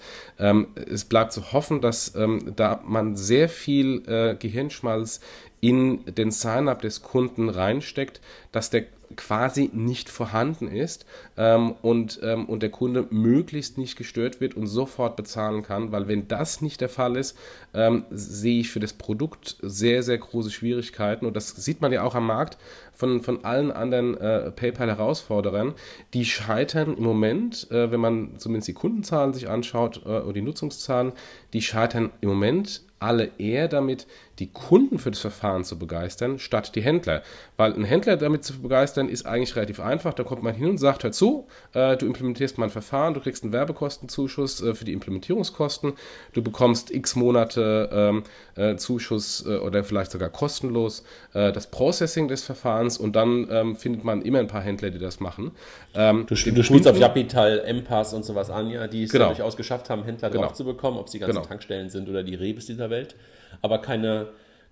es 0.87 1.05
bleibt 1.05 1.33
zu 1.33 1.53
hoffen, 1.53 1.81
dass 1.81 2.13
da 2.57 2.81
man 2.85 3.17
sehr 3.17 3.49
viel 3.49 4.03
äh, 4.07 4.37
Gehirnschmalz 4.37 5.21
in 5.61 6.05
den 6.07 6.31
Sign-up 6.31 6.83
des 6.83 7.03
Kunden 7.03 7.49
reinsteckt, 7.49 8.21
dass 8.53 8.71
der 8.71 8.85
quasi 9.17 9.71
nicht 9.73 10.09
vorhanden 10.11 10.69
ist 10.69 11.07
ähm, 11.37 11.75
und, 11.83 12.21
ähm, 12.23 12.47
und 12.47 12.63
der 12.63 12.71
Kunde 12.71 13.07
möglichst 13.11 13.79
nicht 13.79 13.97
gestört 13.97 14.41
wird 14.41 14.55
und 14.55 14.67
sofort 14.67 15.17
bezahlen 15.17 15.63
kann, 15.63 15.93
weil 15.93 16.09
wenn 16.09 16.29
das 16.29 16.61
nicht 16.61 16.81
der 16.81 16.89
Fall 16.89 17.17
ist, 17.17 17.37
ähm, 17.75 18.05
sehe 18.11 18.61
ich 18.61 18.71
für 18.71 18.81
das 18.81 18.93
Produkt 18.93 19.57
sehr, 19.63 20.03
sehr 20.03 20.19
große 20.19 20.51
Schwierigkeiten. 20.51 21.27
Und 21.27 21.37
das 21.37 21.49
sieht 21.49 21.81
man 21.81 21.93
ja 21.93 22.03
auch 22.03 22.15
am 22.15 22.27
Markt 22.27 22.59
von, 22.93 23.23
von 23.23 23.45
allen 23.45 23.71
anderen 23.71 24.17
äh, 24.19 24.51
PayPal-Herausforderern, 24.51 25.75
die 26.15 26.25
scheitern 26.25 26.97
im 26.97 27.05
Moment, 27.05 27.71
äh, 27.71 27.91
wenn 27.91 28.01
man 28.01 28.39
zumindest 28.39 28.69
die 28.69 28.75
Kundenzahlen 28.75 29.33
sich 29.33 29.49
anschaut 29.49 30.03
äh, 30.05 30.21
und 30.21 30.35
die 30.35 30.43
Nutzungszahlen, 30.43 31.13
die 31.53 31.63
scheitern 31.63 32.11
im 32.21 32.29
Moment 32.29 32.83
alle 33.01 33.31
eher 33.39 33.69
damit, 33.69 34.07
die 34.39 34.51
Kunden 34.53 34.99
für 34.99 35.11
das 35.11 35.21
Verfahren 35.21 35.65
zu 35.65 35.79
begeistern, 35.79 36.39
statt 36.39 36.75
die 36.75 36.81
Händler. 36.81 37.23
Weil 37.57 37.75
ein 37.75 37.85
Händler 37.85 38.17
damit 38.17 38.45
zu 38.45 38.61
begeistern, 38.61 39.09
ist 39.09 39.27
eigentlich 39.27 39.57
relativ 39.57 39.81
einfach. 39.81 40.15
Da 40.15 40.25
kommt 40.25 40.43
man 40.43 40.55
hin 40.55 40.71
und 40.71 40.79
sagt, 40.79 41.05
hör 41.05 41.13
zu, 41.13 41.47
äh, 41.75 41.97
du 41.97 42.07
implementierst 42.07 42.59
mein 42.59 42.71
Verfahren, 42.71 43.15
du 43.15 43.21
kriegst 43.21 43.43
einen 43.43 43.53
Werbekostenzuschuss 43.53 44.63
äh, 44.63 44.75
für 44.75 44.85
die 44.85 44.93
Implementierungskosten, 44.93 45.95
du 46.33 46.43
bekommst 46.43 46.91
x 46.91 47.17
Monate 47.17 47.89
ähm, 47.93 48.23
äh, 48.55 48.77
Zuschuss 48.77 49.45
äh, 49.47 49.57
oder 49.57 49.83
vielleicht 49.85 50.11
sogar 50.11 50.29
kostenlos 50.29 51.05
äh, 51.35 51.53
das 51.53 51.69
Processing 51.69 52.29
des 52.29 52.45
Verfahrens 52.45 52.99
und 52.99 53.17
dann 53.17 53.49
ähm, 53.51 53.77
findet 53.77 54.05
man 54.05 54.23
immer 54.23 54.39
ein 54.39 54.47
paar 54.47 54.63
Händler, 54.63 54.91
die 54.91 54.99
das 54.99 55.21
machen. 55.21 55.53
Ähm, 55.95 56.27
du, 56.27 56.35
du 56.35 56.63
spielst 56.63 56.87
auf 56.89 56.99
Japital, 56.99 57.61
M-Pass 57.61 58.15
und 58.15 58.25
sowas 58.25 58.51
an, 58.51 58.71
ja, 58.71 58.87
die 58.87 59.05
es 59.05 59.13
genau. 59.13 59.29
durchaus 59.29 59.57
geschafft 59.57 59.91
haben, 59.91 60.05
Händler 60.05 60.31
genau. 60.31 60.45
drauf 60.45 60.53
zu 60.55 60.65
bekommen, 60.65 60.99
ob 60.99 61.07
es 61.07 61.13
die 61.13 61.19
ganzen 61.19 61.37
genau. 61.37 61.47
Tankstellen 61.47 61.91
sind 61.91 62.09
oder 62.09 62.23
die 62.23 62.35
Rebes 62.35 62.67
dieser 62.67 62.91
Welt. 62.91 63.17
Aber 63.63 63.81
keine 63.81 64.29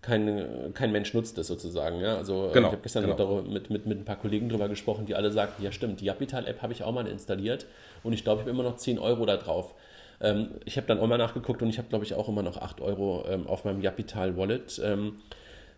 kein, 0.06 0.72
kein 0.74 0.92
Mensch 0.92 1.14
nutzt 1.14 1.36
es 1.38 1.48
sozusagen. 1.48 2.00
Ja? 2.00 2.16
Also 2.16 2.50
genau, 2.52 2.68
ich 2.68 2.72
habe 2.72 2.82
gestern 2.82 3.06
genau. 3.06 3.42
mit, 3.42 3.70
mit, 3.70 3.86
mit 3.86 3.98
ein 3.98 4.04
paar 4.04 4.16
Kollegen 4.16 4.48
drüber 4.48 4.68
gesprochen, 4.68 5.06
die 5.06 5.14
alle 5.14 5.32
sagten, 5.32 5.62
ja 5.62 5.72
stimmt, 5.72 6.00
die 6.00 6.04
Japital-App 6.04 6.62
habe 6.62 6.72
ich 6.72 6.84
auch 6.84 6.92
mal 6.92 7.06
installiert 7.06 7.66
und 8.02 8.12
ich 8.12 8.22
glaube, 8.22 8.40
ich 8.40 8.42
habe 8.42 8.50
immer 8.50 8.62
noch 8.62 8.76
10 8.76 8.98
Euro 8.98 9.26
da 9.26 9.36
drauf. 9.36 9.74
Ähm, 10.20 10.50
ich 10.64 10.76
habe 10.76 10.86
dann 10.86 11.00
auch 11.00 11.06
mal 11.06 11.18
nachgeguckt 11.18 11.60
und 11.60 11.68
ich 11.68 11.78
habe, 11.78 11.88
glaube 11.88 12.04
ich, 12.04 12.14
auch 12.14 12.28
immer 12.28 12.42
noch 12.42 12.56
8 12.56 12.80
Euro 12.80 13.26
ähm, 13.28 13.46
auf 13.46 13.64
meinem 13.64 13.82
Japital-Wallet. 13.82 14.80
Ähm, 14.82 15.16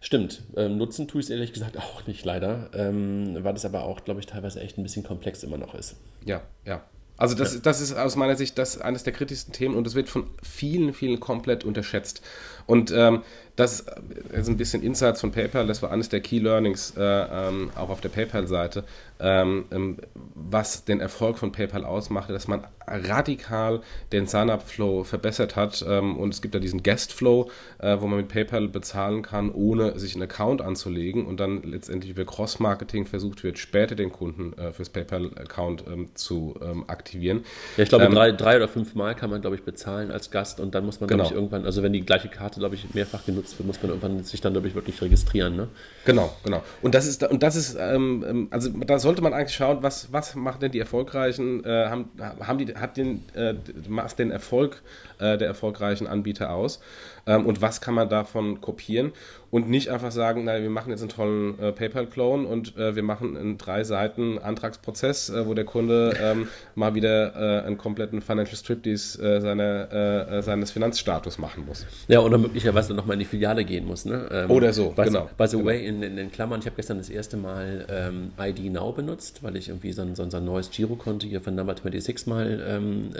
stimmt, 0.00 0.42
ähm, 0.56 0.76
nutzen 0.76 1.08
tue 1.08 1.20
ich 1.20 1.26
es 1.26 1.30
ehrlich 1.30 1.52
gesagt 1.52 1.78
auch 1.78 2.06
nicht 2.06 2.24
leider, 2.24 2.70
ähm, 2.74 3.38
weil 3.42 3.54
das 3.54 3.64
aber 3.64 3.84
auch, 3.84 4.04
glaube 4.04 4.20
ich, 4.20 4.26
teilweise 4.26 4.61
echt 4.61 4.78
ein 4.78 4.82
bisschen 4.82 5.04
komplex 5.04 5.42
immer 5.42 5.58
noch 5.58 5.74
ist. 5.74 5.96
Ja, 6.24 6.42
ja. 6.66 6.84
Also 7.18 7.35
das, 7.35 7.54
ja. 7.54 7.61
das 7.62 7.81
ist 7.81 7.94
aus 7.94 8.16
meiner 8.16 8.37
Sicht 8.37 8.57
das 8.59 8.81
eines 8.81 9.02
der 9.02 9.12
kritischsten 9.12 9.52
Themen 9.52 9.74
und 9.74 9.85
das 9.85 9.94
wird 9.94 10.09
von 10.09 10.28
vielen, 10.42 10.94
vielen 10.94 11.20
komplett 11.20 11.64
unterschätzt. 11.64 12.22
Und 12.64 12.92
ähm, 12.92 13.22
das 13.57 13.85
ist 14.33 14.48
ein 14.48 14.57
bisschen 14.57 14.83
Insights 14.83 15.20
von 15.20 15.33
PayPal, 15.33 15.66
das 15.66 15.83
war 15.83 15.90
eines 15.90 16.09
der 16.09 16.20
Key 16.20 16.38
Learnings 16.38 16.94
äh, 16.96 17.02
ähm, 17.02 17.70
auch 17.74 17.90
auf 17.90 18.00
der 18.00 18.09
PayPal-Seite, 18.09 18.85
ähm, 19.20 19.64
ähm, 19.70 19.96
was 20.35 20.85
den 20.85 21.00
Erfolg 21.00 21.38
von 21.38 21.52
PayPal 21.52 21.85
ausmachte, 21.85 22.33
dass 22.33 22.48
man 22.48 22.66
radikal 22.87 23.81
den 24.12 24.26
Sign-up-Flow 24.26 25.04
verbessert 25.04 25.57
hat 25.57 25.85
ähm, 25.87 26.16
und 26.16 26.33
es 26.33 26.42
gibt 26.42 26.54
da 26.54 26.59
diesen 26.59 26.83
Guest-Flow, 26.83 27.50
äh, 27.78 27.96
wo 28.00 28.07
man 28.07 28.18
mit 28.18 28.28
PayPal 28.28 28.68
bezahlen 28.68 29.22
kann, 29.22 29.52
ohne 29.52 29.98
sich 29.98 30.14
einen 30.14 30.22
Account 30.22 30.62
anzulegen 30.62 31.26
und 31.26 31.38
dann 31.40 31.62
letztendlich 31.62 32.11
über 32.11 32.24
Cross-Marketing 32.24 33.07
versucht 33.07 33.44
wird, 33.44 33.59
später 33.59 33.94
den 33.94 34.12
Kunden 34.12 34.57
äh, 34.59 34.72
fürs 34.72 34.90
PayPal-Account 34.90 35.85
ähm, 35.87 36.09
zu 36.14 36.54
ähm, 36.62 36.85
aktivieren. 36.87 37.44
Ja, 37.76 37.83
ich 37.85 37.88
glaube, 37.88 38.09
drei, 38.09 38.33
drei 38.33 38.57
oder 38.57 38.68
fünf 38.68 38.94
Mal 38.94 39.14
kann 39.14 39.31
man, 39.31 39.40
glaube 39.40 39.57
ich, 39.57 39.62
bezahlen 39.62 40.11
als 40.11 40.31
Gast 40.31 40.61
und 40.61 40.74
dann 40.74 40.85
muss 40.85 41.00
man, 41.00 41.09
genau. 41.09 41.24
glaube 41.24 41.35
ich, 41.35 41.37
irgendwann, 41.37 41.64
also 41.64 41.83
wenn 41.83 41.92
die 41.92 42.04
gleiche 42.04 42.28
Karte, 42.28 42.61
glaube 42.61 42.74
ich, 42.74 42.94
mehrfach 42.94 43.24
genutzt 43.26 43.59
wird, 43.59 43.66
muss 43.66 43.83
man 43.83 43.90
irgendwann 43.90 44.24
sich 44.24 44.40
dann, 44.40 44.52
glaube 44.52 44.68
ich, 44.68 44.74
wirklich 44.74 45.00
registrieren. 45.02 45.57
Ne? 45.57 45.68
Genau, 46.04 46.35
genau. 46.44 46.62
Und 46.83 46.94
das 46.94 47.07
ist, 47.07 47.22
und 47.28 47.42
das 47.42 47.57
ist, 47.57 47.76
ähm, 47.78 48.48
also 48.50 48.70
da 48.70 48.98
sollte 49.09 49.23
man 49.23 49.33
eigentlich 49.33 49.57
schauen, 49.57 49.83
was, 49.83 50.12
was 50.12 50.35
machen 50.35 50.61
denn 50.61 50.71
die 50.71 50.81
Erfolgreichen, 50.81 51.64
äh, 51.64 51.87
haben, 51.88 52.11
haben 52.40 52.59
die, 52.59 52.75
hat 52.75 52.99
den, 52.99 53.25
äh, 53.35 53.55
macht 53.88 54.18
den 54.18 54.31
Erfolg 54.31 54.83
äh, 55.18 55.38
der 55.38 55.48
erfolgreichen 55.48 56.07
Anbieter 56.07 56.50
aus 56.50 56.81
ähm, 57.26 57.46
und 57.46 57.61
was 57.61 57.81
kann 57.81 57.94
man 57.94 58.09
davon 58.09 58.61
kopieren 58.61 59.12
und 59.50 59.68
nicht 59.70 59.88
einfach 59.88 60.11
sagen, 60.11 60.44
naja, 60.44 60.62
wir 60.62 60.70
machen 60.70 60.90
jetzt 60.90 61.00
einen 61.00 61.09
tollen 61.09 61.59
äh, 61.59 61.72
PayPal-Clone 61.72 62.46
und 62.46 62.76
äh, 62.76 62.96
wir 62.96 63.02
machen 63.02 63.37
einen 63.37 63.57
drei 63.57 63.85
Seiten 63.85 64.38
Antragsprozess, 64.38 65.31
äh, 65.31 65.46
wo 65.46 65.54
der 65.54 65.64
Kunde 65.64 66.14
ähm, 66.20 66.48
mal 66.74 66.94
wieder 66.94 67.62
äh, 67.62 67.66
einen 67.66 67.78
kompletten 67.78 68.20
Financial 68.20 68.57
Striptease 68.57 69.40
seiner, 69.40 69.92
äh, 69.92 70.42
seines 70.42 70.70
Finanzstatus 70.70 71.38
machen 71.38 71.64
muss. 71.66 71.87
Ja, 72.09 72.20
oder 72.20 72.38
möglicherweise 72.38 72.94
nochmal 72.94 73.14
in 73.14 73.20
die 73.20 73.26
Filiale 73.26 73.64
gehen 73.64 73.87
muss. 73.87 74.04
Ne? 74.04 74.28
Ähm, 74.31 74.50
oder 74.50 74.72
so, 74.72 74.90
by, 74.90 75.04
genau. 75.04 75.28
By 75.37 75.46
the 75.46 75.57
genau. 75.57 75.68
way, 75.68 75.87
in, 75.87 76.02
in, 76.02 76.16
den 76.16 76.31
Klammern, 76.31 76.61
ich 76.61 76.66
habe 76.66 76.76
gestern 76.76 76.98
das 76.98 77.11
erste 77.11 77.37
Mal 77.37 77.87
ähm, 77.90 78.33
ID 78.38 78.72
Now 78.72 78.92
benutzt, 78.92 79.42
weil 79.42 79.57
ich 79.57 79.68
irgendwie 79.68 79.92
so 79.92 80.02
ein, 80.02 80.14
so 80.14 80.24
ein 80.24 80.44
neues 80.44 80.70
Girokonto 80.70 81.26
hier 81.26 81.40
von 81.40 81.54
Number 81.54 81.74
26 81.74 82.26
mal 82.26 82.62
ähm, 82.68 83.11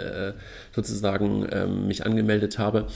sozusagen 0.73 1.47
ähm, 1.51 1.87
mich 1.89 2.05
angemeldet 2.05 2.57
habe 2.57 2.87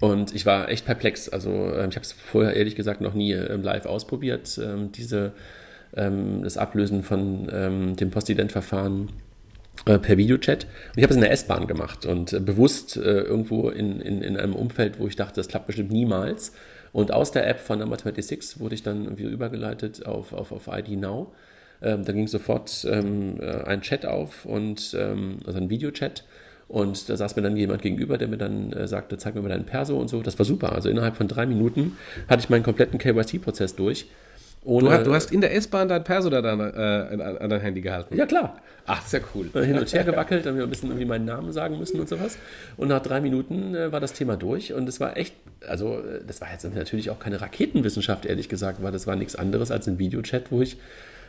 und 0.00 0.34
ich 0.34 0.46
war 0.46 0.68
echt 0.68 0.86
perplex. 0.86 1.28
Also 1.28 1.50
ähm, 1.50 1.90
ich 1.90 1.96
habe 1.96 2.04
es 2.04 2.12
vorher 2.12 2.54
ehrlich 2.54 2.76
gesagt 2.76 3.00
noch 3.00 3.14
nie 3.14 3.32
ähm, 3.32 3.62
live 3.62 3.86
ausprobiert, 3.86 4.60
ähm, 4.62 4.92
diese, 4.92 5.32
das 5.94 6.56
Ablösen 6.56 7.02
von 7.02 7.48
dem 7.98 8.10
Postident-Verfahren 8.10 9.10
äh, 9.86 9.98
per 9.98 10.16
Videochat. 10.16 10.64
Und 10.64 10.98
ich 10.98 11.02
habe 11.02 11.12
es 11.12 11.16
in 11.16 11.22
der 11.22 11.32
S-Bahn 11.32 11.66
gemacht 11.66 12.06
und 12.06 12.32
äh, 12.32 12.40
bewusst 12.40 12.96
äh, 12.96 13.00
irgendwo 13.00 13.68
in, 13.68 14.00
in, 14.00 14.22
in 14.22 14.36
einem 14.36 14.54
Umfeld, 14.54 15.00
wo 15.00 15.08
ich 15.08 15.16
dachte, 15.16 15.36
das 15.36 15.48
klappt 15.48 15.66
bestimmt 15.66 15.90
niemals. 15.90 16.52
Und 16.92 17.12
aus 17.12 17.32
der 17.32 17.48
App 17.48 17.58
von 17.58 17.78
Number 17.78 17.96
26 17.96 18.60
wurde 18.60 18.74
ich 18.74 18.82
dann 18.82 19.04
irgendwie 19.04 19.24
übergeleitet 19.24 20.06
auf, 20.06 20.32
auf, 20.34 20.52
auf 20.52 20.68
ID 20.68 20.90
Now. 21.00 21.32
Ähm, 21.80 22.04
da 22.04 22.12
ging 22.12 22.28
sofort 22.28 22.86
ähm, 22.88 23.40
ein 23.64 23.80
Chat 23.80 24.06
auf 24.06 24.44
und 24.44 24.94
ähm, 24.96 25.38
also 25.46 25.58
ein 25.58 25.70
Videochat 25.70 26.22
und 26.68 27.08
da 27.08 27.16
saß 27.16 27.36
mir 27.36 27.42
dann 27.42 27.56
jemand 27.56 27.82
gegenüber, 27.82 28.18
der 28.18 28.28
mir 28.28 28.38
dann 28.38 28.72
äh, 28.72 28.88
sagte, 28.88 29.18
zeig 29.18 29.34
mir 29.34 29.42
mal 29.42 29.48
deinen 29.48 29.66
Perso 29.66 29.98
und 29.98 30.08
so. 30.08 30.22
Das 30.22 30.38
war 30.38 30.46
super. 30.46 30.72
Also 30.72 30.88
innerhalb 30.88 31.16
von 31.16 31.28
drei 31.28 31.46
Minuten 31.46 31.96
hatte 32.28 32.42
ich 32.42 32.50
meinen 32.50 32.62
kompletten 32.62 32.98
KYC-Prozess 32.98 33.76
durch. 33.76 34.06
Ohne, 34.64 34.88
du, 34.88 34.92
hast, 34.92 35.06
du, 35.06 35.14
hast, 35.14 35.32
in 35.32 35.40
der 35.40 35.54
S-Bahn 35.56 35.88
dein 35.88 36.04
Perso 36.04 36.30
da 36.30 36.40
dann, 36.40 36.60
äh, 36.60 37.22
an, 37.40 37.50
dein 37.50 37.60
Handy 37.60 37.80
gehalten? 37.80 38.16
Ja, 38.16 38.26
klar. 38.26 38.60
Ach, 38.86 38.98
das 38.98 39.06
ist 39.06 39.12
ja 39.12 39.20
cool. 39.34 39.50
Hin 39.64 39.76
und 39.76 39.92
her 39.92 40.04
gewackelt, 40.04 40.46
dann 40.46 40.56
wir 40.56 40.62
ein 40.62 40.70
bisschen 40.70 40.90
irgendwie 40.90 41.04
meinen 41.04 41.24
Namen 41.24 41.52
sagen 41.52 41.78
müssen 41.78 41.98
und 41.98 42.08
sowas. 42.08 42.38
Und 42.76 42.88
nach 42.88 43.02
drei 43.02 43.20
Minuten 43.20 43.74
äh, 43.74 43.90
war 43.90 43.98
das 43.98 44.12
Thema 44.12 44.36
durch 44.36 44.72
und 44.72 44.88
es 44.88 45.00
war 45.00 45.16
echt, 45.16 45.34
also 45.66 45.98
äh, 45.98 46.20
das 46.26 46.40
war 46.40 46.48
jetzt 46.52 46.64
natürlich 46.74 47.10
auch 47.10 47.18
keine 47.18 47.40
Raketenwissenschaft, 47.40 48.24
ehrlich 48.24 48.48
gesagt, 48.48 48.82
weil 48.82 48.92
das 48.92 49.06
war 49.08 49.16
nichts 49.16 49.34
anderes 49.34 49.72
als 49.72 49.88
ein 49.88 49.98
Videochat, 49.98 50.52
wo 50.52 50.62
ich 50.62 50.78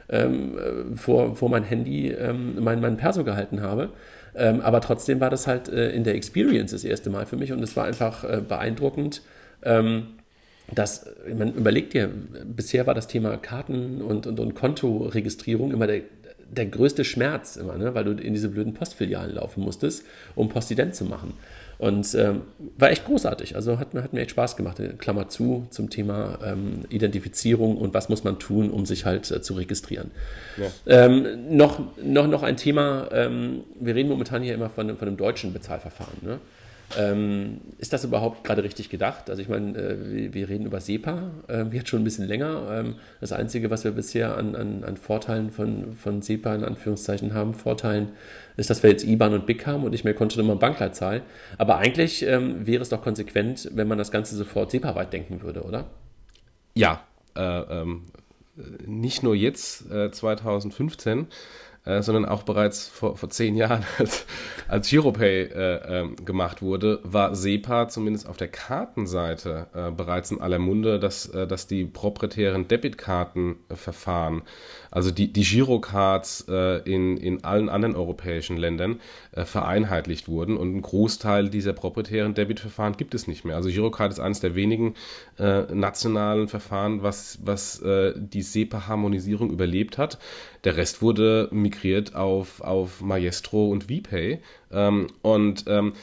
ähm, 0.10 0.58
äh, 0.58 0.96
vor, 0.96 1.36
vor 1.36 1.50
mein 1.50 1.63
Handy 1.63 2.10
ähm, 2.10 2.56
mein, 2.60 2.82
mein 2.82 2.98
Perso 2.98 3.24
gehalten 3.24 3.62
habe. 3.62 3.89
Ähm, 4.36 4.62
aber 4.62 4.82
trotzdem 4.82 5.19
war 5.19 5.30
das 5.30 5.48
halt 5.48 5.69
äh, 5.69 5.91
in 5.91 6.04
der 6.04 6.15
Experience 6.15 6.72
das 6.72 6.84
erste 6.84 7.10
Mal 7.10 7.26
für 7.26 7.38
mich 7.38 7.52
und 7.52 7.62
es 7.62 7.76
war 7.76 7.86
einfach 7.86 8.24
äh, 8.24 8.41
beeindruckend. 8.41 9.22
Ähm, 9.63 10.08
dass, 10.72 11.06
man 11.38 11.54
überlegt 11.54 11.93
dir, 11.93 12.10
bisher 12.46 12.88
war 12.88 12.93
das 12.93 13.08
Thema 13.08 13.36
Karten 13.38 14.02
und, 14.02 14.26
und, 14.28 14.39
und 14.39 14.56
Kontoregistrierung 14.56 15.72
immer 15.72 15.88
der, 15.88 16.02
der 16.50 16.65
größte 16.67 17.04
Schmerz 17.04 17.58
immer, 17.58 17.78
ne? 17.78 17.93
weil 17.93 18.06
du 18.06 18.12
in 18.12 18.34
diese 18.34 18.50
blöden 18.50 18.74
Postfilialen 18.74 19.36
laufen 19.36 19.62
musstest, 19.62 20.06
um 20.36 20.50
Postident 20.50 20.96
zu 20.96 21.06
machen. 21.06 21.34
Und 21.78 22.14
ähm, 22.16 22.42
war 22.78 22.92
echt 22.92 23.06
großartig. 23.06 23.56
Also 23.56 23.80
hat, 23.80 23.94
hat 23.94 24.14
mir 24.14 24.22
echt 24.22 24.32
Spaß 24.32 24.56
gemacht. 24.56 24.82
Klammer 25.00 25.30
zu 25.30 25.68
zum 25.70 25.90
Thema 25.90 26.40
ähm, 26.44 26.82
Identifizierung 26.90 27.78
und 27.78 27.94
was 27.94 28.10
muss 28.10 28.24
man 28.24 28.40
tun, 28.40 28.70
um 28.70 28.86
sich 28.86 29.06
halt 29.06 29.30
äh, 29.32 29.42
zu 29.42 29.54
registrieren. 29.56 30.12
Ja. 30.58 31.06
Ähm, 31.06 31.56
noch, 31.56 31.80
noch, 32.02 32.28
noch 32.28 32.44
ein 32.44 32.58
Thema, 32.58 33.10
ähm, 33.12 33.63
wir 33.80 33.96
reden 33.96 34.10
momentan 34.10 34.44
hier 34.44 34.54
immer 34.54 34.69
von, 34.69 34.96
von 34.98 35.08
einem 35.08 35.17
deutschen 35.17 35.54
Bezahlverfahren. 35.54 36.17
Ne? 36.21 36.40
Ähm, 36.98 37.62
ist 37.80 37.94
das 37.94 38.04
überhaupt 38.04 38.44
gerade 38.44 38.63
richtig 38.63 38.90
gedacht? 38.90 39.30
Also 39.30 39.42
ich 39.42 39.50
meine, 39.50 39.78
äh, 39.78 40.12
wir, 40.12 40.34
wir, 40.34 40.50
reden 40.50 40.65
über 40.65 40.80
SEPA, 40.80 41.32
äh, 41.48 41.63
jetzt 41.71 41.90
schon 41.90 42.02
ein 42.02 42.04
bisschen 42.04 42.28
länger. 42.28 42.67
Ähm, 42.71 42.96
das 43.19 43.32
Einzige, 43.32 43.69
was 43.71 43.84
wir 43.84 43.92
bisher 43.92 44.38
an, 44.38 44.56
an, 44.56 44.84
an, 44.84 44.98
Vorteilen 44.98 45.50
von, 45.50 45.94
von 45.96 46.21
SEPA 46.21 46.54
in 46.56 46.63
Anführungszeichen 46.63 47.34
haben, 47.34 47.54
Vorteilen, 47.54 48.10
ist, 48.58 48.69
dass 48.69 48.83
wir 48.83 48.89
jetzt 48.89 49.04
IBAN 49.04 49.33
und 49.33 49.45
BIC 49.45 49.65
haben 49.67 49.83
und 49.83 49.91
nicht 49.91 50.04
mehr 50.04 50.13
Kontonummer 50.13 50.54
und 50.54 50.60
Bankleitzahl. 50.60 51.23
Aber 51.58 51.77
eigentlich 51.77 52.23
ähm, 52.23 52.65
wäre 52.65 52.81
es 52.81 52.89
doch 52.89 53.01
konsequent, 53.01 53.69
wenn 53.73 53.87
man 53.87 53.97
das 53.97 54.12
Ganze 54.12 54.35
sofort 54.35 54.71
SEPA-weit 54.71 55.13
denken 55.13 55.41
würde, 55.41 55.63
oder? 55.63 55.85
Ja, 56.75 57.04
äh, 57.35 57.41
ähm, 57.41 58.04
nicht 58.85 59.23
nur 59.23 59.35
jetzt, 59.35 59.89
äh, 59.91 60.12
2015, 60.12 61.27
äh, 61.86 62.02
sondern 62.02 62.25
auch 62.25 62.44
bereits 62.44 62.88
vor, 62.88 63.17
vor 63.17 63.29
zehn 63.29 63.58
Jahren, 63.58 63.84
als, 64.00 64.25
als 64.69 64.90
Giropay 64.90 65.44
äh, 65.44 66.04
äh, 66.04 66.15
gemacht 66.23 66.62
wurde, 66.62 67.00
war 67.04 67.36
SEPA 67.36 67.90
zumindest 67.90 68.27
auf 68.27 68.38
der 68.38 68.48
Kartenseite 68.48 69.67
äh, 69.73 69.92
bereits 69.92 70.31
in 70.31 70.40
aller 70.40 70.60
Munde, 70.60 70.98
dass, 70.98 71.27
äh, 71.27 71.46
dass 71.46 71.67
die 71.67 71.84
proprietären 71.84 72.69
Debitkartenverfahren, 72.69 74.44
also 74.92 75.12
die, 75.12 75.34
die 75.34 75.44
Girocards 75.44 76.46
äh, 76.48 76.77
in, 76.90 77.17
in 77.17 77.44
allen 77.44 77.67
anderen 77.67 77.96
europäischen 77.96 78.56
Ländern 78.58 79.02
vereinheitlicht 79.34 80.27
wurden 80.27 80.58
und 80.58 80.75
ein 80.75 80.81
Großteil 80.81 81.50
dieser 81.50 81.73
proprietären 81.73 82.34
Debitverfahren 82.34 82.96
gibt 82.96 83.15
es 83.15 83.27
nicht 83.27 83.46
mehr. 83.46 83.56
Also 83.56 83.69
Girocard 83.69 84.12
ist 84.12 84.19
eines 84.19 84.40
der 84.40 84.54
wenigen 84.56 84.94
nationalen 85.38 86.48
Verfahren, 86.48 87.02
was, 87.02 87.40
was 87.44 87.81
die 87.84 88.42
SEPA-Harmonisierung 88.42 89.50
überlebt 89.50 89.98
hat. 89.98 90.19
Der 90.63 90.77
Rest 90.77 91.02
wurde 91.02 91.50
migriert 91.52 91.73
auf, 92.15 92.62
auf 92.62 93.02
Maestro 93.02 93.69
und 93.69 93.86
VPay. 93.86 94.40
Ähm, 94.71 95.08
und 95.21 95.65
ähm, 95.67 95.94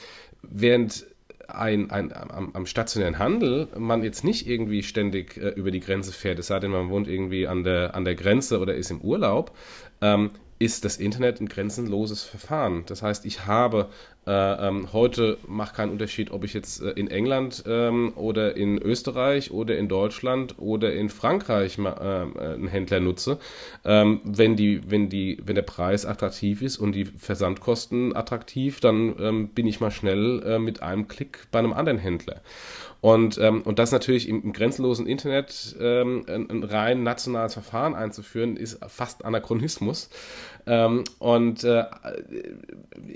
während 0.42 1.06
ein, 1.48 1.90
ein, 1.90 2.12
am, 2.12 2.50
am, 2.52 2.66
stationären 2.66 3.18
Handel 3.18 3.68
man 3.76 4.02
jetzt 4.02 4.24
nicht 4.24 4.46
irgendwie 4.46 4.82
ständig 4.82 5.36
äh, 5.36 5.48
über 5.48 5.70
die 5.70 5.80
Grenze 5.80 6.12
fährt, 6.12 6.38
es 6.38 6.46
sei 6.46 6.60
denn, 6.60 6.70
man 6.70 6.90
wohnt 6.90 7.08
irgendwie 7.08 7.46
an 7.46 7.64
der, 7.64 7.94
an 7.94 8.04
der 8.04 8.14
Grenze 8.14 8.60
oder 8.60 8.74
ist 8.74 8.90
im 8.90 9.00
Urlaub, 9.00 9.56
ähm, 10.00 10.30
ist 10.60 10.84
das 10.84 10.98
Internet 10.98 11.40
ein 11.40 11.48
grenzenloses 11.48 12.22
Verfahren. 12.22 12.84
Das 12.86 13.02
heißt, 13.02 13.24
ich 13.24 13.46
habe 13.46 13.88
äh, 14.26 14.68
ähm, 14.68 14.92
heute 14.92 15.38
macht 15.48 15.74
keinen 15.74 15.90
Unterschied, 15.90 16.30
ob 16.30 16.44
ich 16.44 16.52
jetzt 16.52 16.82
äh, 16.82 16.90
in 16.90 17.10
England 17.10 17.64
ähm, 17.66 18.12
oder 18.14 18.54
in 18.54 18.76
Österreich 18.76 19.50
oder 19.50 19.78
in 19.78 19.88
Deutschland 19.88 20.58
oder 20.58 20.92
in 20.92 21.08
Frankreich 21.08 21.78
äh, 21.78 21.88
einen 21.88 22.68
Händler 22.68 23.00
nutze. 23.00 23.38
Ähm, 23.86 24.20
wenn, 24.24 24.54
die, 24.54 24.82
wenn, 24.90 25.08
die, 25.08 25.38
wenn 25.42 25.54
der 25.54 25.62
Preis 25.62 26.04
attraktiv 26.04 26.60
ist 26.60 26.76
und 26.76 26.92
die 26.92 27.06
Versandkosten 27.06 28.14
attraktiv, 28.14 28.80
dann 28.80 29.14
ähm, 29.18 29.48
bin 29.48 29.66
ich 29.66 29.80
mal 29.80 29.90
schnell 29.90 30.42
äh, 30.44 30.58
mit 30.58 30.82
einem 30.82 31.08
Klick 31.08 31.46
bei 31.50 31.58
einem 31.58 31.72
anderen 31.72 31.98
Händler. 31.98 32.42
Und, 33.00 33.38
ähm, 33.38 33.62
und 33.62 33.78
das 33.78 33.92
natürlich 33.92 34.28
im, 34.28 34.42
im 34.42 34.52
grenzenlosen 34.52 35.06
Internet 35.06 35.74
ähm, 35.80 36.24
ein, 36.28 36.50
ein, 36.50 36.62
rein 36.62 37.02
nationales 37.02 37.54
Verfahren 37.54 37.94
einzuführen, 37.94 38.56
ist 38.56 38.78
fast 38.88 39.24
Anachronismus. 39.24 40.10
Ähm, 40.66 41.04
und 41.18 41.64
äh, 41.64 41.84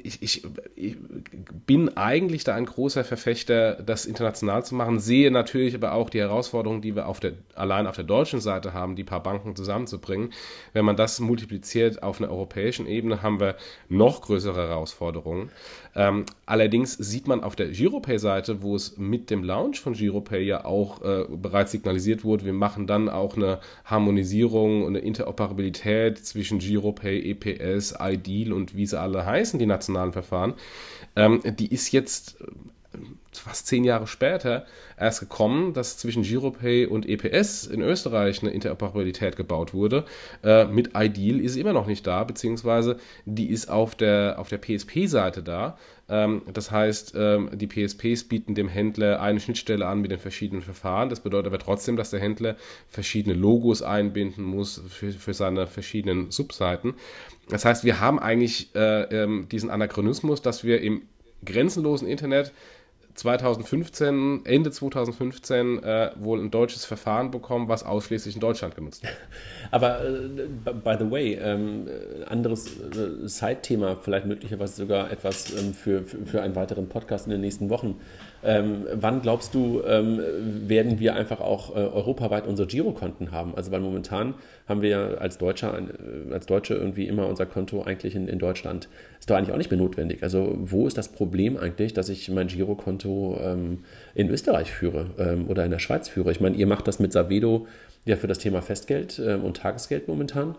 ich, 0.02 0.22
ich, 0.22 0.46
ich, 0.74 0.96
bin 1.66 1.96
eigentlich 1.96 2.44
da 2.44 2.54
ein 2.54 2.66
großer 2.66 3.04
Verfechter, 3.04 3.74
das 3.74 4.06
international 4.06 4.64
zu 4.64 4.74
machen, 4.74 4.98
sehe 4.98 5.30
natürlich 5.30 5.74
aber 5.74 5.92
auch 5.92 6.10
die 6.10 6.20
Herausforderungen, 6.20 6.82
die 6.82 6.96
wir 6.96 7.06
auf 7.06 7.20
der, 7.20 7.32
allein 7.54 7.86
auf 7.86 7.96
der 7.96 8.04
deutschen 8.04 8.40
Seite 8.40 8.72
haben, 8.72 8.96
die 8.96 9.04
paar 9.04 9.22
Banken 9.22 9.56
zusammenzubringen. 9.56 10.32
Wenn 10.72 10.84
man 10.84 10.96
das 10.96 11.20
multipliziert 11.20 12.02
auf 12.02 12.20
einer 12.20 12.30
europäischen 12.30 12.86
Ebene, 12.86 13.22
haben 13.22 13.40
wir 13.40 13.56
noch 13.88 14.22
größere 14.22 14.68
Herausforderungen. 14.68 15.50
Ähm, 15.96 16.24
allerdings 16.44 16.94
sieht 16.94 17.28
man 17.28 17.44
auf 17.44 17.54
der 17.54 17.68
Giropay-Seite, 17.68 18.62
wo 18.62 18.74
es 18.74 18.96
mit 18.96 19.30
dem 19.30 19.44
Launch 19.44 19.80
von 19.80 19.92
Giropay 19.92 20.42
ja 20.42 20.64
auch 20.64 21.02
äh, 21.02 21.26
bereits 21.30 21.70
signalisiert 21.70 22.24
wurde, 22.24 22.44
wir 22.44 22.52
machen 22.52 22.86
dann 22.86 23.08
auch 23.08 23.36
eine 23.36 23.60
Harmonisierung 23.84 24.82
und 24.82 24.96
eine 24.96 25.04
Interoperabilität 25.04 26.18
zwischen 26.18 26.58
Giropay, 26.58 27.20
EPS, 27.34 27.94
IDEAL 28.00 28.52
und 28.52 28.76
wie 28.76 28.86
sie 28.86 28.98
alle 28.98 29.26
heißen, 29.26 29.58
die 29.58 29.66
nationalen 29.66 30.12
Verfahren. 30.12 30.54
Ähm, 31.16 31.40
die 31.44 31.72
ist 31.72 31.92
jetzt 31.92 32.36
fast 33.32 33.66
zehn 33.66 33.84
Jahre 33.84 34.06
später 34.06 34.66
erst 34.98 35.20
gekommen, 35.20 35.74
dass 35.74 35.98
zwischen 35.98 36.22
Giropay 36.22 36.86
und 36.86 37.08
EPS 37.08 37.66
in 37.66 37.82
Österreich 37.82 38.42
eine 38.42 38.52
Interoperabilität 38.52 39.36
gebaut 39.36 39.74
wurde. 39.74 40.04
Äh, 40.42 40.66
mit 40.66 40.90
Ideal 40.94 41.40
ist 41.40 41.54
sie 41.54 41.60
immer 41.60 41.72
noch 41.72 41.86
nicht 41.86 42.06
da, 42.06 42.24
beziehungsweise 42.24 42.98
die 43.24 43.50
ist 43.50 43.68
auf 43.68 43.94
der, 43.94 44.36
auf 44.38 44.48
der 44.48 44.58
PSP-Seite 44.58 45.42
da. 45.42 45.76
Ähm, 46.08 46.42
das 46.52 46.70
heißt, 46.70 47.14
ähm, 47.16 47.50
die 47.54 47.66
PSPs 47.66 48.24
bieten 48.24 48.54
dem 48.54 48.68
Händler 48.68 49.20
eine 49.20 49.40
Schnittstelle 49.40 49.86
an 49.86 50.00
mit 50.00 50.10
den 50.10 50.18
verschiedenen 50.18 50.62
Verfahren. 50.62 51.08
Das 51.08 51.20
bedeutet 51.20 51.46
aber 51.46 51.58
trotzdem, 51.58 51.96
dass 51.96 52.10
der 52.10 52.20
Händler 52.20 52.56
verschiedene 52.88 53.34
Logos 53.34 53.82
einbinden 53.82 54.44
muss 54.44 54.82
für, 54.88 55.12
für 55.12 55.34
seine 55.34 55.66
verschiedenen 55.66 56.30
Subseiten. 56.30 56.94
Das 57.48 57.64
heißt, 57.64 57.84
wir 57.84 58.00
haben 58.00 58.18
eigentlich 58.18 58.74
äh, 58.74 59.02
ähm, 59.22 59.48
diesen 59.50 59.70
Anachronismus, 59.70 60.42
dass 60.42 60.64
wir 60.64 60.80
im 60.80 61.02
grenzenlosen 61.44 62.08
Internet 62.08 62.52
2015, 63.14 64.44
Ende 64.44 64.70
2015 64.70 65.82
äh, 65.82 66.10
wohl 66.16 66.40
ein 66.40 66.50
deutsches 66.50 66.84
Verfahren 66.84 67.30
bekommen, 67.30 67.68
was 67.68 67.84
ausschließlich 67.84 68.34
in 68.34 68.40
Deutschland 68.40 68.74
genutzt 68.74 69.02
wird. 69.02 69.14
Aber 69.70 70.04
äh, 70.04 70.72
by 70.72 70.96
the 70.98 71.10
way, 71.10 71.34
ähm, 71.34 71.88
anderes 72.26 72.66
äh, 72.66 73.28
Side-Thema, 73.28 73.96
vielleicht 73.96 74.26
möglicherweise 74.26 74.76
sogar 74.76 75.10
etwas 75.10 75.52
ähm, 75.52 75.74
für, 75.74 76.02
für, 76.02 76.26
für 76.26 76.42
einen 76.42 76.56
weiteren 76.56 76.88
Podcast 76.88 77.26
in 77.26 77.30
den 77.30 77.40
nächsten 77.40 77.70
Wochen. 77.70 78.00
Ähm, 78.44 78.86
wann 78.92 79.22
glaubst 79.22 79.54
du, 79.54 79.82
ähm, 79.86 80.20
werden 80.68 80.98
wir 80.98 81.14
einfach 81.14 81.40
auch 81.40 81.74
äh, 81.74 81.78
europaweit 81.78 82.46
unsere 82.46 82.68
Girokonten 82.68 83.32
haben? 83.32 83.54
Also 83.54 83.72
weil 83.72 83.80
momentan 83.80 84.34
haben 84.68 84.82
wir 84.82 84.90
ja 84.90 85.08
als 85.14 85.38
Deutscher, 85.38 85.78
äh, 85.78 86.32
als 86.32 86.46
Deutsche 86.46 86.74
irgendwie 86.74 87.08
immer 87.08 87.26
unser 87.26 87.46
Konto 87.46 87.82
eigentlich 87.82 88.14
in, 88.14 88.28
in 88.28 88.38
Deutschland. 88.38 88.88
Ist 89.18 89.30
doch 89.30 89.36
eigentlich 89.36 89.52
auch 89.52 89.58
nicht 89.58 89.70
mehr 89.70 89.80
notwendig. 89.80 90.22
Also 90.22 90.56
wo 90.58 90.86
ist 90.86 90.98
das 90.98 91.08
Problem 91.08 91.56
eigentlich, 91.56 91.94
dass 91.94 92.08
ich 92.10 92.28
mein 92.28 92.48
Girokonto 92.48 93.38
ähm, 93.42 93.84
in 94.14 94.28
Österreich 94.28 94.70
führe 94.70 95.06
ähm, 95.18 95.48
oder 95.48 95.64
in 95.64 95.70
der 95.70 95.78
Schweiz 95.78 96.08
führe? 96.08 96.30
Ich 96.30 96.40
meine, 96.40 96.56
ihr 96.56 96.66
macht 96.66 96.86
das 96.86 96.98
mit 96.98 97.12
Savedo 97.12 97.66
ja 98.04 98.16
für 98.16 98.26
das 98.26 98.38
Thema 98.38 98.60
Festgeld 98.60 99.20
ähm, 99.24 99.42
und 99.42 99.56
Tagesgeld 99.56 100.06
momentan. 100.06 100.54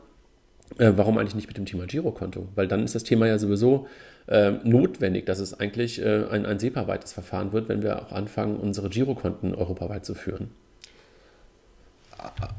Äh, 0.80 0.94
warum 0.96 1.18
eigentlich 1.18 1.36
nicht 1.36 1.48
mit 1.48 1.58
dem 1.58 1.66
Thema 1.66 1.86
Girokonto? 1.86 2.48
Weil 2.56 2.68
dann 2.68 2.84
ist 2.84 2.96
das 2.96 3.04
Thema 3.04 3.28
ja 3.28 3.38
sowieso 3.38 3.88
äh, 4.28 4.52
notwendig, 4.64 5.26
dass 5.26 5.40
es 5.40 5.60
eigentlich 5.60 6.02
äh, 6.02 6.26
ein, 6.30 6.46
ein 6.46 6.60
SEPA-weites 6.60 7.14
Verfahren 7.14 7.54
wird, 7.54 7.70
wenn 7.70 7.84
wir 7.84 8.02
auch 8.02 8.12
anfangen, 8.12 8.58
unsere 8.58 8.90
Girokonten 8.90 9.54
europaweit 9.54 10.06
zu 10.06 10.16
führen. 10.16 10.52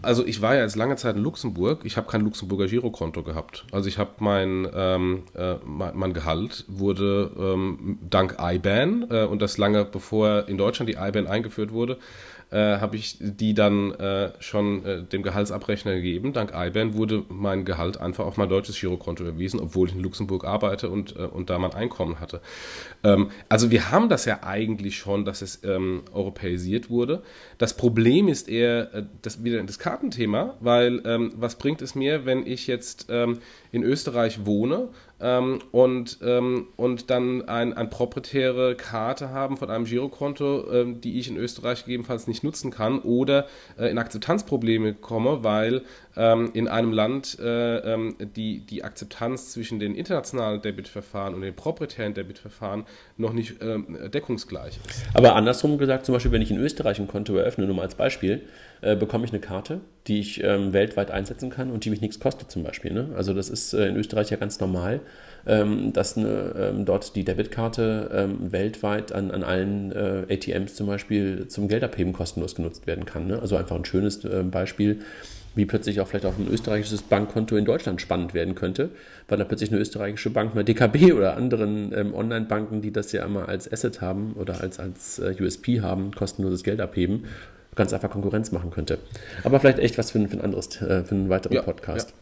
Also 0.02 0.24
ich 0.26 0.42
war 0.42 0.54
ja 0.54 0.62
jetzt 0.62 0.76
lange 0.76 0.96
Zeit 0.96 1.16
in 1.16 1.22
Luxemburg. 1.22 1.80
Ich 1.84 1.96
habe 1.96 2.10
kein 2.10 2.22
Luxemburger 2.22 2.66
Girokonto 2.66 3.22
gehabt. 3.22 3.66
Also 3.72 3.88
ich 3.88 3.98
habe 3.98 4.10
mein, 4.18 4.68
ähm, 4.74 5.22
äh, 5.34 5.56
mein, 5.64 6.12
Gehalt 6.12 6.64
wurde 6.68 7.30
ähm, 7.38 7.98
dank 8.08 8.36
IBAN 8.40 9.06
äh, 9.10 9.24
und 9.24 9.42
das 9.42 9.58
lange 9.58 9.84
bevor 9.84 10.48
in 10.48 10.56
Deutschland 10.58 10.88
die 10.88 10.94
IBAN 10.94 11.26
eingeführt 11.26 11.72
wurde, 11.72 11.98
äh, 12.50 12.78
habe 12.78 12.96
ich 12.96 13.16
die 13.20 13.54
dann 13.54 13.92
äh, 13.92 14.30
schon 14.38 14.84
äh, 14.84 15.02
dem 15.02 15.22
Gehaltsabrechner 15.22 15.94
gegeben. 15.94 16.32
Dank 16.32 16.52
IBAN 16.54 16.94
wurde 16.94 17.24
mein 17.28 17.64
Gehalt 17.64 18.00
einfach 18.00 18.24
auf 18.24 18.36
mein 18.36 18.48
deutsches 18.48 18.78
Girokonto 18.78 19.24
überwiesen, 19.24 19.58
obwohl 19.58 19.88
ich 19.88 19.94
in 19.94 20.00
Luxemburg 20.00 20.44
arbeite 20.44 20.88
und, 20.88 21.16
äh, 21.16 21.22
und 21.22 21.50
da 21.50 21.58
mein 21.58 21.74
Einkommen 21.74 22.20
hatte. 22.20 22.40
Ähm, 23.02 23.30
also 23.48 23.70
wir 23.70 23.90
haben 23.90 24.08
das 24.08 24.26
ja 24.26 24.44
eigentlich 24.44 24.96
schon, 24.96 25.24
dass 25.24 25.42
es 25.42 25.64
ähm, 25.64 26.02
europäisiert 26.12 26.88
wurde. 26.88 27.22
Das 27.58 27.76
Problem 27.76 28.28
ist 28.28 28.48
eher 28.48 28.94
äh, 28.94 29.02
das, 29.22 29.42
wieder 29.57 29.66
das 29.66 29.78
Kartenthema, 29.78 30.54
weil 30.61 31.02
ähm, 31.04 31.32
was 31.36 31.57
bringt 31.57 31.82
es 31.82 31.94
mir, 31.94 32.26
wenn 32.26 32.46
ich 32.46 32.66
jetzt 32.66 33.07
ähm, 33.11 33.38
in 33.72 33.82
Österreich 33.82 34.46
wohne 34.46 34.88
ähm, 35.20 35.61
und, 35.72 36.18
ähm, 36.22 36.68
und 36.76 37.11
dann 37.11 37.48
ein, 37.48 37.72
eine 37.72 37.88
proprietäre 37.88 38.74
Karte 38.74 39.30
haben 39.30 39.57
von 39.57 39.70
einem 39.70 39.84
Girokonto, 39.84 40.70
ähm, 40.72 41.00
die 41.00 41.18
ich 41.18 41.28
in 41.28 41.36
Österreich 41.36 41.84
gegebenenfalls 41.84 42.26
nicht 42.26 42.44
nutzen 42.44 42.70
kann 42.70 42.98
oder 43.00 43.46
äh, 43.78 43.90
in 43.90 43.98
Akzeptanzprobleme 43.98 44.94
komme, 44.94 45.42
weil 45.42 45.82
ähm, 46.16 46.50
in 46.52 46.68
einem 46.68 46.92
Land 46.92 47.38
äh, 47.38 47.96
die, 48.18 48.61
die 48.61 48.84
Akzeptanz 48.84 49.52
zwischen 49.52 49.78
den 49.78 49.94
internationalen 49.94 50.61
Debitverfahren 50.61 51.34
und 51.34 51.40
den 51.40 51.54
proprietären 51.54 52.14
Debitverfahren 52.14 52.84
noch 53.16 53.32
nicht 53.32 53.57
deckungsgleich 53.61 54.78
ist. 54.88 55.07
Aber 55.14 55.34
andersrum 55.34 55.78
gesagt, 55.78 56.07
zum 56.07 56.14
Beispiel, 56.14 56.32
wenn 56.32 56.42
ich 56.42 56.50
in 56.50 56.59
Österreich 56.59 56.98
ein 56.98 57.09
Konto 57.09 57.36
eröffne, 57.36 57.66
nur 57.66 57.76
mal 57.76 57.82
als 57.82 57.94
Beispiel, 57.94 58.42
äh, 58.87 58.97
bekomme 58.97 59.24
ich 59.24 59.32
eine 59.32 59.41
Karte, 59.41 59.80
die 60.07 60.20
ich 60.20 60.43
ähm, 60.43 60.72
weltweit 60.72 61.11
einsetzen 61.11 61.51
kann 61.51 61.70
und 61.70 61.84
die 61.84 61.91
mich 61.91 62.01
nichts 62.01 62.20
kostet 62.20 62.51
zum 62.51 62.62
Beispiel. 62.62 62.93
Ne? 62.93 63.09
Also 63.16 63.34
das 63.34 63.49
ist 63.49 63.72
äh, 63.72 63.89
in 63.89 63.97
Österreich 63.97 64.30
ja 64.30 64.37
ganz 64.37 64.61
normal, 64.61 65.01
ähm, 65.47 65.93
dass 65.93 66.16
eine, 66.16 66.55
ähm, 66.57 66.84
dort 66.84 67.16
die 67.16 67.24
Debitkarte 67.24 68.11
ähm, 68.12 68.53
weltweit 68.53 69.12
an, 69.12 69.30
an 69.30 69.43
allen 69.43 69.93
äh, 69.93 70.26
ATMs 70.32 70.74
zum 70.74 70.87
Beispiel 70.87 71.49
zum 71.49 71.68
Geldabheben 71.68 72.12
kostenlos 72.12 72.55
genutzt 72.55 72.87
werden 72.87 73.05
kann. 73.05 73.26
Ne? 73.26 73.41
Also 73.41 73.57
einfach 73.57 73.76
ein 73.76 73.84
schönes 73.84 74.24
äh, 74.24 74.43
Beispiel 74.43 75.01
wie 75.57 75.64
plötzlich 75.64 76.01
auch 76.01 76.07
vielleicht 76.07 76.26
auch 76.26 76.39
ein 76.39 76.49
österreichisches 76.49 77.03
Bankkonto 77.03 77.57
in 77.57 77.64
Deutschland 77.64 78.01
spannend 78.01 78.34
werden 78.34 78.55
könnte, 78.55 78.91
weil 79.26 79.39
da 79.39 79.45
plötzlich 79.45 79.72
eine 79.72 79.80
österreichische 79.80 80.30
Bank, 80.30 80.53
eine 80.53 80.64
DKB 80.64 81.14
oder 81.14 81.37
anderen 81.37 81.93
ähm, 81.95 82.14
Online-Banken, 82.14 82.82
die 82.82 82.93
das 82.93 83.11
ja 83.12 83.24
immer 83.24 83.49
als 83.49 83.72
Asset 83.72 84.03
haben 84.03 84.34
oder 84.34 84.61
als, 84.61 84.78
als 84.78 85.18
äh, 85.18 85.34
USP 85.41 85.80
haben, 85.80 86.12
kostenloses 86.12 86.62
Geld 86.62 86.80
abheben, 86.80 87.24
ganz 87.77 87.93
einfach 87.93 88.11
Konkurrenz 88.11 88.51
machen 88.53 88.70
könnte. 88.70 88.99
Aber 89.45 89.61
vielleicht 89.61 89.79
echt 89.79 89.99
was 89.99 90.11
für, 90.11 90.18
ein, 90.18 90.29
für 90.29 90.37
ein 90.37 90.43
anderes, 90.43 90.81
äh, 90.83 91.05
für 91.05 91.14
einen 91.14 91.29
weiteren 91.29 91.55
ja, 91.55 91.62
Podcast. 91.62 92.11
Ja. 92.11 92.16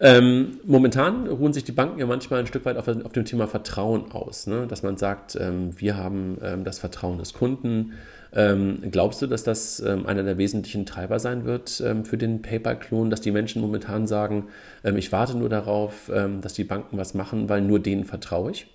Ähm, 0.00 0.58
momentan 0.64 1.28
ruhen 1.28 1.52
sich 1.52 1.64
die 1.64 1.72
Banken 1.72 2.00
ja 2.00 2.06
manchmal 2.06 2.40
ein 2.40 2.46
Stück 2.46 2.64
weit 2.64 2.76
auf, 2.76 2.88
auf 2.88 3.12
dem 3.12 3.24
Thema 3.24 3.46
Vertrauen 3.46 4.10
aus, 4.10 4.46
ne? 4.46 4.66
dass 4.66 4.82
man 4.82 4.96
sagt, 4.96 5.36
ähm, 5.40 5.78
wir 5.78 5.96
haben 5.96 6.38
ähm, 6.42 6.64
das 6.64 6.80
Vertrauen 6.80 7.18
des 7.18 7.32
Kunden, 7.32 7.92
ähm, 8.32 8.82
glaubst 8.90 9.22
du, 9.22 9.28
dass 9.28 9.44
das 9.44 9.78
ähm, 9.78 10.06
einer 10.06 10.24
der 10.24 10.36
wesentlichen 10.36 10.86
Treiber 10.86 11.20
sein 11.20 11.44
wird 11.44 11.80
ähm, 11.84 12.04
für 12.04 12.18
den 12.18 12.42
PayPal-Klon, 12.42 13.08
dass 13.08 13.20
die 13.20 13.30
Menschen 13.30 13.62
momentan 13.62 14.08
sagen, 14.08 14.48
ich 14.82 15.12
warte 15.12 15.36
nur 15.36 15.48
darauf, 15.48 16.10
dass 16.40 16.52
die 16.52 16.64
Banken 16.64 16.98
was 16.98 17.14
machen, 17.14 17.48
weil 17.48 17.62
nur 17.62 17.78
denen 17.78 18.04
vertraue 18.04 18.50
ich? 18.50 18.66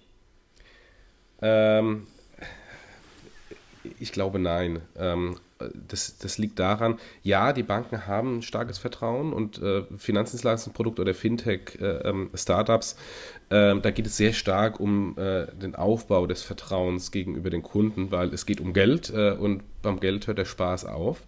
Ähm, 1.42 2.08
ich 4.00 4.12
glaube 4.12 4.40
nein. 4.40 4.82
Das, 5.90 6.18
das, 6.18 6.38
liegt 6.38 6.58
daran, 6.58 7.00
ja, 7.22 7.52
die 7.52 7.64
Banken 7.64 8.08
haben 8.08 8.42
starkes 8.42 8.78
Vertrauen 8.78 9.34
und 9.34 9.62
äh, 9.62 9.84
Finanzdienstleistungsprodukte 9.98 11.02
oder 11.02 11.14
Fintech-Startups 11.14 12.94
äh, 12.94 12.96
ähm, 13.52 13.82
da 13.82 13.92
geht 13.92 14.06
es 14.06 14.18
sehr 14.18 14.34
stark 14.34 14.80
um 14.80 15.18
äh, 15.18 15.48
den 15.56 15.76
Aufbau 15.76 16.28
des 16.28 16.44
Vertrauens 16.44 17.12
gegenüber 17.12 17.50
den 17.50 17.64
Kunden, 17.64 18.12
weil 18.12 18.34
es 18.34 18.46
geht 18.46 18.62
um 18.62 18.74
Geld 18.74 19.12
äh, 19.14 19.32
und 19.32 19.64
beim 19.82 20.00
Geld 20.00 20.28
hört 20.28 20.38
der 20.38 20.46
Spaß 20.46 20.86
auf. 20.86 21.22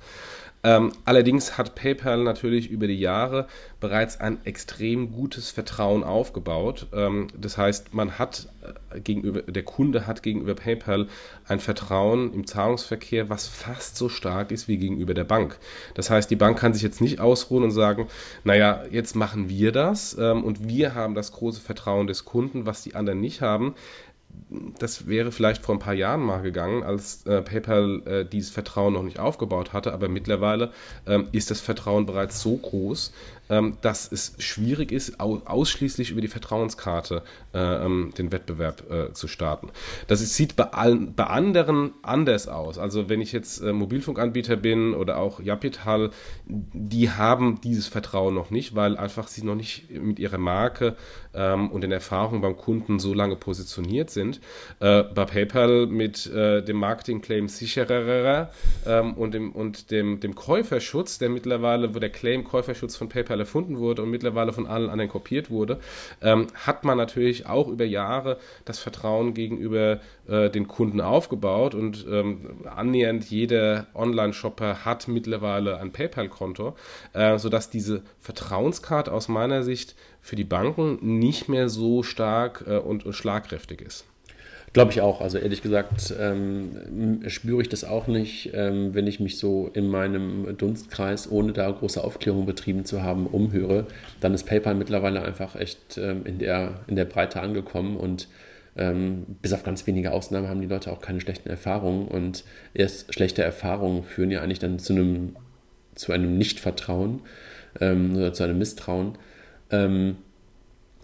Ähm, 0.63 0.91
allerdings 1.05 1.57
hat 1.57 1.73
PayPal 1.75 2.23
natürlich 2.23 2.69
über 2.69 2.87
die 2.87 2.99
Jahre 2.99 3.47
bereits 3.79 4.19
ein 4.19 4.45
extrem 4.45 5.11
gutes 5.11 5.49
Vertrauen 5.49 6.03
aufgebaut. 6.03 6.87
Ähm, 6.93 7.27
das 7.35 7.57
heißt, 7.57 7.93
man 7.95 8.19
hat 8.19 8.47
äh, 8.93 8.99
gegenüber, 8.99 9.41
der 9.41 9.63
Kunde 9.63 10.05
hat 10.05 10.21
gegenüber 10.21 10.53
PayPal 10.53 11.07
ein 11.47 11.59
Vertrauen 11.59 12.31
im 12.33 12.45
Zahlungsverkehr, 12.45 13.29
was 13.29 13.47
fast 13.47 13.97
so 13.97 14.07
stark 14.07 14.51
ist 14.51 14.67
wie 14.67 14.77
gegenüber 14.77 15.15
der 15.15 15.23
Bank. 15.23 15.57
Das 15.95 16.11
heißt, 16.11 16.29
die 16.29 16.35
Bank 16.35 16.59
kann 16.59 16.73
sich 16.73 16.83
jetzt 16.83 17.01
nicht 17.01 17.19
ausruhen 17.19 17.63
und 17.63 17.71
sagen, 17.71 18.07
naja, 18.43 18.83
jetzt 18.91 19.15
machen 19.15 19.49
wir 19.49 19.71
das 19.71 20.15
ähm, 20.19 20.43
und 20.43 20.67
wir 20.67 20.93
haben 20.93 21.15
das 21.15 21.31
große 21.31 21.61
Vertrauen 21.61 22.05
des 22.05 22.23
Kunden, 22.23 22.67
was 22.67 22.83
die 22.83 22.93
anderen 22.93 23.19
nicht 23.19 23.41
haben 23.41 23.73
das 24.79 25.07
wäre 25.07 25.31
vielleicht 25.31 25.63
vor 25.63 25.75
ein 25.75 25.79
paar 25.79 25.93
Jahren 25.93 26.21
mal 26.21 26.41
gegangen, 26.41 26.83
als 26.83 27.25
äh, 27.25 27.41
PayPal 27.41 28.01
äh, 28.05 28.25
dieses 28.25 28.51
Vertrauen 28.51 28.93
noch 28.93 29.03
nicht 29.03 29.19
aufgebaut 29.19 29.73
hatte, 29.73 29.93
aber 29.93 30.09
mittlerweile 30.09 30.71
ähm, 31.07 31.27
ist 31.31 31.51
das 31.51 31.61
Vertrauen 31.61 32.05
bereits 32.05 32.41
so 32.41 32.57
groß, 32.57 33.13
dass 33.81 34.11
es 34.11 34.35
schwierig 34.39 34.91
ist, 34.91 35.19
au 35.19 35.41
ausschließlich 35.45 36.11
über 36.11 36.21
die 36.21 36.27
Vertrauenskarte 36.27 37.23
äh, 37.53 37.85
ähm, 37.85 38.13
den 38.17 38.31
Wettbewerb 38.31 38.89
äh, 38.89 39.13
zu 39.13 39.27
starten. 39.27 39.69
Das 40.07 40.19
sieht 40.19 40.55
bei, 40.55 40.65
allen, 40.65 41.13
bei 41.15 41.25
anderen 41.25 41.93
anders 42.01 42.47
aus. 42.47 42.77
Also 42.77 43.09
wenn 43.09 43.21
ich 43.21 43.31
jetzt 43.31 43.61
äh, 43.61 43.73
Mobilfunkanbieter 43.73 44.55
bin 44.55 44.93
oder 44.93 45.17
auch 45.17 45.41
Japital, 45.41 46.11
die 46.45 47.09
haben 47.09 47.59
dieses 47.61 47.87
Vertrauen 47.87 48.33
noch 48.33 48.51
nicht, 48.51 48.75
weil 48.75 48.97
einfach 48.97 49.27
sie 49.27 49.43
noch 49.43 49.55
nicht 49.55 49.89
mit 49.91 50.19
ihrer 50.19 50.37
Marke 50.37 50.95
ähm, 51.33 51.69
und 51.71 51.81
den 51.81 51.91
Erfahrungen 51.91 52.41
beim 52.41 52.55
Kunden 52.57 52.99
so 52.99 53.13
lange 53.13 53.35
positioniert 53.35 54.09
sind. 54.09 54.39
Bei 54.79 55.03
PayPal 55.03 55.87
mit 55.87 56.29
dem 56.31 56.77
Marketing-Claim 56.77 57.47
sicherer 57.47 58.51
ähm, 58.85 59.13
und, 59.13 59.33
dem, 59.33 59.51
und 59.51 59.91
dem, 59.91 60.19
dem 60.19 60.35
Käuferschutz, 60.35 61.17
der 61.17 61.29
mittlerweile, 61.29 61.93
wo 61.93 61.99
der 61.99 62.09
Claim 62.09 62.43
Käuferschutz 62.43 62.95
von 62.95 63.09
PayPal 63.09 63.40
erfunden 63.41 63.77
wurde 63.77 64.01
und 64.01 64.09
mittlerweile 64.09 64.53
von 64.53 64.67
allen 64.67 64.89
anderen 64.89 65.09
kopiert 65.09 65.49
wurde, 65.49 65.79
ähm, 66.21 66.47
hat 66.53 66.83
man 66.83 66.97
natürlich 66.97 67.45
auch 67.45 67.67
über 67.67 67.85
Jahre 67.85 68.37
das 68.65 68.79
Vertrauen 68.79 69.33
gegenüber 69.33 69.99
äh, 70.27 70.49
den 70.49 70.67
Kunden 70.67 71.01
aufgebaut 71.01 71.75
und 71.75 72.05
ähm, 72.09 72.61
annähernd 72.65 73.25
jeder 73.25 73.87
Online-Shopper 73.93 74.85
hat 74.85 75.07
mittlerweile 75.07 75.77
ein 75.77 75.91
PayPal-Konto, 75.91 76.75
äh, 77.13 77.37
sodass 77.37 77.69
diese 77.69 78.03
Vertrauenskarte 78.19 79.11
aus 79.11 79.27
meiner 79.27 79.63
Sicht 79.63 79.95
für 80.21 80.35
die 80.35 80.43
Banken 80.43 81.19
nicht 81.19 81.49
mehr 81.49 81.69
so 81.69 82.03
stark 82.03 82.63
äh, 82.67 82.77
und, 82.77 83.05
und 83.05 83.13
schlagkräftig 83.13 83.81
ist. 83.81 84.05
Glaube 84.73 84.91
ich 84.91 85.01
auch. 85.01 85.19
Also 85.19 85.37
ehrlich 85.37 85.61
gesagt 85.61 86.13
ähm, 86.17 87.23
spüre 87.27 87.61
ich 87.61 87.67
das 87.67 87.83
auch 87.83 88.07
nicht, 88.07 88.51
ähm, 88.53 88.93
wenn 88.93 89.05
ich 89.05 89.19
mich 89.19 89.37
so 89.37 89.69
in 89.73 89.89
meinem 89.89 90.57
Dunstkreis, 90.57 91.29
ohne 91.29 91.51
da 91.51 91.69
große 91.69 92.01
Aufklärung 92.01 92.45
betrieben 92.45 92.85
zu 92.85 93.03
haben, 93.03 93.27
umhöre. 93.27 93.87
Dann 94.21 94.33
ist 94.33 94.45
PayPal 94.45 94.75
mittlerweile 94.75 95.23
einfach 95.23 95.57
echt 95.57 95.97
ähm, 95.97 96.25
in, 96.25 96.39
der, 96.39 96.79
in 96.87 96.95
der 96.95 97.03
Breite 97.03 97.41
angekommen 97.41 97.97
und 97.97 98.29
ähm, 98.77 99.25
bis 99.41 99.51
auf 99.51 99.63
ganz 99.63 99.85
wenige 99.87 100.13
Ausnahmen 100.13 100.47
haben 100.47 100.61
die 100.61 100.67
Leute 100.67 100.93
auch 100.93 101.01
keine 101.01 101.19
schlechten 101.19 101.49
Erfahrungen 101.49 102.07
und 102.07 102.45
erst 102.73 103.13
schlechte 103.13 103.43
Erfahrungen 103.43 104.05
führen 104.05 104.31
ja 104.31 104.41
eigentlich 104.41 104.59
dann 104.59 104.79
zu 104.79 104.93
einem, 104.93 105.35
zu 105.95 106.13
einem 106.13 106.37
Nichtvertrauen 106.37 107.19
ähm, 107.81 108.15
oder 108.15 108.31
zu 108.31 108.43
einem 108.43 108.57
Misstrauen. 108.57 109.17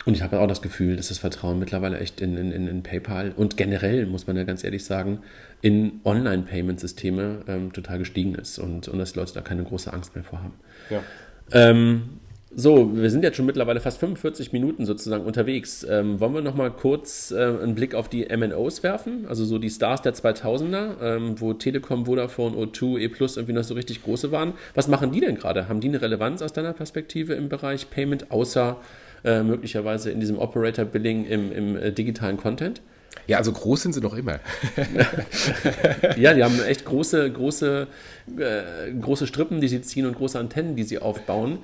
Und 0.07 0.13
ich 0.13 0.23
habe 0.23 0.39
auch 0.39 0.47
das 0.47 0.61
Gefühl, 0.61 0.95
dass 0.95 1.09
das 1.09 1.17
Vertrauen 1.17 1.59
mittlerweile 1.59 1.99
echt 1.99 2.21
in, 2.21 2.37
in, 2.37 2.53
in 2.53 2.81
PayPal 2.81 3.33
und 3.35 3.57
generell, 3.57 4.05
muss 4.05 4.25
man 4.25 4.37
ja 4.37 4.45
ganz 4.45 4.63
ehrlich 4.63 4.85
sagen, 4.85 5.19
in 5.59 5.99
Online-Payment-Systeme 6.05 7.41
ähm, 7.45 7.73
total 7.73 7.97
gestiegen 7.99 8.33
ist 8.35 8.57
und, 8.57 8.87
und 8.87 8.99
dass 8.99 9.11
die 9.11 9.19
Leute 9.19 9.33
da 9.33 9.41
keine 9.41 9.65
große 9.65 9.91
Angst 9.91 10.15
mehr 10.15 10.23
vor 10.23 10.41
haben. 10.41 10.53
Ja. 10.89 11.01
Ähm, 11.51 12.03
so, 12.55 12.95
wir 12.95 13.09
sind 13.09 13.25
jetzt 13.25 13.35
schon 13.35 13.45
mittlerweile 13.45 13.81
fast 13.81 13.99
45 13.99 14.53
Minuten 14.53 14.85
sozusagen 14.85 15.25
unterwegs. 15.25 15.85
Ähm, 15.89 16.21
wollen 16.21 16.35
wir 16.35 16.41
noch 16.41 16.55
mal 16.55 16.71
kurz 16.71 17.31
äh, 17.31 17.43
einen 17.43 17.75
Blick 17.75 17.93
auf 17.93 18.07
die 18.07 18.25
MNOs 18.33 18.83
werfen? 18.83 19.25
Also 19.27 19.43
so 19.43 19.57
die 19.57 19.69
Stars 19.69 20.03
der 20.03 20.13
2000er, 20.13 21.01
ähm, 21.01 21.41
wo 21.41 21.51
Telekom, 21.51 22.05
Vodafone, 22.05 22.55
O2, 22.55 22.99
E 22.99 23.09
Plus 23.09 23.35
irgendwie 23.35 23.55
noch 23.55 23.65
so 23.65 23.73
richtig 23.73 24.03
große 24.03 24.31
waren. 24.31 24.53
Was 24.73 24.87
machen 24.87 25.11
die 25.11 25.19
denn 25.19 25.35
gerade? 25.35 25.67
Haben 25.67 25.81
die 25.81 25.89
eine 25.89 26.01
Relevanz 26.01 26.41
aus 26.41 26.53
deiner 26.53 26.71
Perspektive 26.71 27.33
im 27.33 27.49
Bereich 27.49 27.89
Payment, 27.89 28.31
außer 28.31 28.77
äh, 29.23 29.43
möglicherweise 29.43 30.11
in 30.11 30.19
diesem 30.19 30.37
Operator 30.39 30.85
Billing 30.85 31.25
im, 31.25 31.51
im 31.51 31.77
äh, 31.77 31.91
digitalen 31.91 32.37
Content? 32.37 32.81
Ja, 33.25 33.37
also 33.37 33.51
groß 33.51 33.81
sind 33.81 33.93
sie 33.93 34.01
doch 34.01 34.15
immer. 34.15 34.39
ja, 36.17 36.33
die 36.33 36.43
haben 36.43 36.61
echt 36.63 36.85
große, 36.85 37.29
große, 37.31 37.87
äh, 38.37 38.93
große 38.93 39.27
Strippen, 39.27 39.59
die 39.59 39.67
sie 39.67 39.81
ziehen 39.81 40.05
und 40.05 40.15
große 40.15 40.39
Antennen, 40.39 40.75
die 40.75 40.83
sie 40.83 40.99
aufbauen. 40.99 41.59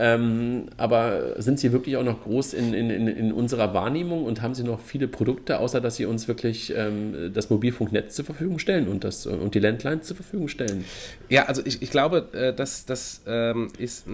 Ähm, 0.00 0.66
aber 0.76 1.42
sind 1.42 1.58
sie 1.58 1.72
wirklich 1.72 1.96
auch 1.96 2.04
noch 2.04 2.22
groß 2.22 2.54
in, 2.54 2.72
in, 2.72 2.88
in, 3.08 3.32
unserer 3.32 3.74
Wahrnehmung 3.74 4.24
und 4.24 4.42
haben 4.42 4.54
sie 4.54 4.62
noch 4.62 4.78
viele 4.78 5.08
Produkte, 5.08 5.58
außer 5.58 5.80
dass 5.80 5.96
sie 5.96 6.06
uns 6.06 6.28
wirklich 6.28 6.72
ähm, 6.76 7.32
das 7.34 7.50
Mobilfunknetz 7.50 8.14
zur 8.14 8.24
Verfügung 8.24 8.60
stellen 8.60 8.86
und, 8.86 9.02
das, 9.02 9.26
und 9.26 9.56
die 9.56 9.58
Landlines 9.58 10.06
zur 10.06 10.14
Verfügung 10.14 10.46
stellen? 10.46 10.84
Ja, 11.28 11.46
also 11.46 11.62
ich, 11.64 11.82
ich 11.82 11.90
glaube, 11.90 12.28
äh, 12.32 12.54
dass 12.54 12.86
das 12.86 13.22
ähm, 13.26 13.72
ist 13.76 14.06
äh, 14.06 14.10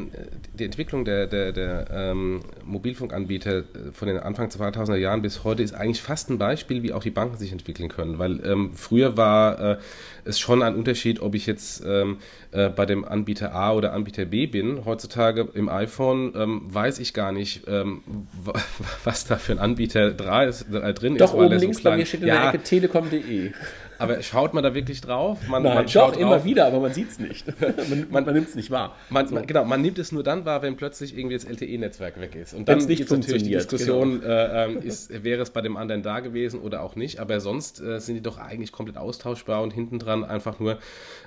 die 0.59 0.65
Entwicklung 0.65 1.05
der, 1.05 1.27
der, 1.27 1.53
der 1.53 1.87
ähm, 1.93 2.41
Mobilfunkanbieter 2.65 3.59
äh, 3.59 3.65
von 3.93 4.09
den 4.09 4.17
Anfang 4.17 4.49
2000er 4.49 4.97
Jahren 4.97 5.21
bis 5.21 5.45
heute 5.45 5.63
ist 5.63 5.75
eigentlich 5.75 6.01
fast 6.01 6.31
ein 6.31 6.39
Beispiel, 6.39 6.83
wie 6.83 6.95
auch 6.95 7.03
die 7.03 7.11
Banken 7.11 7.37
sich 7.37 7.53
entwickeln 7.53 7.91
können, 7.91 8.19
weil 8.19 8.41
ähm, 8.47 8.73
früher 8.75 9.19
war 9.19 9.61
äh, 9.61 9.77
es 10.25 10.39
schon 10.39 10.63
ein 10.63 10.77
Unterschied, 10.77 11.21
ob 11.21 11.35
ich 11.35 11.45
jetzt 11.45 11.85
ähm, 11.87 12.17
äh, 12.53 12.71
bei 12.71 12.87
dem 12.87 13.05
Anbieter 13.05 13.55
A 13.55 13.75
oder 13.75 13.93
Anbieter 13.93 14.25
B 14.25 14.47
bin. 14.47 14.87
Heutzutage 14.87 15.49
im 15.55 15.69
iPhone 15.77 16.33
ähm, 16.37 16.63
weiß 16.73 16.99
ich 16.99 17.15
gar 17.15 17.33
nicht, 17.33 17.63
ähm, 17.67 18.03
was 19.05 19.27
da 19.27 19.37
für 19.37 19.53
ein 19.53 19.59
Anbieter 19.59 20.13
drin 20.13 21.17
ist. 21.17 21.21
Doch, 21.21 21.35
oben 21.35 21.59
links 21.59 21.79
so 21.79 21.85
bei 21.85 21.97
mir 21.97 22.07
steht 22.07 22.23
in 22.23 22.29
ja, 22.29 22.35
der 22.35 22.49
Ecke 22.49 22.63
telekom.de. 22.63 23.53
Aber 23.99 24.23
schaut 24.23 24.55
man 24.55 24.63
da 24.63 24.75
wirklich 24.75 25.01
drauf? 25.01 25.41
Man, 25.49 25.63
Nein, 25.65 25.75
man 25.75 25.89
schaut 25.89 26.15
doch, 26.15 26.21
immer 26.21 26.45
wieder, 26.45 26.67
aber 26.67 26.81
man 26.81 26.93
sieht 26.93 27.11
es 27.11 27.19
nicht. 27.19 27.47
man, 27.61 28.07
man, 28.11 28.25
man 28.25 28.35
nimmt 28.35 28.49
es 28.49 28.55
nicht 28.55 28.71
wahr. 28.71 28.95
Man, 29.11 29.27
so. 29.27 29.41
Genau, 29.47 29.65
man 29.65 29.83
nimmt 29.83 29.99
es 29.99 30.13
nur 30.13 30.23
dann 30.23 30.45
wahr, 30.45 30.63
wenn 30.63 30.77
plötzlich 30.77 31.17
irgendwie 31.17 31.35
das 31.35 31.45
LTE-Netzwerk 31.45 32.21
weg 32.21 32.37
ist. 32.37 32.55
Und 32.55 32.69
dann 32.69 32.79
nicht 32.79 33.11
natürlich 33.11 33.43
die 33.43 33.51
Diskussion, 33.51 34.21
genau. 34.21 34.33
äh, 34.33 34.65
ähm, 34.67 34.83
ist, 34.83 35.25
wäre 35.25 35.43
es 35.43 35.51
bei 35.51 35.61
dem 35.61 35.77
anderen 35.77 36.03
da 36.03 36.21
gewesen 36.21 36.61
oder 36.61 36.83
auch 36.83 36.95
nicht. 36.95 37.19
Aber 37.19 37.41
sonst 37.41 37.81
äh, 37.81 37.99
sind 37.99 38.15
die 38.15 38.23
doch 38.23 38.39
eigentlich 38.39 38.71
komplett 38.71 38.97
austauschbar 38.97 39.63
und 39.63 39.73
hinten 39.73 39.99
dran 39.99 40.25
einfach 40.25 40.61
nur 40.61 40.79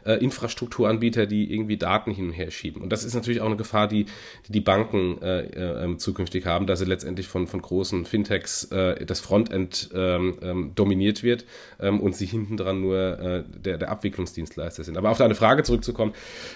äh, 0.05 0.13
Infrastrukturanbieter, 0.13 1.25
die 1.25 1.51
irgendwie 1.53 1.77
Daten 1.77 2.11
hin 2.11 2.27
und 2.27 2.33
her 2.33 2.51
schieben. 2.51 2.81
Und 2.81 2.91
das 2.91 3.03
ist 3.03 3.13
natürlich 3.13 3.41
auch 3.41 3.47
eine 3.47 3.57
Gefahr, 3.57 3.87
die 3.87 3.97
die, 3.97 4.05
die 4.51 4.61
Banken 4.61 5.21
äh, 5.21 5.41
äh, 5.41 5.83
ähm, 5.83 5.99
zukünftig 5.99 6.45
haben, 6.45 6.67
dass 6.67 6.79
sie 6.79 6.85
letztendlich 6.85 7.27
von, 7.27 7.47
von 7.47 7.61
großen 7.61 8.05
Fintechs 8.05 8.65
äh, 8.65 9.05
das 9.05 9.19
Frontend 9.19 9.89
ähm, 9.93 10.71
dominiert 10.75 11.23
wird 11.23 11.45
und 11.79 12.15
sie 12.15 12.25
hinten 12.25 12.56
dran 12.57 12.81
nur 12.81 13.19
äh, 13.19 13.43
der, 13.47 13.77
der 13.77 13.89
Abwicklungsdienstleister 13.89 14.83
sind. 14.83 14.97
Aber 14.97 15.09
auf 15.09 15.17
deine 15.17 15.35
Frage 15.35 15.63
zurückzukommen, 15.63 16.13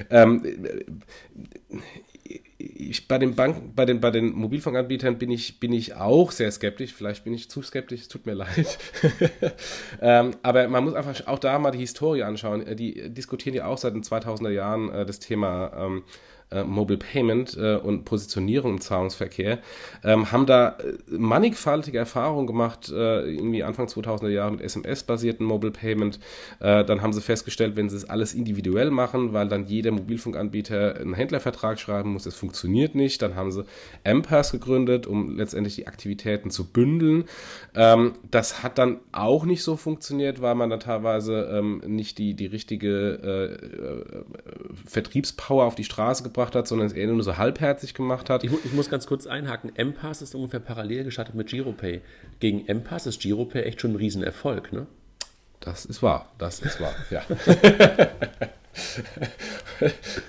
ähm, 0.09 0.43
ich, 2.57 3.07
bei 3.07 3.17
den 3.17 3.35
Banken, 3.35 3.73
bei 3.75 3.85
den, 3.85 3.99
bei 4.01 4.11
den 4.11 4.33
Mobilfunkanbietern 4.33 5.17
bin 5.17 5.31
ich, 5.31 5.59
bin 5.59 5.73
ich 5.73 5.95
auch 5.95 6.31
sehr 6.31 6.51
skeptisch. 6.51 6.93
Vielleicht 6.93 7.23
bin 7.23 7.33
ich 7.33 7.49
zu 7.49 7.61
skeptisch, 7.61 8.01
es 8.01 8.07
tut 8.07 8.25
mir 8.25 8.33
leid. 8.33 8.77
ähm, 10.01 10.31
aber 10.43 10.67
man 10.67 10.83
muss 10.83 10.93
einfach 10.93 11.27
auch 11.27 11.39
da 11.39 11.57
mal 11.59 11.71
die 11.71 11.79
Historie 11.79 12.23
anschauen. 12.23 12.75
Die 12.75 13.09
diskutieren 13.09 13.55
ja 13.55 13.65
auch 13.65 13.77
seit 13.77 13.93
den 13.93 14.03
2000er 14.03 14.49
Jahren 14.49 14.89
äh, 14.89 15.05
das 15.05 15.19
Thema 15.19 15.71
ähm, 15.75 16.03
äh, 16.51 16.63
Mobile 16.63 16.99
Payment 16.99 17.57
äh, 17.57 17.75
und 17.75 18.05
Positionierung 18.05 18.73
im 18.73 18.81
Zahlungsverkehr, 18.81 19.59
ähm, 20.03 20.31
haben 20.31 20.45
da 20.45 20.77
äh, 20.79 20.93
mannigfaltige 21.09 21.97
Erfahrungen 21.97 22.47
gemacht, 22.47 22.89
äh, 22.89 23.31
irgendwie 23.31 23.63
Anfang 23.63 23.87
2000er 23.87 24.29
Jahre 24.29 24.51
mit 24.51 24.61
SMS-basierten 24.61 25.45
Mobile 25.45 25.71
Payment. 25.71 26.19
Äh, 26.59 26.83
dann 26.83 27.01
haben 27.01 27.13
sie 27.13 27.21
festgestellt, 27.21 27.75
wenn 27.75 27.89
sie 27.89 27.95
es 27.95 28.09
alles 28.09 28.33
individuell 28.33 28.91
machen, 28.91 29.33
weil 29.33 29.47
dann 29.47 29.65
jeder 29.65 29.91
Mobilfunkanbieter 29.91 30.97
einen 30.97 31.13
Händlervertrag 31.13 31.79
schreiben 31.79 32.13
muss, 32.13 32.23
das 32.23 32.35
funktioniert 32.35 32.95
nicht. 32.95 33.21
Dann 33.21 33.35
haben 33.35 33.51
sie 33.51 33.65
Ampass 34.03 34.51
gegründet, 34.51 35.07
um 35.07 35.37
letztendlich 35.37 35.75
die 35.75 35.87
Aktivitäten 35.87 36.51
zu 36.51 36.65
bündeln. 36.65 37.25
Ähm, 37.75 38.13
das 38.29 38.63
hat 38.63 38.77
dann 38.77 38.99
auch 39.11 39.45
nicht 39.45 39.63
so 39.63 39.77
funktioniert, 39.77 40.41
weil 40.41 40.55
man 40.55 40.69
da 40.69 40.77
teilweise 40.77 41.49
ähm, 41.53 41.81
nicht 41.85 42.17
die, 42.17 42.33
die 42.33 42.47
richtige 42.47 42.89
äh, 42.91 44.23
Vertriebspower 44.85 45.65
auf 45.65 45.75
die 45.75 45.83
Straße 45.83 46.23
gebracht 46.23 46.40
gebracht 46.41 46.55
hat, 46.55 46.67
sondern 46.67 46.87
es 46.87 46.93
eher 46.93 47.07
nur 47.07 47.21
so 47.21 47.37
halbherzig 47.37 47.93
gemacht 47.93 48.29
hat. 48.29 48.43
Ich, 48.43 48.51
ich 48.65 48.73
muss 48.73 48.89
ganz 48.89 49.05
kurz 49.05 49.27
einhaken. 49.27 49.75
M-Pass 49.75 50.23
ist 50.23 50.33
ungefähr 50.33 50.59
parallel 50.59 51.03
gestartet 51.03 51.35
mit 51.35 51.47
GiroPay. 51.47 52.01
Gegen 52.39 52.67
M-Pass 52.67 53.05
ist 53.05 53.21
GiroPay 53.21 53.61
echt 53.63 53.79
schon 53.81 53.91
ein 53.91 53.97
Riesenerfolg, 53.97 54.73
ne? 54.73 54.87
Das 55.59 55.85
ist 55.85 56.01
wahr, 56.01 56.31
das 56.39 56.59
ist 56.59 56.81
wahr, 56.81 56.95
ja. 57.11 57.21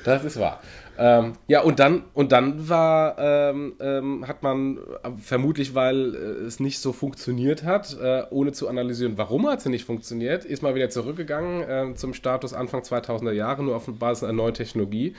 das 0.04 0.24
ist 0.24 0.38
wahr. 0.38 0.62
Ähm, 0.99 1.32
ja, 1.49 1.62
und 1.62 1.78
dann, 1.78 2.05
und 2.12 2.32
dann 2.32 2.68
war, 2.68 3.16
ähm, 3.18 3.74
ähm, 3.80 4.28
hat 4.28 4.43
man 4.43 4.78
vermutlich, 5.22 5.74
weil 5.74 6.14
äh, 6.14 6.18
es 6.45 6.61
nicht 6.61 6.80
so 6.80 6.93
funktioniert 6.93 7.64
hat, 7.64 7.97
äh, 8.01 8.24
ohne 8.30 8.53
zu 8.53 8.68
analysieren, 8.68 9.16
warum 9.16 9.49
hat 9.49 9.61
es 9.61 9.66
nicht 9.66 9.84
funktioniert, 9.84 10.45
ist 10.45 10.62
mal 10.62 10.74
wieder 10.74 10.90
zurückgegangen 10.90 11.62
äh, 11.62 11.95
zum 11.95 12.12
Status 12.12 12.53
Anfang 12.53 12.82
2000er 12.82 13.32
Jahre, 13.32 13.62
nur 13.62 13.76
auf 13.76 13.86
Basis 13.86 14.24
einer 14.24 14.34
neuen 14.34 14.55
Technologie. 14.55 15.14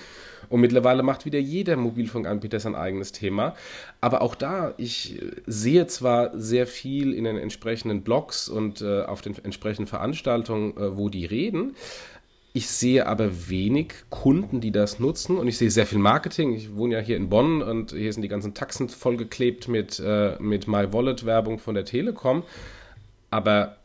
Und 0.49 0.61
mittlerweile 0.61 1.03
macht 1.03 1.25
wieder 1.25 1.39
jeder 1.39 1.75
Mobilfunkanbieter 1.77 2.59
sein 2.59 2.75
eigenes 2.75 3.11
Thema. 3.11 3.55
Aber 4.01 4.21
auch 4.21 4.35
da, 4.35 4.73
ich 4.77 5.19
sehe 5.45 5.87
zwar 5.87 6.37
sehr 6.37 6.67
viel 6.67 7.13
in 7.13 7.23
den 7.23 7.37
entsprechenden 7.37 8.03
Blogs 8.03 8.49
und 8.49 8.81
äh, 8.81 9.03
auf 9.03 9.21
den 9.21 9.35
entsprechenden 9.43 9.87
Veranstaltungen, 9.87 10.77
äh, 10.77 10.97
wo 10.97 11.09
die 11.09 11.25
reden, 11.25 11.75
ich 12.55 12.69
sehe 12.69 13.07
aber 13.07 13.49
wenig 13.49 13.95
Kunden, 14.11 14.61
die 14.61 14.71
das 14.71 14.99
nutzen 14.99 15.37
und 15.37 15.47
ich 15.47 15.57
sehe 15.57 15.71
sehr 15.71 15.87
viel 15.87 15.97
Marketing. 15.97 16.53
Ich 16.53 16.75
wohne 16.75 16.93
ja 16.93 16.99
hier 16.99 17.17
in 17.17 17.27
Bonn 17.27 17.63
und 17.63 17.91
hier 17.91 18.13
sind 18.13 18.21
die 18.21 18.27
ganzen 18.27 18.53
Taxen 18.53 18.89
vollgeklebt 18.89 19.67
mit, 19.67 19.99
äh, 19.99 20.35
mit 20.39 20.67
My 20.67 20.93
Wallet 20.93 21.25
Werbung 21.25 21.57
von 21.57 21.73
der 21.73 21.83
Telekom. 21.83 22.43
Aber 23.31 23.77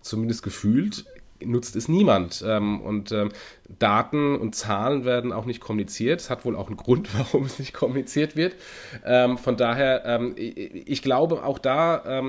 zumindest 0.00 0.42
gefühlt 0.42 1.04
nutzt 1.46 1.76
es 1.76 1.88
niemand. 1.88 2.44
Ähm, 2.46 2.80
und 2.80 3.12
ähm, 3.12 3.30
Daten 3.78 4.36
und 4.36 4.54
Zahlen 4.54 5.04
werden 5.04 5.32
auch 5.32 5.46
nicht 5.46 5.60
kommuniziert. 5.60 6.20
Es 6.20 6.30
hat 6.30 6.44
wohl 6.44 6.54
auch 6.56 6.68
einen 6.68 6.76
Grund, 6.76 7.08
warum 7.18 7.44
es 7.44 7.58
nicht 7.58 7.72
kommuniziert 7.72 8.36
wird. 8.36 8.54
Ähm, 9.04 9.38
von 9.38 9.56
daher, 9.56 10.32
ich, 10.36 11.02
glaube, 11.02 11.44
auch 11.44 11.58
da 11.58 12.22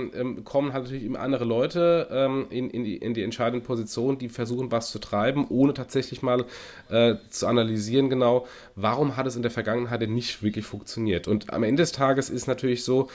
kommen 0.44 0.74
halt 0.74 0.84
natürlich 0.86 1.04
immer 1.04 1.20
andere 1.20 1.46
Leute 1.46 2.48
in, 2.50 2.70
in, 2.70 2.84
die, 2.84 2.98
in 2.98 3.14
die 3.14 3.24
entscheidende 3.24 3.66
Position, 3.66 4.18
die 4.18 4.30
versuchen, 4.30 4.72
was 4.72 4.92
zu 4.92 5.00
treiben, 5.00 5.46
ohne 5.50 5.74
tatsächlich 5.74 6.22
mal 6.22 6.46
äh, 6.90 7.16
zu 7.30 7.48
analysieren, 7.48 8.10
genau, 8.10 8.48
warum 8.76 9.18
hat 9.18 9.28
es 9.28 9.36
in 9.36 9.42
der 9.42 9.52
Vergangenheit 9.52 10.02
denn 10.02 10.14
nicht 10.14 10.44
wirklich 10.44 10.66
funktioniert. 10.66 11.28
Und 11.28 11.54
am 11.54 11.64
Ende 11.64 11.84
des 11.84 11.92
Tages 11.92 12.30
ist 12.30 12.48
natürlich 12.48 12.84
so, 12.84 13.10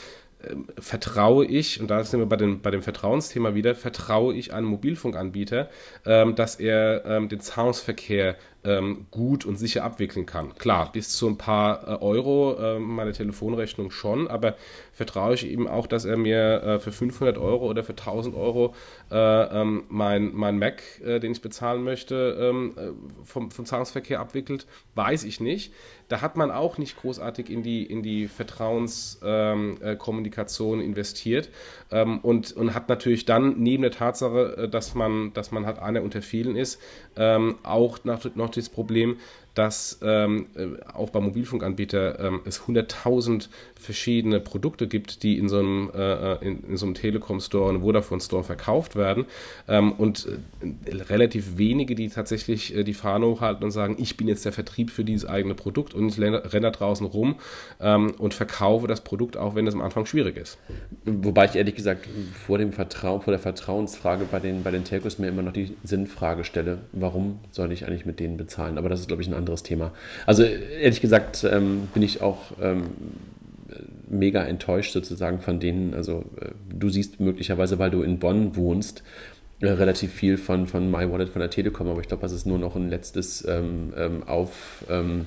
vertraue 0.78 1.44
ich, 1.44 1.80
und 1.80 1.88
da 1.90 2.02
sind 2.04 2.20
wir 2.20 2.26
bei, 2.26 2.36
den, 2.36 2.60
bei 2.60 2.70
dem 2.70 2.82
Vertrauensthema 2.82 3.54
wieder, 3.54 3.74
vertraue 3.74 4.34
ich 4.34 4.52
einem 4.52 4.66
Mobilfunkanbieter, 4.68 5.68
ähm, 6.06 6.34
dass 6.34 6.56
er 6.56 7.04
ähm, 7.04 7.28
den 7.28 7.40
Zahlungsverkehr 7.40 8.36
ähm, 8.64 9.06
gut 9.10 9.46
und 9.46 9.56
sicher 9.56 9.84
abwickeln 9.84 10.26
kann. 10.26 10.54
Klar, 10.56 10.92
bis 10.92 11.10
zu 11.10 11.28
ein 11.28 11.38
paar 11.38 11.88
äh, 11.88 11.92
Euro 12.02 12.58
äh, 12.58 12.78
meine 12.78 13.12
Telefonrechnung 13.12 13.90
schon, 13.90 14.28
aber 14.28 14.54
vertraue 14.92 15.32
ich 15.34 15.50
ihm 15.50 15.66
auch, 15.66 15.86
dass 15.86 16.04
er 16.04 16.18
mir 16.18 16.62
äh, 16.62 16.78
für 16.78 16.92
500 16.92 17.38
Euro 17.38 17.70
oder 17.70 17.82
für 17.82 17.92
1000 17.92 18.36
Euro 18.36 18.74
äh, 19.10 19.16
ähm, 19.16 19.84
mein, 19.88 20.34
mein 20.34 20.58
Mac, 20.58 20.82
äh, 21.02 21.20
den 21.20 21.32
ich 21.32 21.40
bezahlen 21.40 21.82
möchte, 21.84 22.36
ähm, 22.38 22.74
äh, 22.76 22.90
vom, 23.24 23.50
vom 23.50 23.64
Zahlungsverkehr 23.64 24.20
abwickelt, 24.20 24.66
weiß 24.94 25.24
ich 25.24 25.40
nicht. 25.40 25.72
Da 26.08 26.20
hat 26.20 26.36
man 26.36 26.50
auch 26.50 26.76
nicht 26.76 27.00
großartig 27.00 27.48
in 27.48 27.62
die, 27.62 27.82
in 27.84 28.02
die 28.02 28.28
Vertrauenskommunikation 28.28 30.80
ähm, 30.80 30.84
investiert 30.84 31.48
ähm, 31.90 32.18
und, 32.20 32.52
und 32.52 32.74
hat 32.74 32.88
natürlich 32.88 33.24
dann 33.24 33.58
neben 33.58 33.82
der 33.82 33.92
Tatsache, 33.92 34.68
dass 34.70 34.94
man, 34.94 35.32
dass 35.32 35.50
man 35.50 35.66
halt 35.66 35.78
einer 35.78 36.02
unter 36.02 36.22
vielen 36.22 36.56
ist, 36.56 36.80
ähm, 37.16 37.56
auch 37.62 38.04
noch, 38.04 38.24
noch 38.34 38.50
das 38.50 38.68
Problem, 38.68 39.16
dass 39.54 39.98
ähm, 40.02 40.46
äh, 40.54 40.68
auch 40.92 41.10
bei 41.10 41.20
Mobilfunkanbietern 41.20 42.16
ähm, 42.18 42.40
es 42.44 42.62
100.000 42.62 43.48
verschiedene 43.80 44.40
Produkte 44.40 44.86
gibt, 44.86 45.22
die 45.22 45.38
in 45.38 45.48
so 45.48 45.58
einem, 45.58 45.90
äh, 45.94 46.34
äh, 46.34 46.46
in, 46.46 46.64
in, 46.64 46.76
so 46.76 46.86
einem 46.86 46.94
Telekom-Store 46.94 47.70
und 47.70 47.80
Vodafone-Store 47.80 48.44
verkauft 48.44 48.96
werden 48.96 49.24
ähm, 49.68 49.92
und 49.92 50.28
äh, 50.62 50.94
relativ 50.94 51.56
wenige, 51.56 51.94
die 51.94 52.08
tatsächlich 52.08 52.76
äh, 52.76 52.84
die 52.84 52.94
Fahne 52.94 53.26
hochhalten 53.26 53.64
und 53.64 53.70
sagen, 53.70 53.96
ich 53.98 54.16
bin 54.16 54.28
jetzt 54.28 54.44
der 54.44 54.52
Vertrieb 54.52 54.90
für 54.90 55.04
dieses 55.04 55.28
eigene 55.28 55.54
Produkt 55.54 55.94
und 55.94 56.08
ich 56.08 56.20
renne 56.20 56.42
da 56.42 56.70
draußen 56.70 57.06
rum 57.06 57.36
ähm, 57.80 58.12
und 58.18 58.34
verkaufe 58.34 58.86
das 58.86 59.00
Produkt, 59.00 59.36
auch 59.36 59.54
wenn 59.54 59.66
es 59.66 59.74
am 59.74 59.80
Anfang 59.80 60.06
schwierig 60.06 60.36
ist. 60.36 60.58
Wobei 61.04 61.46
ich 61.46 61.56
ehrlich 61.56 61.74
gesagt 61.74 62.08
vor 62.46 62.58
dem 62.58 62.72
Vertrauen, 62.72 63.22
vor 63.22 63.32
der 63.32 63.40
Vertrauensfrage 63.40 64.26
bei 64.30 64.40
den, 64.40 64.62
bei 64.62 64.70
den 64.70 64.84
Telcos 64.84 65.18
mir 65.18 65.28
immer 65.28 65.42
noch 65.42 65.52
die 65.52 65.74
Sinnfrage 65.84 66.44
stelle, 66.44 66.78
warum 66.92 67.38
soll 67.50 67.72
ich 67.72 67.86
eigentlich 67.86 68.06
mit 68.06 68.20
denen 68.20 68.36
bezahlen? 68.36 68.78
Aber 68.78 68.88
das 68.88 69.00
ist, 69.00 69.08
glaube 69.08 69.22
ich, 69.22 69.28
ein 69.28 69.34
anderes 69.34 69.62
Thema. 69.62 69.92
Also 70.26 70.42
ehrlich 70.42 71.00
gesagt 71.00 71.44
ähm, 71.44 71.88
bin 71.94 72.02
ich 72.02 72.20
auch 72.20 72.52
ähm, 72.60 72.90
mega 74.10 74.42
enttäuscht 74.42 74.92
sozusagen 74.92 75.40
von 75.40 75.60
denen. 75.60 75.94
Also 75.94 76.24
äh, 76.40 76.50
du 76.68 76.88
siehst 76.88 77.20
möglicherweise, 77.20 77.78
weil 77.78 77.90
du 77.90 78.02
in 78.02 78.18
Bonn 78.18 78.56
wohnst, 78.56 79.02
äh, 79.60 79.68
relativ 79.68 80.12
viel 80.12 80.36
von, 80.36 80.66
von 80.66 80.90
MyWallet, 80.90 81.28
von 81.28 81.40
der 81.40 81.50
Telekom, 81.50 81.88
aber 81.88 82.00
ich 82.00 82.08
glaube, 82.08 82.22
das 82.22 82.32
ist 82.32 82.46
nur 82.46 82.58
noch 82.58 82.76
ein 82.76 82.88
letztes 82.88 83.46
ähm, 83.46 83.92
ähm 83.96 84.22
auf 84.26 84.84
ähm, 84.88 85.26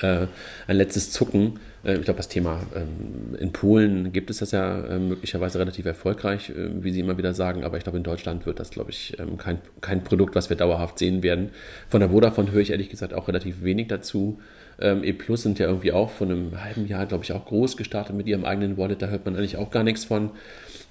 äh, 0.00 0.26
ein 0.66 0.76
letztes 0.76 1.10
Zucken. 1.10 1.58
Äh, 1.84 1.96
ich 1.96 2.04
glaube, 2.04 2.18
das 2.18 2.28
Thema 2.28 2.60
ähm, 2.74 3.34
in 3.38 3.52
Polen 3.52 4.12
gibt 4.12 4.30
es 4.30 4.38
das 4.38 4.52
ja 4.52 4.98
möglicherweise 4.98 5.58
relativ 5.58 5.86
erfolgreich, 5.86 6.52
wie 6.54 6.90
Sie 6.90 7.00
immer 7.00 7.18
wieder 7.18 7.34
sagen, 7.34 7.64
aber 7.64 7.76
ich 7.76 7.82
glaube, 7.82 7.98
in 7.98 8.04
Deutschland 8.04 8.46
wird 8.46 8.60
das, 8.60 8.70
glaube 8.70 8.90
ich, 8.90 9.18
ähm, 9.18 9.36
kein, 9.36 9.58
kein 9.80 10.04
Produkt, 10.04 10.34
was 10.34 10.48
wir 10.48 10.56
dauerhaft 10.56 10.98
sehen 10.98 11.22
werden. 11.22 11.50
Von 11.88 12.00
der 12.00 12.10
Vodafone 12.10 12.52
höre 12.52 12.60
ich 12.60 12.70
ehrlich 12.70 12.88
gesagt 12.88 13.14
auch 13.14 13.28
relativ 13.28 13.62
wenig 13.62 13.88
dazu. 13.88 14.38
Ähm, 14.80 15.04
E 15.04 15.12
Plus 15.12 15.42
sind 15.42 15.58
ja 15.58 15.66
irgendwie 15.66 15.92
auch 15.92 16.10
vor 16.10 16.26
einem 16.26 16.62
halben 16.62 16.86
Jahr, 16.86 17.06
glaube 17.06 17.24
ich, 17.24 17.32
auch 17.32 17.44
groß 17.46 17.76
gestartet 17.76 18.16
mit 18.16 18.26
ihrem 18.26 18.44
eigenen 18.44 18.76
Wallet. 18.76 19.02
Da 19.02 19.08
hört 19.08 19.24
man 19.24 19.36
eigentlich 19.36 19.56
auch 19.56 19.70
gar 19.70 19.84
nichts 19.84 20.04
von. 20.04 20.30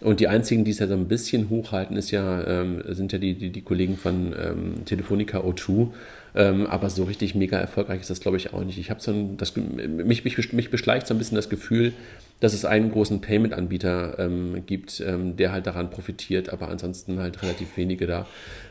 Und 0.02 0.20
die 0.22 0.28
einzigen, 0.28 0.64
die 0.64 0.72
es 0.72 0.80
ja 0.80 0.88
so 0.88 0.94
ein 0.94 1.08
bisschen 1.08 1.50
hochhalten, 1.50 1.98
ist 1.98 2.12
ja, 2.12 2.46
ähm, 2.48 2.82
sind 2.88 3.12
ja 3.12 3.18
die, 3.18 3.34
die, 3.34 3.50
die 3.50 3.62
Kollegen 3.62 3.98
von 3.98 4.34
ähm, 4.40 4.86
Telefonica 4.86 5.40
O2. 5.40 5.90
Ähm, 6.36 6.68
aber 6.68 6.90
so 6.90 7.04
richtig 7.06 7.36
mega 7.36 7.58
erfolgreich 7.58 8.02
ist 8.02 8.10
das, 8.10 8.22
glaube 8.22 8.38
ich, 8.38 8.54
auch 8.54 8.64
nicht. 8.64 8.78
Ich 8.78 8.90
habe 8.90 9.02
so 9.02 9.12
ein, 9.12 9.38
das, 9.38 9.56
mich, 9.56 10.24
mich, 10.24 10.54
mich 10.54 10.70
beschleicht 10.70 11.08
so 11.08 11.14
ein 11.14 11.18
bisschen 11.18 11.36
das 11.36 11.50
Gefühl, 11.50 11.94
dass 12.40 12.54
es 12.54 12.66
einen 12.66 12.92
großen 12.92 13.20
Payment-Anbieter 13.20 14.20
ähm, 14.20 14.64
gibt, 14.66 15.02
ähm, 15.02 15.36
der 15.36 15.52
halt 15.52 15.68
daran 15.68 15.90
profitiert, 15.90 16.50
aber 16.50 16.70
ansonsten 16.70 17.20
halt 17.20 17.42
relativ 17.42 17.76
wenige 17.76 18.08
da 18.08 18.28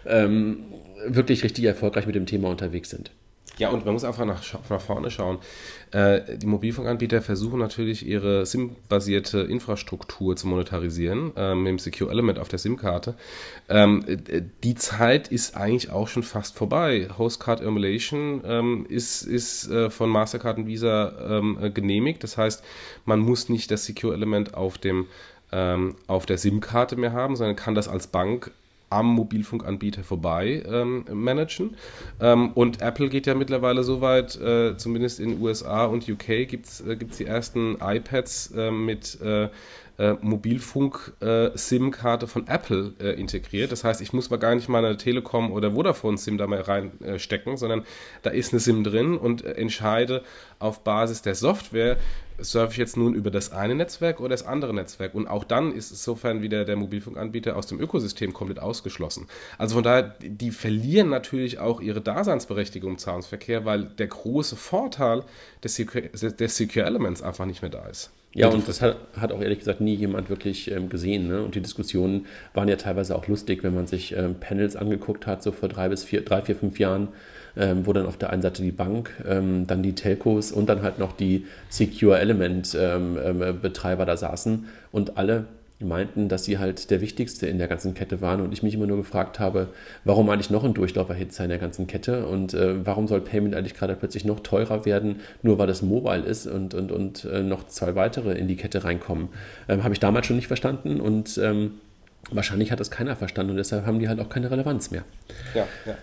ähm, 0.07 0.61
wirklich 1.07 1.45
richtig 1.45 1.65
erfolgreich 1.65 2.07
mit 2.07 2.15
dem 2.15 2.27
Thema 2.27 2.49
unterwegs 2.49 2.91
sind. 2.91 3.11
Ja, 3.59 3.71
und 3.71 3.85
man 3.85 3.95
muss 3.95 4.05
einfach 4.05 4.25
nach, 4.25 4.43
nach 4.71 4.81
vorne 4.81 5.11
schauen. 5.11 5.39
Äh, 5.91 6.39
die 6.39 6.47
Mobilfunkanbieter 6.47 7.23
versuchen 7.23 7.59
natürlich 7.59 8.07
ihre 8.07 8.47
SIM-basierte 8.47 9.41
Infrastruktur 9.41 10.37
zu 10.37 10.47
monetarisieren, 10.47 11.33
äh, 11.37 11.55
mit 11.55 11.67
dem 11.69 11.79
Secure 11.79 12.11
Element 12.11 12.39
auf 12.39 12.49
der 12.49 12.59
SIM-Karte. 12.59 13.15
Ähm, 13.69 14.05
äh, 14.07 14.43
die 14.63 14.75
Zeit 14.75 15.29
ist 15.29 15.57
eigentlich 15.57 15.91
auch 15.91 16.09
schon 16.09 16.23
fast 16.23 16.57
vorbei. 16.57 17.09
Hostcard 17.19 17.61
Emulation 17.61 18.43
ähm, 18.45 18.87
ist, 18.89 19.23
ist 19.23 19.69
äh, 19.69 19.91
von 19.91 20.09
Mastercard 20.09 20.59
und 20.59 20.67
Visa 20.67 21.39
ähm, 21.39 21.59
äh, 21.61 21.71
genehmigt. 21.71 22.23
Das 22.23 22.37
heißt, 22.37 22.63
man 23.05 23.21
muss 23.21 23.49
nicht 23.49 23.71
das 23.71 23.85
Secure 23.85 24.15
Element 24.15 24.55
auf 24.55 24.79
dem 24.79 25.07
ähm, 25.51 25.97
auf 26.07 26.27
der 26.27 26.39
SIM-Karte 26.39 26.97
mehr 26.97 27.13
haben, 27.13 27.37
sondern 27.37 27.57
kann 27.57 27.75
das 27.75 27.89
als 27.89 28.07
Bank 28.07 28.51
am 28.91 29.07
Mobilfunkanbieter 29.07 30.05
vorbei 30.05 30.63
ähm, 30.67 31.05
managen. 31.13 31.77
Ähm, 32.21 32.53
und 32.53 32.81
Apple 32.81 33.09
geht 33.09 33.27
ja 33.27 33.35
mittlerweile 33.35 33.85
so 33.85 34.01
weit, 34.01 34.41
äh, 34.41 34.77
zumindest 34.77 35.21
in 35.21 35.41
USA 35.41 35.85
und 35.87 36.09
UK 36.09 36.49
gibt 36.49 36.67
es 36.67 36.81
äh, 36.81 36.97
die 36.97 37.25
ersten 37.25 37.77
iPads 37.81 38.53
äh, 38.57 38.71
mit 38.71 39.19
äh, 39.99 40.09
äh, 40.09 40.17
Mobilfunk-SIM-Karte 40.21 42.27
äh, 42.27 42.29
von 42.29 42.47
Apple 42.47 42.93
äh, 43.01 43.19
integriert. 43.21 43.73
Das 43.73 43.83
heißt, 43.85 44.01
ich 44.01 44.13
muss 44.13 44.31
mal 44.31 44.39
gar 44.39 44.55
nicht 44.55 44.69
mal 44.69 44.85
eine 44.85 44.97
Telekom- 44.97 45.51
oder 45.53 45.73
Vodafone-SIM 45.73 46.39
da 46.39 46.47
mal 46.47 46.61
reinstecken, 46.61 47.57
sondern 47.57 47.85
da 48.23 48.31
ist 48.31 48.53
eine 48.53 48.61
SIM 48.61 48.85
drin 48.85 49.19
und 49.19 49.45
äh, 49.45 49.55
entscheide 49.55 50.23
auf 50.59 50.85
Basis 50.85 51.23
der 51.23 51.35
Software, 51.35 51.97
surfe 52.41 52.71
ich 52.73 52.79
jetzt 52.79 52.97
nun 52.97 53.15
über 53.15 53.33
das 53.33 53.51
eine 53.51 53.75
Netzwerk 53.75 54.21
oder 54.21 54.29
das 54.31 54.47
andere 54.47 54.73
Netzwerk. 54.73 55.13
Und 55.15 55.27
auch 55.27 55.43
dann 55.43 55.73
ist 55.73 55.91
insofern 55.91 56.43
wieder 56.43 56.65
der 56.65 56.77
Mobilfunkanbieter 56.77 57.57
aus 57.57 57.67
dem 57.67 57.81
Ökosystem 57.81 58.33
komplett 58.33 58.61
ausgeschlossen. 58.61 59.27
Also 59.59 59.75
von 59.75 59.83
daher, 59.83 60.15
die 60.21 60.53
verlieren 60.53 61.09
natürlich 61.09 61.59
auch 61.59 61.81
ihre 61.81 62.01
Daseinsberechtigung 62.01 62.93
im 62.93 62.99
Zahlungsverkehr, 62.99 63.65
weil 63.65 63.83
der 63.85 64.07
große 64.07 64.55
Vorteil 64.55 65.25
des 65.65 65.75
Secure, 65.75 66.03
des 66.09 66.57
Secure 66.57 66.87
Elements 66.87 67.23
einfach 67.23 67.47
nicht 67.47 67.63
mehr 67.63 67.73
da 67.73 67.85
ist. 67.87 68.13
Ja, 68.35 68.49
und 68.49 68.69
das 68.69 68.83
hat, 68.83 68.99
hat, 69.19 69.33
auch 69.33 69.41
ehrlich 69.41 69.59
gesagt 69.59 69.81
nie 69.81 69.95
jemand 69.95 70.29
wirklich 70.29 70.71
ähm, 70.71 70.89
gesehen. 70.89 71.29
Ne? 71.29 71.43
Und 71.43 71.55
die 71.55 71.61
Diskussionen 71.61 72.27
waren 72.53 72.69
ja 72.69 72.77
teilweise 72.77 73.17
auch 73.17 73.27
lustig, 73.27 73.65
wenn 73.65 73.75
man 73.75 73.87
sich 73.87 74.15
ähm, 74.15 74.35
Panels 74.39 74.77
angeguckt 74.77 75.27
hat, 75.27 75.43
so 75.43 75.51
vor 75.51 75.69
drei 75.69 75.89
bis 75.89 76.05
vier, 76.05 76.25
drei, 76.25 76.43
vier, 76.43 76.55
fünf 76.55 76.79
Jahren, 76.79 77.09
ähm, 77.57 77.87
wo 77.87 77.93
dann 77.93 78.07
auf 78.07 78.19
der 78.19 78.31
einen 78.31 78.43
Seite 78.43 78.63
die 78.63 78.71
Bank, 78.71 79.13
ähm, 79.27 79.67
dann 79.67 79.83
die 79.83 79.95
Telcos 79.95 80.53
und 80.53 80.69
dann 80.69 80.83
halt 80.83 80.99
noch 80.99 81.13
die 81.13 81.47
Secure 81.71 82.19
Element 82.19 82.77
ähm, 82.79 83.19
ähm, 83.23 83.61
Betreiber 83.61 84.05
da 84.05 84.17
saßen 84.17 84.67
und 84.93 85.17
alle 85.17 85.47
meinten, 85.81 86.29
dass 86.29 86.45
sie 86.45 86.59
halt 86.59 86.91
der 86.91 87.01
wichtigste 87.01 87.47
in 87.47 87.59
der 87.59 87.69
ganzen 87.69 87.95
Kette 87.95 88.21
waren 88.21 88.41
und 88.41 88.53
ich 88.53 88.63
mich 88.63 88.75
immer 88.75 88.87
nur 88.87 88.97
gefragt 88.97 89.39
habe, 89.39 89.69
warum 90.05 90.29
eigentlich 90.29 90.51
noch 90.51 90.65
ein 90.65 90.75
Durchlauferhitzer 90.75 91.45
in 91.45 91.51
der 91.51 91.59
ganzen 91.59 91.87
Kette 91.87 92.27
und 92.27 92.53
äh, 92.53 92.85
warum 92.85 93.07
soll 93.07 93.21
Payment 93.21 93.55
eigentlich 93.55 93.75
gerade 93.75 93.95
plötzlich 93.95 94.25
noch 94.25 94.41
teurer 94.41 94.85
werden, 94.85 95.21
nur 95.43 95.59
weil 95.59 95.69
das 95.69 95.83
Mobile 95.83 96.25
ist 96.25 96.47
und, 96.47 96.75
und, 96.75 96.91
und 96.91 97.25
äh, 97.27 97.43
noch 97.43 97.67
zwei 97.69 97.95
weitere 97.95 98.33
in 98.37 98.49
die 98.49 98.57
Kette 98.57 98.83
reinkommen. 98.83 99.29
Ähm, 99.69 99.85
Habe 99.85 99.95
ich 99.95 100.01
damals 100.01 100.27
schon 100.27 100.37
nicht 100.37 100.49
verstanden 100.49 101.01
und 101.01 101.39
ähm, 101.39 101.75
wahrscheinlich 102.31 102.73
hat 102.73 102.81
das 102.81 102.91
keiner 102.91 103.15
verstanden 103.15 103.53
und 103.53 103.57
deshalb 103.59 103.87
haben 103.87 104.01
die 104.01 104.09
halt 104.09 104.21
auch 104.21 104.29
keine 104.29 104.51
Relevanz 104.51 104.91
mehr. 104.91 105.05
Ja, 105.55 105.67
ja. 105.87 105.95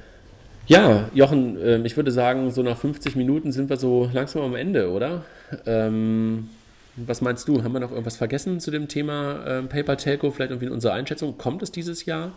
Ja, 0.68 1.10
Jochen, 1.14 1.62
äh, 1.62 1.78
ich 1.82 1.96
würde 1.96 2.12
sagen, 2.12 2.50
so 2.50 2.64
nach 2.64 2.78
50 2.78 3.16
Minuten 3.16 3.52
sind 3.52 3.70
wir 3.70 3.78
so 3.78 4.10
langsam 4.14 4.42
am 4.42 4.56
Ende, 4.56 4.90
oder? 4.90 5.24
Ähm, 5.68 6.50
was 6.96 7.22
meinst 7.22 7.48
du? 7.48 7.64
Haben 7.64 7.74
wir 7.74 7.80
noch 7.80 7.92
irgendwas 7.92 8.18
vergessen 8.18 8.60
zu 8.60 8.72
dem 8.72 8.88
Thema 8.88 9.46
äh, 9.46 9.64
PayPal 9.64 9.98
Telco? 9.98 10.32
Vielleicht 10.32 10.52
irgendwie 10.52 10.68
in 10.68 10.72
unserer 10.72 10.94
Einschätzung. 10.94 11.38
Kommt 11.38 11.62
es 11.62 11.72
dieses 11.72 12.06
Jahr? 12.06 12.34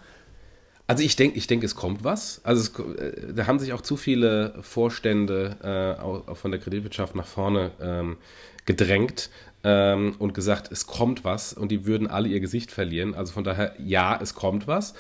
Also 0.89 1.03
ich 1.03 1.17
denke, 1.17 1.37
ich 1.37 1.47
denke, 1.47 1.67
es 1.67 1.75
kommt 1.75 2.03
was. 2.03 2.41
Also 2.45 2.63
es, 2.63 2.99
äh, 2.99 3.35
da 3.35 3.47
haben 3.47 3.59
sich 3.59 3.73
auch 3.73 3.83
zu 3.83 3.97
viele 3.97 4.55
Vorstände 4.63 5.57
äh, 5.63 6.03
auch, 6.03 6.37
von 6.37 6.51
der 6.51 6.61
Kreditwirtschaft 6.61 7.15
nach 7.15 7.27
vorne 7.27 7.73
ähm, 7.81 8.17
gedrängt 8.65 9.31
ähm, 9.65 10.15
und 10.19 10.35
gesagt, 10.35 10.73
es 10.73 10.87
kommt 10.87 11.25
was 11.25 11.53
und 11.53 11.71
die 11.71 11.85
würden 11.85 12.07
alle 12.07 12.29
ihr 12.29 12.41
Gesicht 12.41 12.71
verlieren. 12.71 13.15
Also 13.15 13.33
von 13.33 13.45
daher, 13.45 13.75
ja, 13.79 14.19
es 14.21 14.35
kommt 14.35 14.67
was. 14.67 14.95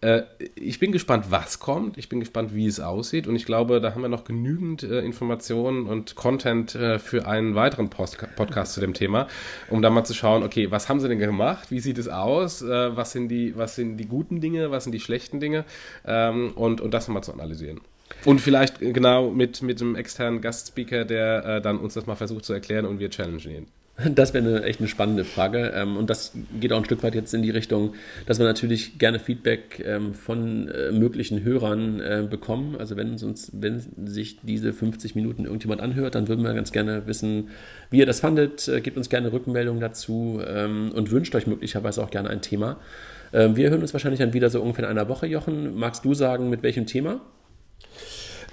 Äh, 0.00 0.22
ich 0.54 0.78
bin 0.78 0.92
gespannt, 0.92 1.26
was 1.30 1.58
kommt. 1.58 1.98
Ich 1.98 2.08
bin 2.08 2.20
gespannt, 2.20 2.54
wie 2.54 2.66
es 2.66 2.80
aussieht. 2.80 3.26
Und 3.26 3.36
ich 3.36 3.44
glaube, 3.44 3.80
da 3.80 3.94
haben 3.94 4.02
wir 4.02 4.08
noch 4.08 4.24
genügend 4.24 4.82
äh, 4.82 5.00
Informationen 5.00 5.86
und 5.86 6.14
Content 6.14 6.74
äh, 6.74 6.98
für 6.98 7.26
einen 7.26 7.54
weiteren 7.54 7.90
Post 7.90 8.18
Podcast 8.36 8.74
zu 8.74 8.80
dem 8.80 8.94
Thema, 8.94 9.28
um 9.68 9.82
da 9.82 9.90
mal 9.90 10.04
zu 10.04 10.14
schauen, 10.14 10.42
okay, 10.42 10.70
was 10.70 10.88
haben 10.88 11.00
sie 11.00 11.08
denn 11.08 11.18
gemacht? 11.18 11.70
Wie 11.70 11.80
sieht 11.80 11.98
es 11.98 12.08
aus? 12.08 12.62
Äh, 12.62 12.96
was, 12.96 13.12
sind 13.12 13.28
die, 13.28 13.56
was 13.56 13.76
sind 13.76 13.98
die 13.98 14.06
guten 14.06 14.40
Dinge? 14.40 14.70
Was 14.70 14.84
sind 14.84 14.92
die 14.92 15.00
schlechten 15.00 15.40
Dinge? 15.40 15.64
Ähm, 16.06 16.52
und, 16.54 16.80
und 16.80 16.94
das 16.94 17.08
nochmal 17.08 17.24
zu 17.24 17.32
analysieren. 17.32 17.80
Und 18.24 18.40
vielleicht 18.40 18.80
genau 18.80 19.30
mit, 19.30 19.62
mit 19.62 19.80
einem 19.80 19.94
externen 19.94 20.40
Gastspeaker, 20.40 21.04
der 21.04 21.44
äh, 21.44 21.60
dann 21.60 21.78
uns 21.78 21.94
das 21.94 22.06
mal 22.06 22.16
versucht 22.16 22.44
zu 22.44 22.52
erklären 22.52 22.84
und 22.86 22.98
wir 22.98 23.10
challengen 23.10 23.50
ihn. 23.50 23.66
Das 24.14 24.32
wäre 24.32 24.46
eine, 24.46 24.62
echt 24.64 24.80
eine 24.80 24.88
spannende 24.88 25.24
Frage. 25.24 25.72
Ähm, 25.74 25.96
und 25.96 26.10
das 26.10 26.32
geht 26.58 26.72
auch 26.72 26.78
ein 26.78 26.84
Stück 26.84 27.02
weit 27.02 27.14
jetzt 27.14 27.34
in 27.34 27.42
die 27.42 27.50
Richtung, 27.50 27.94
dass 28.26 28.38
wir 28.38 28.46
natürlich 28.46 28.98
gerne 28.98 29.18
Feedback 29.18 29.82
ähm, 29.84 30.14
von 30.14 30.68
äh, 30.68 30.92
möglichen 30.92 31.42
Hörern 31.42 32.00
äh, 32.00 32.26
bekommen. 32.28 32.76
Also 32.78 32.96
wenn, 32.96 33.10
uns, 33.10 33.50
wenn 33.52 33.82
sich 34.06 34.38
diese 34.42 34.72
50 34.72 35.14
Minuten 35.14 35.44
irgendjemand 35.44 35.80
anhört, 35.80 36.14
dann 36.14 36.28
würden 36.28 36.44
wir 36.44 36.54
ganz 36.54 36.72
gerne 36.72 37.06
wissen, 37.06 37.48
wie 37.90 37.98
ihr 37.98 38.06
das 38.06 38.20
fandet. 38.20 38.68
Äh, 38.68 38.80
gebt 38.80 38.96
uns 38.96 39.10
gerne 39.10 39.32
Rückmeldungen 39.32 39.80
dazu 39.80 40.40
ähm, 40.46 40.92
und 40.94 41.10
wünscht 41.10 41.34
euch 41.34 41.46
möglicherweise 41.46 42.02
auch 42.02 42.10
gerne 42.10 42.30
ein 42.30 42.42
Thema. 42.42 42.78
Wir 43.32 43.70
hören 43.70 43.80
uns 43.80 43.92
wahrscheinlich 43.92 44.18
dann 44.18 44.32
wieder 44.32 44.50
so 44.50 44.60
ungefähr 44.60 44.86
in 44.86 44.90
einer 44.90 45.08
Woche, 45.08 45.28
Jochen. 45.28 45.78
Magst 45.78 46.04
du 46.04 46.14
sagen, 46.14 46.50
mit 46.50 46.64
welchem 46.64 46.86
Thema? 46.86 47.20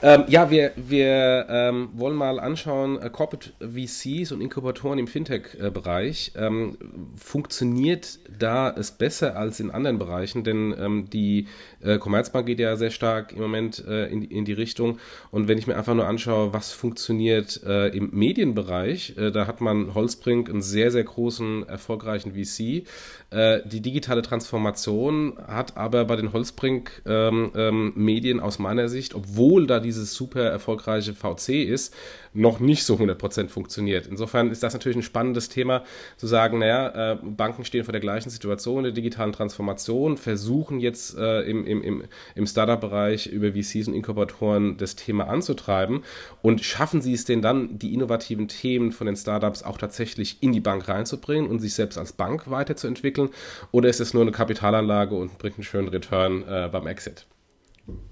Ähm, 0.03 0.25
ja, 0.27 0.51
wir, 0.51 0.73
wir 0.75 1.47
ähm, 1.49 1.89
wollen 1.93 2.15
mal 2.15 2.39
anschauen, 2.39 3.01
äh, 3.01 3.09
Corporate 3.09 3.51
VCs 3.59 4.31
und 4.31 4.41
Inkubatoren 4.41 4.99
im 4.99 5.07
Fintech-Bereich. 5.07 6.33
Ähm, 6.35 6.77
funktioniert 7.15 8.19
da 8.37 8.69
es 8.69 8.91
besser 8.91 9.35
als 9.35 9.59
in 9.59 9.71
anderen 9.71 9.97
Bereichen? 9.97 10.43
Denn 10.43 10.75
ähm, 10.79 11.09
die 11.09 11.47
äh, 11.81 11.97
Commerzbank 11.97 12.45
geht 12.45 12.59
ja 12.59 12.75
sehr 12.75 12.91
stark 12.91 13.31
im 13.31 13.39
Moment 13.39 13.83
äh, 13.87 14.05
in, 14.07 14.21
in 14.21 14.45
die 14.45 14.53
Richtung. 14.53 14.99
Und 15.31 15.47
wenn 15.47 15.57
ich 15.57 15.65
mir 15.65 15.75
einfach 15.75 15.95
nur 15.95 16.05
anschaue, 16.05 16.53
was 16.53 16.73
funktioniert 16.73 17.61
äh, 17.65 17.87
im 17.87 18.11
Medienbereich, 18.11 19.17
äh, 19.17 19.31
da 19.31 19.47
hat 19.47 19.61
man 19.61 19.95
Holzbrink 19.95 20.47
einen 20.47 20.61
sehr, 20.61 20.91
sehr 20.91 21.05
großen, 21.05 21.67
erfolgreichen 21.67 22.33
VC. 22.33 22.85
Äh, 23.29 23.61
die 23.65 23.81
digitale 23.81 24.21
Transformation 24.21 25.37
hat 25.47 25.75
aber 25.75 26.05
bei 26.05 26.15
den 26.15 26.33
Holzbrink 26.33 27.01
ähm, 27.05 27.51
ähm, 27.55 28.39
aus 28.39 28.59
meiner 28.59 28.89
Sicht, 28.89 29.15
obwohl 29.15 29.65
da 29.65 29.79
die 29.79 29.86
dieses 29.87 30.13
super 30.13 30.43
erfolgreiche 30.43 31.13
VC 31.13 31.63
ist, 31.63 31.95
noch 32.33 32.59
nicht 32.59 32.83
so 32.83 32.95
100% 32.95 33.49
funktioniert. 33.49 34.07
Insofern 34.07 34.51
ist 34.51 34.61
das 34.61 34.73
natürlich 34.73 34.97
ein 34.97 35.03
spannendes 35.03 35.49
Thema, 35.49 35.83
zu 36.17 36.27
sagen, 36.27 36.59
naja, 36.59 37.13
äh, 37.13 37.17
Banken 37.23 37.65
stehen 37.65 37.83
vor 37.83 37.93
der 37.93 38.01
gleichen 38.01 38.29
Situation 38.29 38.83
der 38.83 38.91
digitalen 38.91 39.31
Transformation, 39.31 40.17
versuchen 40.17 40.79
jetzt 40.79 41.17
äh, 41.17 41.41
im, 41.41 41.65
im, 41.65 42.03
im 42.35 42.47
Startup-Bereich 42.47 43.27
über 43.27 43.53
VCs 43.53 43.87
und 43.87 43.95
Inkubatoren 43.95 44.77
das 44.77 44.95
Thema 44.95 45.27
anzutreiben 45.27 46.03
und 46.41 46.61
schaffen 46.61 47.01
sie 47.01 47.13
es 47.13 47.25
denn 47.25 47.41
dann, 47.41 47.79
die 47.79 47.93
innovativen 47.93 48.47
Themen 48.47 48.91
von 48.91 49.07
den 49.07 49.15
Startups 49.15 49.63
auch 49.63 49.77
tatsächlich 49.77 50.37
in 50.41 50.51
die 50.51 50.59
Bank 50.59 50.87
reinzubringen 50.87 51.49
und 51.49 51.59
sich 51.59 51.73
selbst 51.73 51.97
als 51.97 52.13
Bank 52.13 52.49
weiterzuentwickeln 52.51 53.29
oder 53.71 53.89
ist 53.89 53.99
es 53.99 54.13
nur 54.13 54.21
eine 54.21 54.31
Kapitalanlage 54.31 55.15
und 55.15 55.37
bringt 55.39 55.57
einen 55.57 55.63
schönen 55.63 55.87
Return 55.87 56.43
äh, 56.47 56.69
beim 56.71 56.85
Exit? 56.87 57.25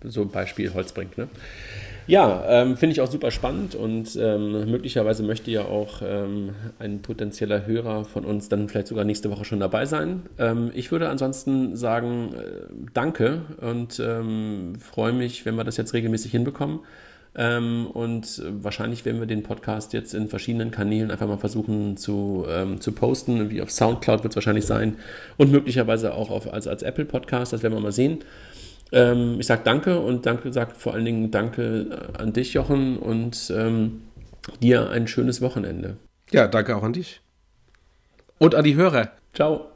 So 0.04 0.22
ein 0.22 0.30
Beispiel 0.30 0.74
Holz 0.74 0.92
bringt. 0.94 1.18
Ne? 1.18 1.28
Ja, 2.08 2.44
ähm, 2.48 2.78
finde 2.78 2.94
ich 2.94 3.02
auch 3.02 3.10
super 3.10 3.32
spannend 3.32 3.74
und 3.74 4.16
ähm, 4.16 4.70
möglicherweise 4.70 5.24
möchte 5.24 5.50
ja 5.50 5.66
auch 5.66 6.04
ähm, 6.06 6.52
ein 6.78 7.02
potenzieller 7.02 7.66
Hörer 7.66 8.06
von 8.06 8.26
uns 8.26 8.48
dann 8.48 8.70
vielleicht 8.70 8.88
sogar 8.88 9.06
nächste 9.06 9.32
Woche 9.32 9.44
schon 9.44 9.60
dabei 9.60 9.88
sein. 9.88 10.22
Ähm, 10.38 10.72
ich 10.76 10.92
würde 10.92 11.10
ansonsten 11.10 11.76
sagen, 11.76 12.36
äh, 12.36 12.72
danke 12.94 13.42
und 13.60 14.00
ähm, 14.00 14.74
freue 14.80 15.14
mich, 15.14 15.48
wenn 15.48 15.56
wir 15.56 15.64
das 15.64 15.78
jetzt 15.78 15.96
regelmäßig 15.96 16.30
hinbekommen. 16.30 16.82
Ähm, 17.38 17.88
und 17.88 18.44
wahrscheinlich 18.62 19.04
werden 19.04 19.20
wir 19.20 19.28
den 19.28 19.42
Podcast 19.42 19.92
jetzt 19.94 20.14
in 20.14 20.28
verschiedenen 20.28 20.70
Kanälen 20.70 21.10
einfach 21.10 21.28
mal 21.28 21.38
versuchen 21.38 21.98
zu, 21.98 22.46
zu 22.80 22.92
posten. 22.92 23.50
Wie 23.50 23.62
auf 23.64 23.72
Soundcloud 23.72 24.24
wird 24.24 24.32
es 24.32 24.36
wahrscheinlich 24.38 24.68
sein 24.68 24.98
und 25.38 25.52
möglicherweise 25.52 26.14
auch 26.14 26.30
auf, 26.30 26.54
als, 26.54 26.68
als 26.68 26.84
Apple 26.84 27.06
Podcast, 27.06 27.52
das 27.52 27.64
werden 27.64 27.74
wir 27.74 27.82
mal 27.82 27.92
sehen. 27.92 28.20
Ähm, 28.92 29.38
ich 29.40 29.48
sage 29.48 29.62
danke 29.64 30.00
und 30.00 30.26
danke, 30.26 30.52
sage 30.54 30.76
vor 30.76 30.94
allen 30.94 31.06
Dingen 31.06 31.32
danke 31.32 32.10
an 32.18 32.34
dich, 32.34 32.54
Jochen, 32.54 32.98
und 32.98 33.52
ähm, 33.56 34.04
dir 34.62 34.90
ein 34.90 35.08
schönes 35.08 35.42
Wochenende. 35.42 35.98
Ja, 36.32 36.48
danke 36.48 36.76
auch 36.76 36.84
an 36.84 36.94
dich. 36.94 37.22
Und 38.38 38.56
an 38.56 38.64
die 38.64 38.76
Hörer. 38.76 39.12
Ciao. 39.34 39.75